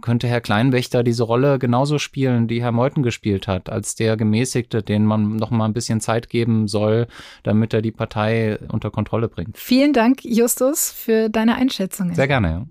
könnte 0.00 0.26
Herr 0.28 0.40
Kleinwächter 0.40 1.02
diese 1.02 1.24
Rolle 1.24 1.58
genauso 1.58 1.98
spielen, 1.98 2.48
die 2.48 2.62
Herr 2.62 2.72
Meuthen 2.72 3.02
gespielt 3.02 3.46
hat, 3.48 3.68
als 3.68 3.93
der 3.94 4.16
Gemäßigte, 4.16 4.82
den 4.82 5.04
man 5.04 5.36
noch 5.36 5.50
mal 5.50 5.64
ein 5.64 5.72
bisschen 5.72 6.00
Zeit 6.00 6.28
geben 6.28 6.68
soll, 6.68 7.06
damit 7.42 7.74
er 7.74 7.82
die 7.82 7.92
Partei 7.92 8.58
unter 8.70 8.90
Kontrolle 8.90 9.28
bringt. 9.28 9.56
Vielen 9.58 9.92
Dank, 9.92 10.24
Justus, 10.24 10.90
für 10.90 11.28
deine 11.28 11.56
Einschätzungen. 11.56 12.14
Sehr 12.14 12.28
gerne, 12.28 12.48
ja. 12.48 12.66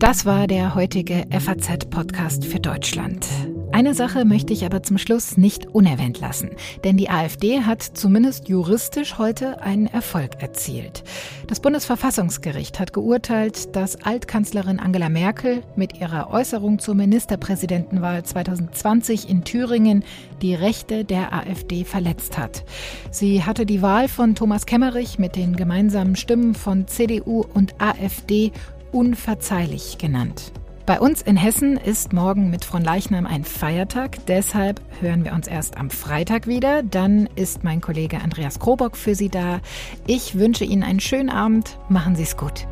Das 0.00 0.24
war 0.24 0.46
der 0.46 0.74
heutige 0.74 1.26
FAZ-Podcast 1.30 2.46
für 2.46 2.58
Deutschland. 2.58 3.26
Eine 3.72 3.94
Sache 3.94 4.24
möchte 4.24 4.52
ich 4.52 4.66
aber 4.66 4.82
zum 4.82 4.98
Schluss 4.98 5.36
nicht 5.36 5.66
unerwähnt 5.68 6.18
lassen, 6.18 6.50
denn 6.82 6.96
die 6.96 7.08
AfD 7.08 7.60
hat 7.60 7.82
zumindest 7.82 8.48
juristisch 8.48 9.16
heute 9.16 9.62
einen 9.62 9.86
Erfolg 9.86 10.42
erzielt. 10.42 11.04
Das 11.46 11.60
Bundesverfassungsgericht 11.60 12.80
hat 12.80 12.92
geurteilt, 12.92 13.76
dass 13.76 14.02
Altkanzlerin 14.02 14.80
Angela 14.80 15.08
Merkel 15.08 15.62
mit 15.76 16.00
ihrer 16.00 16.30
Äußerung 16.30 16.80
zur 16.80 16.96
Ministerpräsidentenwahl 16.96 18.24
2020 18.24 19.28
in 19.28 19.44
Thüringen 19.44 20.04
die 20.42 20.54
Rechte 20.54 21.04
der 21.04 21.32
AfD 21.32 21.84
verletzt 21.84 22.38
hat. 22.38 22.64
Sie 23.12 23.44
hatte 23.44 23.66
die 23.66 23.82
Wahl 23.82 24.08
von 24.08 24.34
Thomas 24.34 24.66
Kemmerich 24.66 25.20
mit 25.20 25.36
den 25.36 25.54
gemeinsamen 25.54 26.16
Stimmen 26.16 26.56
von 26.56 26.88
CDU 26.88 27.44
und 27.54 27.80
AfD 27.80 28.50
unverzeihlich 28.90 29.96
genannt. 29.98 30.52
Bei 30.90 30.98
uns 30.98 31.22
in 31.22 31.36
Hessen 31.36 31.76
ist 31.76 32.12
morgen 32.12 32.50
mit 32.50 32.64
von 32.64 32.82
Leichnam 32.82 33.24
ein 33.24 33.44
Feiertag. 33.44 34.26
Deshalb 34.26 34.80
hören 35.00 35.24
wir 35.24 35.34
uns 35.34 35.46
erst 35.46 35.76
am 35.76 35.88
Freitag 35.88 36.48
wieder. 36.48 36.82
Dann 36.82 37.28
ist 37.36 37.62
mein 37.62 37.80
Kollege 37.80 38.20
Andreas 38.20 38.58
Krobock 38.58 38.96
für 38.96 39.14
Sie 39.14 39.28
da. 39.28 39.60
Ich 40.08 40.36
wünsche 40.36 40.64
Ihnen 40.64 40.82
einen 40.82 40.98
schönen 40.98 41.30
Abend. 41.30 41.78
Machen 41.88 42.16
Sie 42.16 42.24
es 42.24 42.36
gut. 42.36 42.66